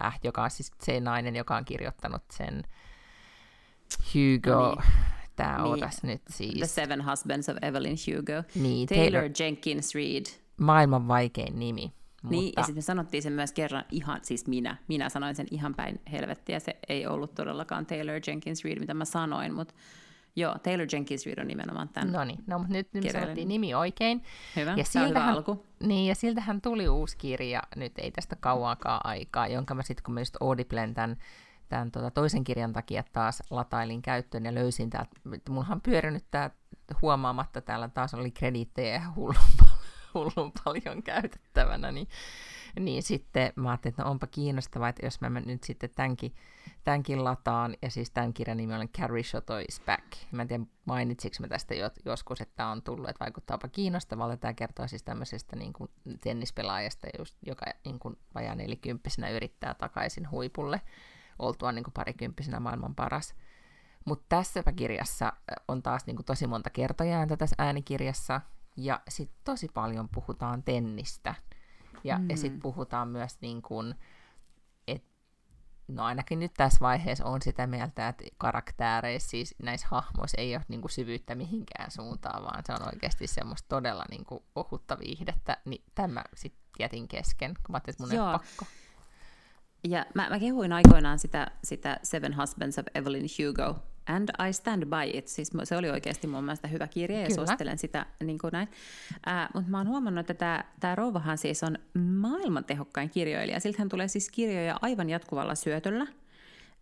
äh, 0.06 0.20
joka 0.24 0.44
on 0.44 0.52
siis 0.52 0.72
se 0.82 1.00
nainen, 1.00 1.36
joka 1.36 1.56
on 1.56 1.66
kirjoittanut 1.66 2.24
sen 2.32 2.64
Hugo, 4.14 4.66
no 4.66 4.76
niin. 4.76 5.16
Tää 5.36 5.62
niin. 5.62 5.74
otas 5.74 6.04
nyt 6.04 6.22
siis. 6.30 6.58
The 6.58 6.68
Seven 6.68 7.10
Husbands 7.10 7.50
of 7.50 7.58
Evelyn 7.62 7.96
Hugo. 8.08 8.44
Niin, 8.56 8.88
Taylor, 8.88 9.12
Taylor 9.12 9.32
Jenkins 9.40 9.96
Reid. 9.96 10.26
Maailman 10.58 11.08
vaikein 11.08 11.60
nimi. 11.60 11.94
Niin, 12.30 12.46
mutta... 12.46 12.60
ja 12.60 12.64
sitten 12.64 12.78
me 12.78 12.82
sanottiin 12.82 13.24
sen 13.24 13.34
myös 13.34 13.52
kerran 13.52 13.86
ihan, 13.92 14.20
siis 14.24 14.48
minä, 14.48 14.78
minä 14.88 15.10
sanoin 15.10 15.36
sen 15.36 15.48
ihan 15.52 15.76
päin 15.76 16.02
helvettiä, 16.12 16.60
se 16.60 16.78
ei 16.90 17.08
ollut 17.08 17.36
todellakaan 17.36 17.86
Taylor 17.86 18.22
Jenkins 18.28 18.64
Reid, 18.64 18.80
mitä 18.80 18.94
mä 18.94 19.06
sanoin, 19.06 19.54
mutta 19.54 19.74
joo, 20.36 20.56
Taylor 20.64 20.88
Jenkins 20.94 21.26
Reid 21.26 21.40
on 21.40 21.48
nimenomaan 21.48 21.90
tämän 21.90 22.12
No 22.12 22.24
niin, 22.24 22.40
no 22.48 22.58
mutta 22.58 22.74
nyt, 22.74 22.94
nyt 22.94 23.12
sanottiin 23.12 23.48
nimi 23.48 23.74
oikein. 23.74 24.24
Hyvä, 24.56 24.74
ja 24.78 24.86
siltähän, 24.86 25.10
hyvä 25.10 25.26
alku. 25.26 25.66
Niin, 25.84 26.08
ja 26.08 26.16
siltähän 26.16 26.62
tuli 26.62 26.90
uusi 26.90 27.18
kirja, 27.18 27.62
nyt 27.76 27.94
ei 27.98 28.12
tästä 28.12 28.36
kauaakaan 28.40 29.02
aikaa, 29.04 29.48
jonka 29.48 29.76
mä 29.76 29.84
sitten, 29.84 30.04
kun 30.04 30.14
mä 30.14 30.22
just 30.22 30.38
Audiblen 30.42 30.94
tämän 30.94 31.18
tämän 31.70 31.92
tota, 31.92 32.12
toisen 32.12 32.44
kirjan 32.44 32.74
takia 32.74 33.04
taas 33.14 33.44
latailin 33.50 34.02
käyttöön 34.02 34.46
ja 34.46 34.56
löysin 34.56 34.90
täältä. 34.90 35.12
Mullahan 35.50 35.76
on 35.76 35.82
pyörinyt 35.82 36.26
tämä 36.32 36.50
huomaamatta, 37.02 37.62
täällä 37.62 37.90
taas 37.90 38.14
oli 38.14 38.32
krediittejä 38.32 38.94
ja 38.94 39.14
hullun 39.16 39.36
hullun 40.16 40.52
paljon 40.64 41.04
käytettävänä, 41.04 41.92
niin, 41.92 42.08
niin 42.80 43.04
sitten 43.04 43.54
mä 43.56 43.70
ajattelin, 43.70 43.92
että 43.92 44.04
no 44.04 44.12
onpa 44.12 44.28
kiinnostavaa, 44.28 44.90
että 44.90 45.06
jos 45.06 45.22
mä 45.22 45.30
nyt 45.30 45.64
sitten 45.64 45.90
tämänkin, 45.96 46.36
tämänkin 46.84 47.24
lataan, 47.24 47.76
ja 47.82 47.90
siis 47.90 48.12
tämän 48.12 48.34
kirjan 48.34 48.58
nimi 48.58 48.74
on 48.74 48.90
Carrie 48.90 49.24
Shoto 49.24 49.58
is 49.58 49.82
Back. 49.86 50.04
Mä 50.32 50.42
en 50.42 50.48
tiedä, 50.48 50.64
mainitsiko 50.86 51.36
mä 51.40 51.48
tästä 51.48 51.76
joskus, 52.06 52.42
että 52.42 52.56
tämä 52.56 52.72
on 52.72 52.82
tullut, 52.82 53.10
että 53.10 53.26
vaikuttaapa 53.26 53.68
kiinnostavalta. 53.68 54.38
Tämä 54.38 54.54
kertoo 54.54 54.88
siis 54.88 55.04
tämmöisestä 55.04 55.56
niin 55.56 55.74
kuin 55.74 55.90
tennispelaajasta, 56.22 57.08
just, 57.20 57.36
joka 57.46 57.66
niin 57.86 58.00
kuin 58.00 58.18
vajaa 58.36 58.56
nelikymppisenä 58.56 59.30
yrittää 59.30 59.74
takaisin 59.74 60.32
huipulle, 60.32 60.82
oltua 61.40 61.72
niin 61.72 61.84
kuin 61.84 61.94
parikymppisenä 61.94 62.60
maailman 62.60 62.96
paras. 62.96 63.36
Mutta 64.06 64.26
tässä 64.30 64.64
kirjassa 64.76 65.34
on 65.68 65.84
taas 65.84 66.06
niin 66.06 66.16
kuin 66.16 66.26
tosi 66.26 66.48
monta 66.48 66.70
kertojainta 66.70 67.38
tässä 67.38 67.56
äänikirjassa, 67.60 68.42
ja 68.78 69.02
sitten 69.10 69.38
tosi 69.44 69.68
paljon 69.74 70.10
puhutaan 70.10 70.64
tennistä. 70.64 71.36
Ja, 72.04 72.18
mm. 72.18 72.30
ja 72.30 72.38
sitten 72.38 72.62
puhutaan 72.62 73.08
myös 73.08 73.38
niin 73.42 73.62
kuin, 73.62 73.96
että 74.88 75.10
no 75.88 76.04
ainakin 76.04 76.40
nyt 76.40 76.54
tässä 76.58 76.80
vaiheessa 76.80 77.26
on 77.26 77.42
sitä 77.42 77.68
mieltä, 77.68 78.08
että 78.08 78.24
karaktääreissä, 78.38 79.30
siis 79.30 79.56
näissä 79.64 79.88
hahmoissa 79.92 80.42
ei 80.42 80.56
ole 80.56 80.66
niin 80.68 80.82
kuin 80.82 80.92
syvyyttä 80.92 81.36
mihinkään 81.36 81.92
suuntaan, 81.92 82.44
vaan 82.44 82.64
se 82.66 82.74
on 82.74 82.94
oikeasti 82.94 83.28
semmoista 83.28 83.70
todella 83.70 84.06
niin 84.10 84.26
kuin 84.26 84.44
ohutta 84.56 85.00
viihdettä, 85.00 85.58
niin 85.66 85.84
tämä 85.96 86.24
sitten 86.36 86.62
jätin 86.80 87.08
kesken, 87.08 87.54
kun 87.54 87.74
mä 87.74 87.76
ajattelin, 87.76 87.94
että 87.94 88.04
mun 88.04 88.16
Joo. 88.16 88.32
ei 88.32 88.34
pakko. 88.34 88.66
Ja 89.88 90.06
mä, 90.14 90.30
mä 90.30 90.40
kehuin 90.40 90.74
aikoinaan 90.74 91.20
sitä, 91.20 91.52
sitä 91.64 92.00
Seven 92.04 92.38
Husbands 92.38 92.80
of 92.80 92.86
Evelyn 92.96 93.26
Hugo, 93.40 93.80
and 94.08 94.30
I 94.50 94.54
stand 94.54 94.86
by 94.86 95.18
it. 95.18 95.28
Siis 95.28 95.52
se 95.64 95.78
oli 95.78 95.90
oikeasti 95.90 96.28
mun 96.28 96.44
mielestä 96.44 96.68
hyvä 96.68 96.88
kirja 96.88 97.20
ja 97.20 97.28
Kyllä. 97.28 97.36
suosittelen 97.36 97.78
sitä 97.78 98.06
niin 98.24 98.40
kuin 98.40 98.52
näin. 98.52 98.68
Äh, 99.28 99.50
Mutta 99.54 99.72
mä 99.72 99.78
oon 99.78 99.88
huomannut, 99.88 100.30
että 100.30 100.64
tämä, 100.80 100.96
rouvahan 100.96 101.38
siis 101.38 101.64
on 101.64 101.78
maailman 102.00 102.66
tehokkain 102.66 103.10
kirjoilija. 103.10 103.60
Siltähän 103.60 103.90
tulee 103.90 104.08
siis 104.08 104.30
kirjoja 104.30 104.80
aivan 104.82 105.10
jatkuvalla 105.10 105.56
syötöllä. 105.56 106.08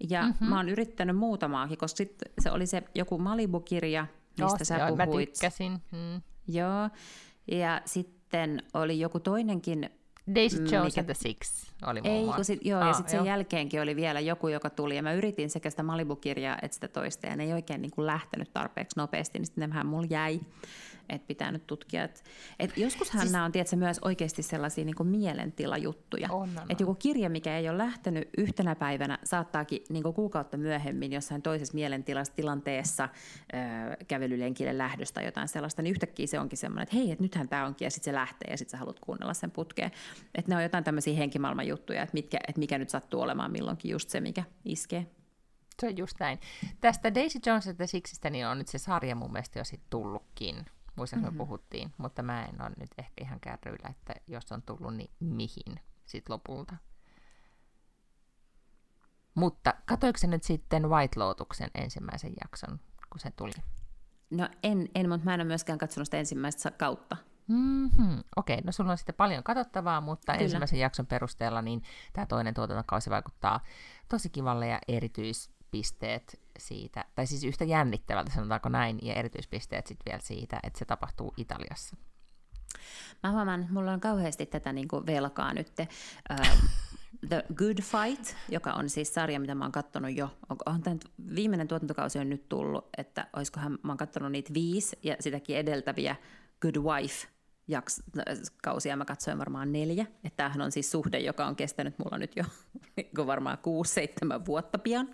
Ja 0.09 0.24
mm-hmm. 0.24 0.49
mä 0.49 0.57
oon 0.57 0.69
yrittänyt 0.69 1.17
muutamaakin, 1.17 1.78
koska 1.78 1.97
sit 1.97 2.15
se 2.41 2.51
oli 2.51 2.65
se 2.65 2.84
joku 2.95 3.17
Malibu-kirja, 3.17 4.07
mistä 4.30 4.43
Joo, 4.43 4.57
sä 4.63 4.78
joo, 4.78 4.97
puhuit. 5.05 5.30
Mä 5.30 5.34
tykkäsin. 5.34 5.71
Mm. 5.71 6.21
Joo. 6.47 6.89
Ja 7.51 7.82
sitten 7.86 8.63
oli 8.74 8.99
joku 8.99 9.19
toinenkin 9.19 9.89
Daisy 10.36 10.59
mm, 10.59 10.67
Jones 10.71 10.95
mikä... 10.95 11.01
and 11.01 11.05
the 11.05 11.13
Six 11.13 11.65
oli 11.88 12.01
muun 12.01 12.30
Ei, 12.30 12.36
kun 12.36 12.45
sit, 12.45 12.65
joo, 12.65 12.82
ah, 12.82 12.88
ja 12.88 12.93
sitten 12.93 13.11
sen 13.11 13.26
jälkeenkin 13.26 13.82
oli 13.82 13.95
vielä 13.95 14.19
joku, 14.19 14.47
joka 14.47 14.69
tuli, 14.69 14.95
ja 14.95 15.03
mä 15.03 15.13
yritin 15.13 15.49
sekä 15.49 15.69
sitä 15.69 15.84
Malibu-kirjaa 15.84 16.57
että 16.61 16.76
sitä 16.76 16.88
toista, 16.88 17.28
ja 17.28 17.36
ne 17.36 17.43
ei 17.43 17.53
oikein 17.53 17.82
niin 17.82 17.91
kuin 17.91 18.05
lähtenyt 18.05 18.53
tarpeeksi 18.53 18.99
nopeasti, 18.99 19.39
niin 19.39 19.45
sitten 19.45 19.69
nehän 19.69 19.88
mulla 19.88 20.07
jäi 20.09 20.39
että 21.09 21.27
pitää 21.27 21.51
nyt 21.51 21.67
tutkia. 21.67 22.03
Et, 22.03 22.23
et 22.59 22.77
joskushan 22.77 23.21
siis... 23.21 23.31
nämä 23.31 23.45
on 23.45 23.51
tietysti, 23.51 23.75
myös 23.75 23.99
oikeasti 23.99 24.43
sellaisia 24.43 24.85
niin 24.85 25.07
mielentilajuttuja. 25.07 26.29
Että 26.69 26.83
joku 26.83 26.95
kirja, 26.95 27.29
mikä 27.29 27.57
ei 27.57 27.69
ole 27.69 27.77
lähtenyt 27.77 28.29
yhtenä 28.37 28.75
päivänä, 28.75 29.19
saattaakin 29.23 29.81
niin 29.89 30.03
kuukautta 30.03 30.57
myöhemmin 30.57 31.11
jossain 31.11 31.41
toisessa 31.41 31.73
mielentilassa 31.73 32.33
tilanteessa 32.35 33.09
ö, 33.53 33.57
kävelylenkille 34.07 34.77
lähdöstä 34.77 35.13
tai 35.13 35.25
jotain 35.25 35.47
sellaista, 35.47 35.81
niin 35.81 35.91
yhtäkkiä 35.91 36.27
se 36.27 36.39
onkin 36.39 36.57
semmoinen, 36.57 36.83
että 36.83 36.95
hei, 36.95 37.11
että 37.11 37.23
nythän 37.23 37.49
tämä 37.49 37.65
onkin, 37.65 37.85
ja 37.85 37.91
sitten 37.91 38.11
se 38.11 38.15
lähtee, 38.15 38.51
ja 38.51 38.57
sitten 38.57 38.71
sä 38.71 38.77
haluat 38.77 38.99
kuunnella 38.99 39.33
sen 39.33 39.51
putkeen. 39.51 39.91
Että 40.35 40.51
ne 40.51 40.55
on 40.55 40.63
jotain 40.63 40.83
tämmöisiä 40.83 41.17
henkimaailman 41.17 41.67
juttuja, 41.67 42.03
että, 42.03 42.13
mitkä, 42.13 42.37
että 42.47 42.59
mikä 42.59 42.77
nyt 42.77 42.89
sattuu 42.89 43.21
olemaan 43.21 43.51
milloinkin 43.51 43.91
just 43.91 44.09
se, 44.09 44.21
mikä 44.21 44.43
iskee. 44.65 45.07
Se 45.79 45.87
on 45.87 45.97
just 45.97 46.19
näin. 46.19 46.39
Tästä 46.81 47.15
Daisy 47.15 47.39
Jones 47.45 47.69
the 47.77 47.87
Sixistä 47.87 48.29
niin 48.29 48.47
on 48.47 48.57
nyt 48.57 48.67
se 48.67 48.77
sarja 48.77 49.15
mun 49.15 49.31
mielestä 49.31 49.59
jo 49.59 49.63
sitten 49.63 49.89
tullutkin. 49.89 50.65
Muistaakseni 50.95 51.29
mm-hmm. 51.29 51.37
me 51.37 51.45
puhuttiin, 51.45 51.93
mutta 51.97 52.23
mä 52.23 52.45
en 52.45 52.61
ole 52.61 52.71
nyt 52.79 52.89
ehkä 52.97 53.13
ihan 53.21 53.39
kärryillä, 53.39 53.89
että 53.89 54.13
jos 54.27 54.51
on 54.51 54.61
tullut, 54.61 54.95
niin 54.95 55.11
mihin 55.19 55.79
sitten 56.05 56.33
lopulta. 56.33 56.75
Mutta 59.35 59.73
katoiko 59.85 60.17
se 60.17 60.27
nyt 60.27 60.43
sitten 60.43 60.89
White 60.89 61.19
Lotuksen 61.19 61.69
ensimmäisen 61.75 62.33
jakson, 62.43 62.79
kun 63.09 63.19
se 63.19 63.31
tuli? 63.31 63.51
No 64.29 64.49
en, 64.63 64.89
en 64.95 65.09
mutta 65.09 65.25
mä 65.25 65.33
en 65.33 65.39
ole 65.39 65.47
myöskään 65.47 65.79
katsonut 65.79 66.07
sitä 66.07 66.17
ensimmäistä 66.17 66.71
kautta. 66.71 67.17
Mm-hmm. 67.47 68.23
Okei, 68.35 68.53
okay, 68.53 68.65
no 68.65 68.71
sulla 68.71 68.91
on 68.91 68.97
sitten 68.97 69.15
paljon 69.15 69.43
katsottavaa, 69.43 70.01
mutta 70.01 70.31
Kyllä. 70.31 70.43
ensimmäisen 70.43 70.79
jakson 70.79 71.07
perusteella 71.07 71.61
niin 71.61 71.83
tämä 72.13 72.25
toinen 72.25 72.53
tuotantokausi 72.53 73.09
vaikuttaa 73.09 73.59
tosi 74.09 74.29
kivalle 74.29 74.67
ja 74.67 74.79
erityis, 74.87 75.51
erityispisteet 75.74 76.39
siitä, 76.59 77.05
tai 77.15 77.28
siis 77.28 77.43
yhtä 77.43 77.63
jännittävältä 77.63 78.32
sanotaanko 78.32 78.69
näin, 78.69 78.99
ja 79.01 79.13
erityispisteet 79.13 79.88
sitten 79.88 80.11
vielä 80.11 80.21
siitä, 80.24 80.59
että 80.63 80.80
se 80.80 80.86
tapahtuu 80.86 81.34
Italiassa. 81.38 81.95
Mä 83.24 83.32
huomaan, 83.32 83.61
että 83.61 83.74
mulla 83.74 83.93
on 83.93 83.99
kauheasti 83.99 84.45
tätä 84.45 84.74
niin 84.74 84.88
kuin 84.88 85.05
velkaa 85.05 85.53
nyt. 85.53 85.71
Uh, 85.80 86.47
The 87.30 87.43
Good 87.55 87.82
Fight, 87.82 88.36
joka 88.49 88.74
on 88.74 88.89
siis 88.89 89.13
sarja, 89.13 89.39
mitä 89.39 89.55
mä 89.55 89.65
oon 89.65 89.71
katsonut 89.71 90.17
jo. 90.17 90.30
On, 90.49 90.57
on 90.65 90.82
tämän 90.82 90.99
viimeinen 91.36 91.67
tuotantokausi 91.67 92.19
on 92.19 92.30
nyt 92.30 92.49
tullut, 92.49 92.89
että 92.97 93.28
olisikohan 93.34 93.80
mä 93.84 93.91
oon 93.91 93.97
katsonut 93.97 94.32
niitä 94.32 94.53
viisi 94.53 94.99
ja 95.03 95.15
sitäkin 95.19 95.57
edeltäviä 95.57 96.15
Good 96.61 96.76
Wife 96.76 97.28
jaks, 97.67 98.03
kausia 98.63 98.97
mä 98.97 99.05
katsoin 99.05 99.38
varmaan 99.38 99.71
neljä. 99.71 100.05
Että 100.24 100.38
tämähän 100.38 100.61
on 100.61 100.71
siis 100.71 100.91
suhde, 100.91 101.19
joka 101.19 101.45
on 101.45 101.55
kestänyt 101.55 101.99
mulla 101.99 102.17
nyt 102.17 102.36
jo 102.36 102.43
niin 102.95 103.28
varmaan 103.28 103.57
kuusi, 103.57 103.93
seitsemän 103.93 104.45
vuotta 104.45 104.78
pian. 104.78 105.09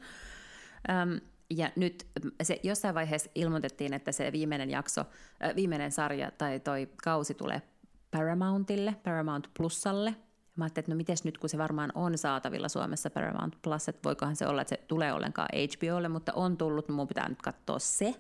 Um, 1.04 1.20
ja 1.50 1.72
nyt 1.76 2.08
se 2.44 2.60
jossain 2.64 2.96
vaiheessa 2.96 3.32
ilmoitettiin, 3.36 3.94
että 3.94 4.12
se 4.12 4.32
viimeinen 4.32 4.70
jakso, 4.70 5.02
äh, 5.02 5.56
viimeinen 5.56 5.92
sarja 5.92 6.32
tai 6.32 6.60
toi 6.60 6.90
kausi 7.04 7.34
tulee 7.34 7.62
Paramountille, 8.12 8.96
Paramount 9.04 9.50
Plusalle. 9.58 10.16
Mä 10.56 10.66
ajattelin, 10.66 10.84
että 10.84 10.92
no 10.92 10.96
mites 10.96 11.24
nyt, 11.24 11.38
kun 11.38 11.50
se 11.50 11.58
varmaan 11.58 11.92
on 11.96 12.18
saatavilla 12.18 12.70
Suomessa 12.70 13.10
Paramount 13.10 13.56
Plus, 13.62 13.90
että 13.90 14.02
voikohan 14.04 14.36
se 14.36 14.48
olla, 14.48 14.62
että 14.62 14.76
se 14.76 14.84
tulee 14.88 15.14
ollenkaan 15.14 15.50
HBOlle, 15.54 16.10
mutta 16.10 16.34
on 16.34 16.58
tullut, 16.58 16.90
mun 16.90 17.08
pitää 17.08 17.30
nyt 17.30 17.42
katsoa 17.42 17.80
se. 17.80 18.16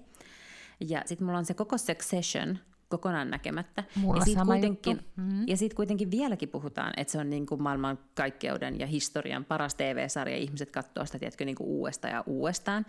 Ja 0.80 1.02
sitten 1.06 1.26
mulla 1.26 1.40
on 1.40 1.46
se 1.46 1.54
koko 1.54 1.78
Succession, 1.78 2.60
kokonaan 2.90 3.30
näkemättä. 3.30 3.84
Mulla 3.96 4.20
ja 4.20 4.26
siitä 4.26 4.46
kuitenkin, 4.46 5.06
mm-hmm. 5.16 5.44
ja 5.48 5.58
siitä 5.58 5.76
kuitenkin 5.76 6.12
vieläkin 6.12 6.50
puhutaan, 6.50 6.94
että 6.98 7.12
se 7.12 7.20
on 7.20 7.30
niin 7.30 7.46
kuin 7.46 7.64
maailman 7.64 8.00
kaikkeuden 8.16 8.80
ja 8.80 8.88
historian 8.88 9.46
paras 9.46 9.76
TV-sarja. 9.76 10.38
Ihmiset 10.38 10.72
katsoo 10.72 11.06
sitä 11.06 11.20
tiedätkö, 11.20 11.46
niin 11.46 11.56
kuin 11.56 11.68
uudestaan 11.68 12.14
ja 12.14 12.24
uudestaan. 12.26 12.86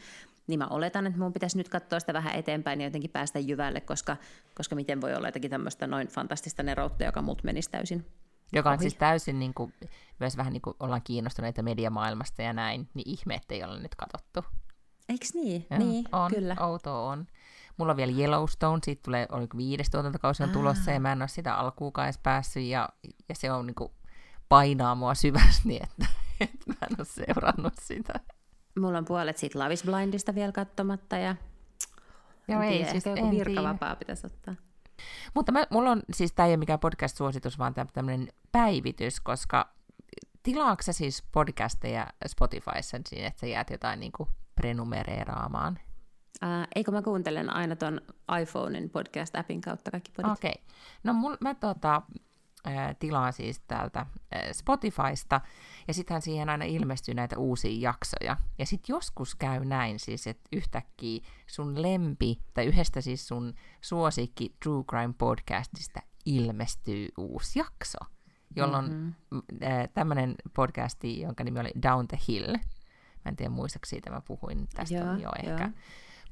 Niin 0.47 0.59
mä 0.59 0.67
oletan, 0.67 1.07
että 1.07 1.19
mun 1.19 1.33
pitäisi 1.33 1.57
nyt 1.57 1.69
katsoa 1.69 2.01
sitä 2.01 2.13
vähän 2.13 2.35
eteenpäin 2.35 2.81
ja 2.81 2.87
jotenkin 2.87 3.11
päästä 3.11 3.39
jyvälle, 3.39 3.81
koska, 3.81 4.17
koska 4.55 4.75
miten 4.75 5.01
voi 5.01 5.15
olla 5.15 5.29
jotenkin 5.29 5.51
tämmöistä 5.51 5.87
noin 5.87 6.09
fantastista 6.09 6.63
neroutta, 6.63 7.05
joka 7.05 7.23
mut 7.23 7.45
menisi 7.45 7.71
täysin 7.71 8.07
joka 8.53 8.71
on 8.71 8.75
Ohi. 8.75 8.83
siis 8.83 8.95
täysin, 8.95 9.39
niin 9.39 9.55
kuin, 9.55 9.73
myös 10.21 10.37
vähän 10.37 10.53
niin 10.53 10.63
kuin 10.63 10.77
ollaan 10.81 11.03
kiinnostuneita 11.05 11.63
mediamaailmasta 11.63 12.43
ja 12.43 12.53
näin, 12.53 12.89
niin 12.95 13.09
ihme, 13.09 13.35
että 13.35 13.55
ei 13.55 13.65
ole 13.65 13.81
nyt 13.81 13.95
katsottu. 13.95 14.45
Eikö 15.09 15.27
niin? 15.35 15.67
Ja, 15.71 15.79
niin, 15.79 16.05
on, 16.13 16.31
kyllä. 16.31 16.57
outoa 16.61 17.01
on. 17.01 17.27
Mulla 17.81 17.93
on 17.93 17.97
vielä 17.97 18.13
Yellowstone, 18.19 18.81
siitä 18.85 19.03
tulee, 19.03 19.27
oli 19.33 19.47
viides 19.57 19.91
tuotantokausi 19.91 20.43
on 20.43 20.51
tulossa, 20.51 20.91
ja 20.91 21.01
mä 21.01 21.13
en 21.13 21.23
ole 21.23 21.29
sitä 21.29 21.55
alkuukaan 21.55 22.07
edes 22.07 22.19
päässyt, 22.19 22.63
ja, 22.63 22.89
ja 23.29 23.35
se 23.35 23.53
on 23.53 23.67
niin 23.67 23.75
kuin, 23.75 23.93
painaa 24.49 24.95
mua 24.95 25.15
syvästi, 25.15 25.81
että, 25.83 26.07
että 26.41 26.65
mä 26.67 26.75
en 26.83 26.97
ole 26.99 27.07
seurannut 27.27 27.75
sitä. 27.81 28.13
Mulla 28.79 28.99
on 28.99 29.05
puolet 29.05 29.37
siitä 29.37 29.59
Love 29.59 29.73
is 29.73 29.85
Blindista 29.85 30.35
vielä 30.35 30.53
katsomatta 30.53 31.17
ja 31.17 31.37
Joo, 32.49 32.63
ei, 32.63 32.71
tiedä, 32.71 32.91
siis 32.91 33.07
ehkä 33.07 33.21
joku 33.21 33.31
virkavapaa 33.31 33.97
pitäisi 33.97 34.27
ottaa. 34.27 34.55
Mutta 35.35 35.53
mä, 35.53 35.67
mulla 35.71 35.91
on, 35.91 36.03
siis 36.13 36.33
tämä 36.33 36.47
ei 36.47 36.51
ole 36.51 36.57
mikään 36.57 36.81
podcast-suositus, 36.81 37.59
vaan 37.59 37.75
tämmöinen 37.75 38.29
päivitys, 38.53 39.21
koska 39.21 39.69
tilaatko 40.43 40.93
siis 40.93 41.25
podcasteja 41.33 42.07
Spotifyssa 42.27 42.99
niin, 43.11 43.25
että 43.25 43.41
sä 43.41 43.47
jäät 43.47 43.71
jotain 43.71 44.01
niin 44.01 44.13
kuin 44.13 44.29
prenumereeraamaan? 44.55 45.79
Ää, 46.41 46.67
eikö 46.75 46.91
mä 46.91 47.03
kuuntelen 47.03 47.51
aina 47.51 47.77
ton 47.77 48.01
iPhonein 48.43 48.91
podcast-appin 48.91 49.61
kautta 49.61 49.91
kaikki 49.91 50.13
podit? 50.17 50.33
Okei. 50.33 50.51
Okay. 50.51 50.77
No 51.05 51.13
mul, 51.13 51.37
mä 51.41 51.55
tota, 51.55 52.03
ää, 52.65 52.95
tilaan 52.95 53.33
siis 53.33 53.61
täältä 53.61 53.99
ää, 54.33 54.53
Spotifysta, 54.53 55.41
ja 55.89 55.95
sittenhän 55.95 56.23
siihen 56.23 56.49
aina 56.49 56.65
ilmestyy 56.65 57.15
näitä 57.15 57.39
uusia 57.39 57.91
jaksoja. 57.91 58.37
Ja 58.59 58.67
sitten 58.67 58.95
joskus 58.95 59.35
käy 59.35 59.65
näin 59.65 59.99
siis, 59.99 60.27
että 60.27 60.49
yhtäkkiä 60.53 61.21
sun 61.47 61.83
lempi, 61.83 62.39
tai 62.55 62.67
yhdestä 62.67 63.01
siis 63.01 63.29
sun 63.29 63.55
suosikki 63.81 64.55
True 64.63 64.85
Crime 64.85 65.15
podcastista 65.19 66.01
ilmestyy 66.27 67.09
uusi 67.19 67.59
jakso, 67.59 67.99
jolloin 68.57 68.93
mm-hmm. 68.93 69.43
tämmöinen 69.95 70.35
podcasti, 70.55 71.21
jonka 71.21 71.45
nimi 71.45 71.61
oli 71.61 71.73
Down 71.83 72.09
the 72.09 72.19
Hill, 72.29 72.53
mä 73.25 73.29
en 73.29 73.37
tiedä 73.37 73.51
muistaako 73.51 73.87
siitä, 73.87 74.11
mä 74.11 74.21
puhuin 74.21 74.69
tästä 74.75 74.95
Joo, 74.95 75.17
jo 75.17 75.31
ehkä. 75.39 75.71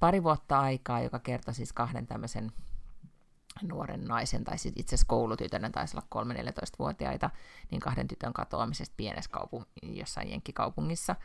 Pari 0.01 0.23
vuotta 0.23 0.61
aikaa, 0.61 1.01
joka 1.01 1.19
kertoi 1.19 1.55
siis 1.55 1.73
kahden 1.73 2.07
tämmöisen 2.07 2.53
nuoren 3.63 4.05
naisen, 4.05 4.45
tai 4.45 4.59
siis 4.59 4.75
itse 4.77 4.95
asiassa 4.95 5.09
koulutytön, 5.09 5.63
ne 5.63 5.71
taisi 5.71 5.97
olla 5.97 6.25
3-14-vuotiaita, 6.25 7.31
niin 7.71 7.81
kahden 7.81 8.09
tytön 8.09 8.33
katoamisesta 8.33 8.95
pienessä 8.97 9.31
kaupung- 9.31 9.67
jossain 9.83 10.31
jenkkikaupungissa. 10.31 11.17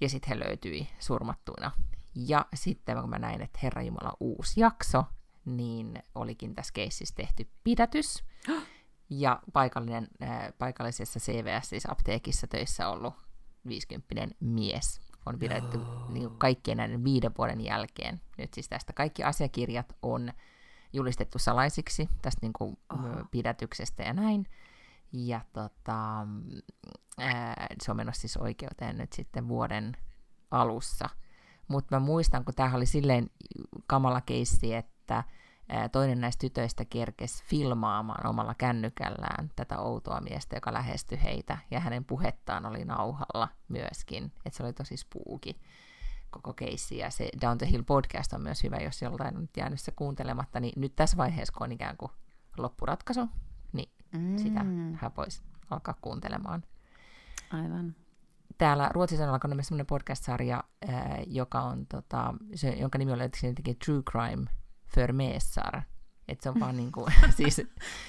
Ja 0.00 0.08
sitten 0.08 0.28
he 0.28 0.44
löytyi 0.44 0.88
surmattuina. 0.98 1.70
Ja 2.14 2.46
sitten 2.54 3.00
kun 3.00 3.10
mä 3.10 3.18
näin, 3.18 3.40
että 3.42 3.58
Herra 3.62 3.82
Jumala 3.82 4.16
uusi 4.20 4.60
jakso, 4.60 5.04
niin 5.44 6.02
olikin 6.14 6.54
tässä 6.54 6.72
keississä 6.72 7.14
tehty 7.14 7.48
pidätys. 7.64 8.24
Ja 9.10 9.42
paikallinen, 9.52 10.08
äh, 10.22 10.52
paikallisessa 10.58 11.20
CVS, 11.20 11.68
siis 11.68 11.90
apteekissa 11.90 12.46
töissä 12.46 12.88
ollut 12.88 13.14
50 13.68 14.34
mies 14.40 15.00
on 15.26 15.38
pidetty 15.38 15.78
niin 16.08 16.28
kuin 16.28 16.38
kaikkien 16.38 16.76
näiden 16.76 17.04
viiden 17.04 17.32
vuoden 17.38 17.60
jälkeen. 17.60 18.20
Nyt 18.38 18.54
siis 18.54 18.68
tästä 18.68 18.92
kaikki 18.92 19.24
asiakirjat 19.24 19.96
on 20.02 20.32
julistettu 20.92 21.38
salaisiksi 21.38 22.08
tästä 22.22 22.38
niin 22.42 22.52
kuin, 22.52 22.76
Oho. 22.92 23.24
pidätyksestä 23.30 24.02
ja 24.02 24.12
näin. 24.12 24.46
Ja 25.12 25.40
tota, 25.52 26.26
ää, 27.18 27.66
se 27.82 27.90
on 27.90 27.96
menossa 27.96 28.20
siis 28.20 28.36
oikeuteen 28.36 28.98
nyt 28.98 29.12
sitten 29.12 29.48
vuoden 29.48 29.96
alussa. 30.50 31.08
Mutta 31.68 31.96
mä 31.96 32.00
muistan, 32.00 32.44
kun 32.44 32.54
tämähän 32.54 32.76
oli 32.76 32.86
silleen 32.86 33.30
kamala 33.86 34.20
keissi, 34.20 34.74
että 34.74 35.24
toinen 35.92 36.20
näistä 36.20 36.40
tytöistä 36.40 36.84
kerkesi 36.84 37.44
filmaamaan 37.44 38.26
omalla 38.26 38.54
kännykällään 38.54 39.50
tätä 39.56 39.78
outoa 39.78 40.20
miestä, 40.20 40.56
joka 40.56 40.72
lähestyi 40.72 41.22
heitä, 41.22 41.58
ja 41.70 41.80
hänen 41.80 42.04
puhettaan 42.04 42.66
oli 42.66 42.84
nauhalla 42.84 43.48
myöskin, 43.68 44.24
että 44.24 44.56
se 44.56 44.62
oli 44.62 44.72
tosi 44.72 44.96
spooky 44.96 45.50
koko 46.30 46.52
keissi, 46.52 46.98
ja 46.98 47.10
se 47.10 47.28
Down 47.40 47.58
the 47.58 47.70
Hill 47.70 47.82
podcast 47.82 48.32
on 48.32 48.42
myös 48.42 48.62
hyvä, 48.62 48.76
jos 48.76 49.02
joltain 49.02 49.36
on 49.36 49.40
nyt 49.40 49.56
jäänyt 49.56 49.80
se 49.80 49.92
kuuntelematta, 49.92 50.60
niin 50.60 50.72
nyt 50.80 50.96
tässä 50.96 51.16
vaiheessa, 51.16 51.52
kun 51.52 51.64
on 51.64 51.72
ikään 51.72 51.96
kuin 51.96 52.12
loppuratkaisu, 52.58 53.28
niin 53.72 53.90
mm. 54.12 54.36
sitä 54.36 54.60
hän 54.94 55.12
voisi 55.16 55.42
alkaa 55.70 55.94
kuuntelemaan. 56.00 56.62
Aivan. 57.52 57.94
Täällä 58.58 58.90
Ruotsissa 58.92 59.24
on 59.24 59.30
alkanut 59.30 59.56
myös 59.56 59.66
sellainen 59.66 59.86
podcast-sarja, 59.86 60.64
joka 61.26 61.60
on, 61.62 61.86
tota, 61.86 62.34
se, 62.54 62.70
jonka 62.70 62.98
nimi 62.98 63.12
oli 63.12 63.22
jotenkin 63.22 63.78
True 63.84 64.02
Crime 64.02 64.50
för 64.94 65.12
mesar. 65.12 65.82
Että 66.28 66.42
se 66.42 66.50
on 66.50 66.60
vaan 66.60 66.76
niinku, 66.76 67.06
siis, 67.36 67.62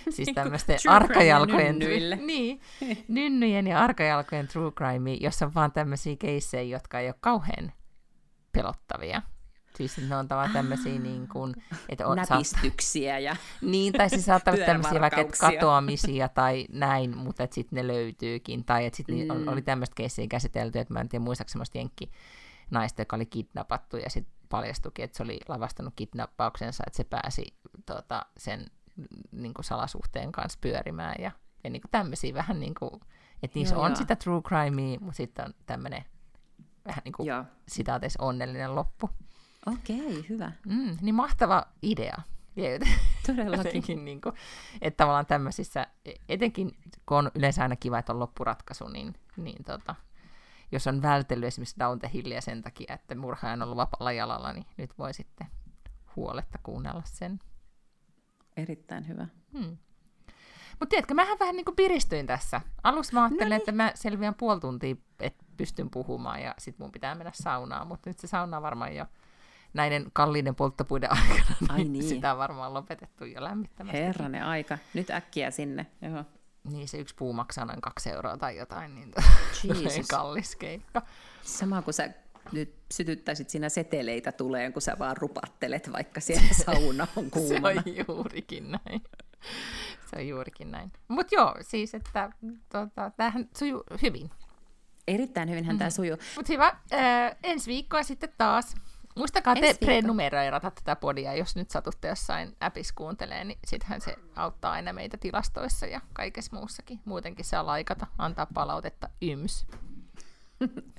siis 0.09 0.29
tämmöisten 0.35 0.77
True 0.81 0.99
crime 0.99 1.05
arkajalkojen... 1.05 1.79
nynnyille. 1.79 2.15
Niin, 2.15 2.61
nynnyjen 3.07 3.67
ja 3.67 3.79
arkajalkojen 3.79 4.47
true 4.47 4.71
crime, 4.71 5.13
jossa 5.13 5.45
on 5.45 5.53
vaan 5.53 5.71
tämmöisiä 5.71 6.15
keissejä, 6.19 6.63
jotka 6.63 6.99
ei 6.99 7.07
ole 7.07 7.15
kauhean 7.19 7.71
pelottavia. 8.51 9.21
Siis 9.75 9.97
ne 9.97 10.15
on 10.15 10.27
tavallaan 10.27 10.53
tämmöisiä 10.53 10.99
niin 10.99 11.27
kuin, 11.27 11.53
että 11.89 12.07
on, 12.07 12.17
saat, 12.17 12.29
Näpistyksiä 12.29 13.19
ja 13.19 13.35
niin, 13.61 13.93
tai 13.93 14.09
siis 14.09 14.25
saattaa 14.25 14.53
olla 14.53 14.65
tämmöisiä 14.65 15.01
vaikka 15.01 15.25
katoamisia 15.39 16.29
tai 16.29 16.65
näin, 16.71 17.17
mutta 17.17 17.47
sitten 17.51 17.77
ne 17.77 17.87
löytyykin. 17.87 18.65
Tai 18.65 18.85
että 18.85 18.97
sitten 18.97 19.15
mm. 19.15 19.47
Oli 19.47 19.61
tämmöistä 19.61 19.93
keissiä 19.95 20.27
käsitelty, 20.27 20.79
että 20.79 20.93
mä 20.93 20.99
en 20.99 21.09
tiedä 21.09 21.23
muistaakseni 21.23 21.53
semmoista 21.53 21.77
jenkki 21.77 22.11
naista, 22.71 23.01
joka 23.01 23.15
oli 23.15 23.25
kidnappattu 23.25 23.97
ja 23.97 24.09
sitten 24.09 24.33
paljastukin, 24.49 25.05
että 25.05 25.17
se 25.17 25.23
oli 25.23 25.39
lavastanut 25.47 25.93
kidnappauksensa, 25.95 26.83
että 26.87 26.97
se 26.97 27.03
pääsi 27.03 27.57
tota, 27.85 28.25
sen 28.37 28.65
niin 29.31 29.53
kuin 29.53 29.65
salasuhteen 29.65 30.31
kanssa 30.31 30.59
pyörimään 30.61 31.15
ja, 31.19 31.31
ja 31.63 31.69
niin 31.69 31.81
kuin 31.81 31.91
tämmöisiä 31.91 32.33
vähän 32.33 32.59
niin 32.59 32.73
kuin, 32.79 33.01
että 33.43 33.59
niissä 33.59 33.75
Joo, 33.75 33.83
on 33.83 33.91
joo. 33.91 33.95
sitä 33.95 34.15
true 34.15 34.41
crimea, 34.41 34.99
mutta 34.99 35.17
sitten 35.17 35.45
on 35.45 35.53
tämmöinen 35.65 36.05
vähän 36.85 37.01
niin 37.05 37.13
kuin 37.13 37.27
Joo. 37.27 37.45
sitaateissa 37.67 38.23
onnellinen 38.23 38.75
loppu. 38.75 39.09
Okei, 39.65 40.25
hyvä. 40.29 40.51
Mm, 40.65 40.97
niin 41.01 41.15
mahtava 41.15 41.65
idea. 41.81 42.17
Todellakin. 43.27 43.65
jotenkin, 43.65 44.05
niin 44.05 44.21
kuin, 44.21 44.35
että 44.81 44.97
tavallaan 44.97 45.25
tämmöisissä, 45.25 45.87
etenkin 46.29 46.77
kun 47.05 47.17
on 47.17 47.31
yleensä 47.35 47.61
aina 47.61 47.75
kiva, 47.75 47.99
että 47.99 48.13
on 48.13 48.19
loppuratkaisu, 48.19 48.87
niin, 48.87 49.15
niin 49.37 49.63
tota, 49.63 49.95
jos 50.73 50.87
on 50.87 51.01
vältellyt 51.01 51.47
esimerkiksi 51.47 51.79
Down 51.79 51.99
the 51.99 52.09
Hillia 52.13 52.41
sen 52.41 52.61
takia, 52.61 52.93
että 52.93 53.15
murhaaja 53.15 53.53
on 53.53 53.61
ollut 53.61 53.77
vapaalla 53.77 54.11
jalalla, 54.11 54.53
niin 54.53 54.65
nyt 54.77 54.97
voi 54.97 55.13
sitten 55.13 55.47
huoletta 56.15 56.59
kuunnella 56.63 57.01
sen. 57.05 57.39
Erittäin 58.57 59.07
hyvä. 59.07 59.27
Hmm. 59.53 59.77
Mutta 60.69 60.89
tiedätkö, 60.89 61.13
mähän 61.13 61.39
vähän 61.39 61.55
niin 61.55 61.65
kuin 61.65 61.75
piristyin 61.75 62.27
tässä. 62.27 62.61
Alussa 62.83 63.13
mä 63.13 63.23
ajattelin, 63.23 63.43
Noniin. 63.43 63.61
että 63.61 63.71
mä 63.71 63.91
selviän 63.95 64.35
puoli 64.35 64.59
tuntia, 64.59 64.95
että 65.19 65.45
pystyn 65.57 65.89
puhumaan 65.89 66.41
ja 66.41 66.55
sit 66.57 66.79
mun 66.79 66.91
pitää 66.91 67.15
mennä 67.15 67.31
saunaan, 67.35 67.87
mutta 67.87 68.09
nyt 68.09 68.19
se 68.19 68.27
sauna 68.27 68.57
on 68.57 68.63
varmaan 68.63 68.95
jo 68.95 69.05
näiden 69.73 70.05
kalliiden 70.13 70.55
polttopuiden 70.55 71.11
aikana, 71.21 71.55
Ai 71.69 71.77
niin, 71.77 71.93
niin. 71.93 72.03
sitä 72.03 72.31
on 72.31 72.37
varmaan 72.37 72.73
lopetettu 72.73 73.25
jo 73.25 73.43
lämmittämästä. 73.43 73.97
Herranen 73.97 74.43
aika. 74.43 74.77
Nyt 74.93 75.09
äkkiä 75.09 75.51
sinne. 75.51 75.85
Joo. 76.01 76.23
Niin 76.63 76.87
se 76.87 76.97
yksi 76.97 77.15
puu 77.15 77.33
maksaa 77.33 77.65
noin 77.65 77.81
kaksi 77.81 78.09
euroa 78.09 78.37
tai 78.37 78.57
jotain, 78.57 78.95
niin 78.95 79.11
Jesus. 79.83 80.07
kallis 80.07 80.55
keikka. 80.55 81.01
Sama 81.41 81.81
kuin 81.81 81.93
sä 81.93 82.09
nyt 82.51 82.75
sytyttäisit 82.93 83.49
siinä 83.49 83.69
seteleitä 83.69 84.31
tuleen, 84.31 84.73
kun 84.73 84.81
sä 84.81 84.95
vaan 84.99 85.17
rupattelet, 85.17 85.91
vaikka 85.91 86.21
siellä 86.21 86.53
sauna 86.65 87.07
on 87.15 87.23
Se 87.23 87.29
kuumana. 87.29 87.83
on 87.85 87.93
juurikin 88.07 88.71
näin. 88.71 89.01
Se 90.09 90.15
on 90.17 90.27
juurikin 90.27 90.71
näin. 90.71 90.91
Mutta 91.07 91.35
joo, 91.35 91.55
siis 91.61 91.93
että 91.95 92.29
tota, 92.69 93.11
tämähän 93.17 93.49
sujuu 93.57 93.83
hyvin. 94.01 94.31
Erittäin 95.07 95.49
hyvinhän 95.49 95.77
tämä 95.77 95.89
sujuu. 95.89 96.17
Mutta 96.35 96.53
hyvä, 96.53 96.67
äh, 96.67 97.35
ensi 97.43 97.71
viikkoa 97.71 98.03
sitten 98.03 98.33
taas. 98.37 98.75
Muistakaa 99.15 99.55
te 99.55 99.75
prenumeroida 99.79 100.59
tätä 100.59 100.95
podia, 100.95 101.33
jos 101.33 101.55
nyt 101.55 101.71
satutte 101.71 102.07
jossain 102.07 102.55
appissa 102.59 102.93
kuuntelee, 102.97 103.43
niin 103.43 103.59
sittenhän 103.67 104.01
se 104.01 104.15
auttaa 104.35 104.71
aina 104.71 104.93
meitä 104.93 105.17
tilastoissa 105.17 105.85
ja 105.85 106.01
kaikessa 106.13 106.55
muussakin. 106.55 106.99
Muutenkin 107.05 107.45
saa 107.45 107.65
laikata, 107.65 108.07
antaa 108.17 108.47
palautetta, 108.53 109.09
yms. 109.21 109.67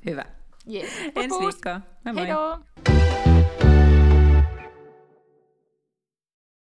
Hyvä. 0.06 0.24
Yes. 0.72 0.90
Ensi. 1.16 1.38
Moi 1.38 2.14
moi. 2.14 2.16
Heidoo! 2.16 2.58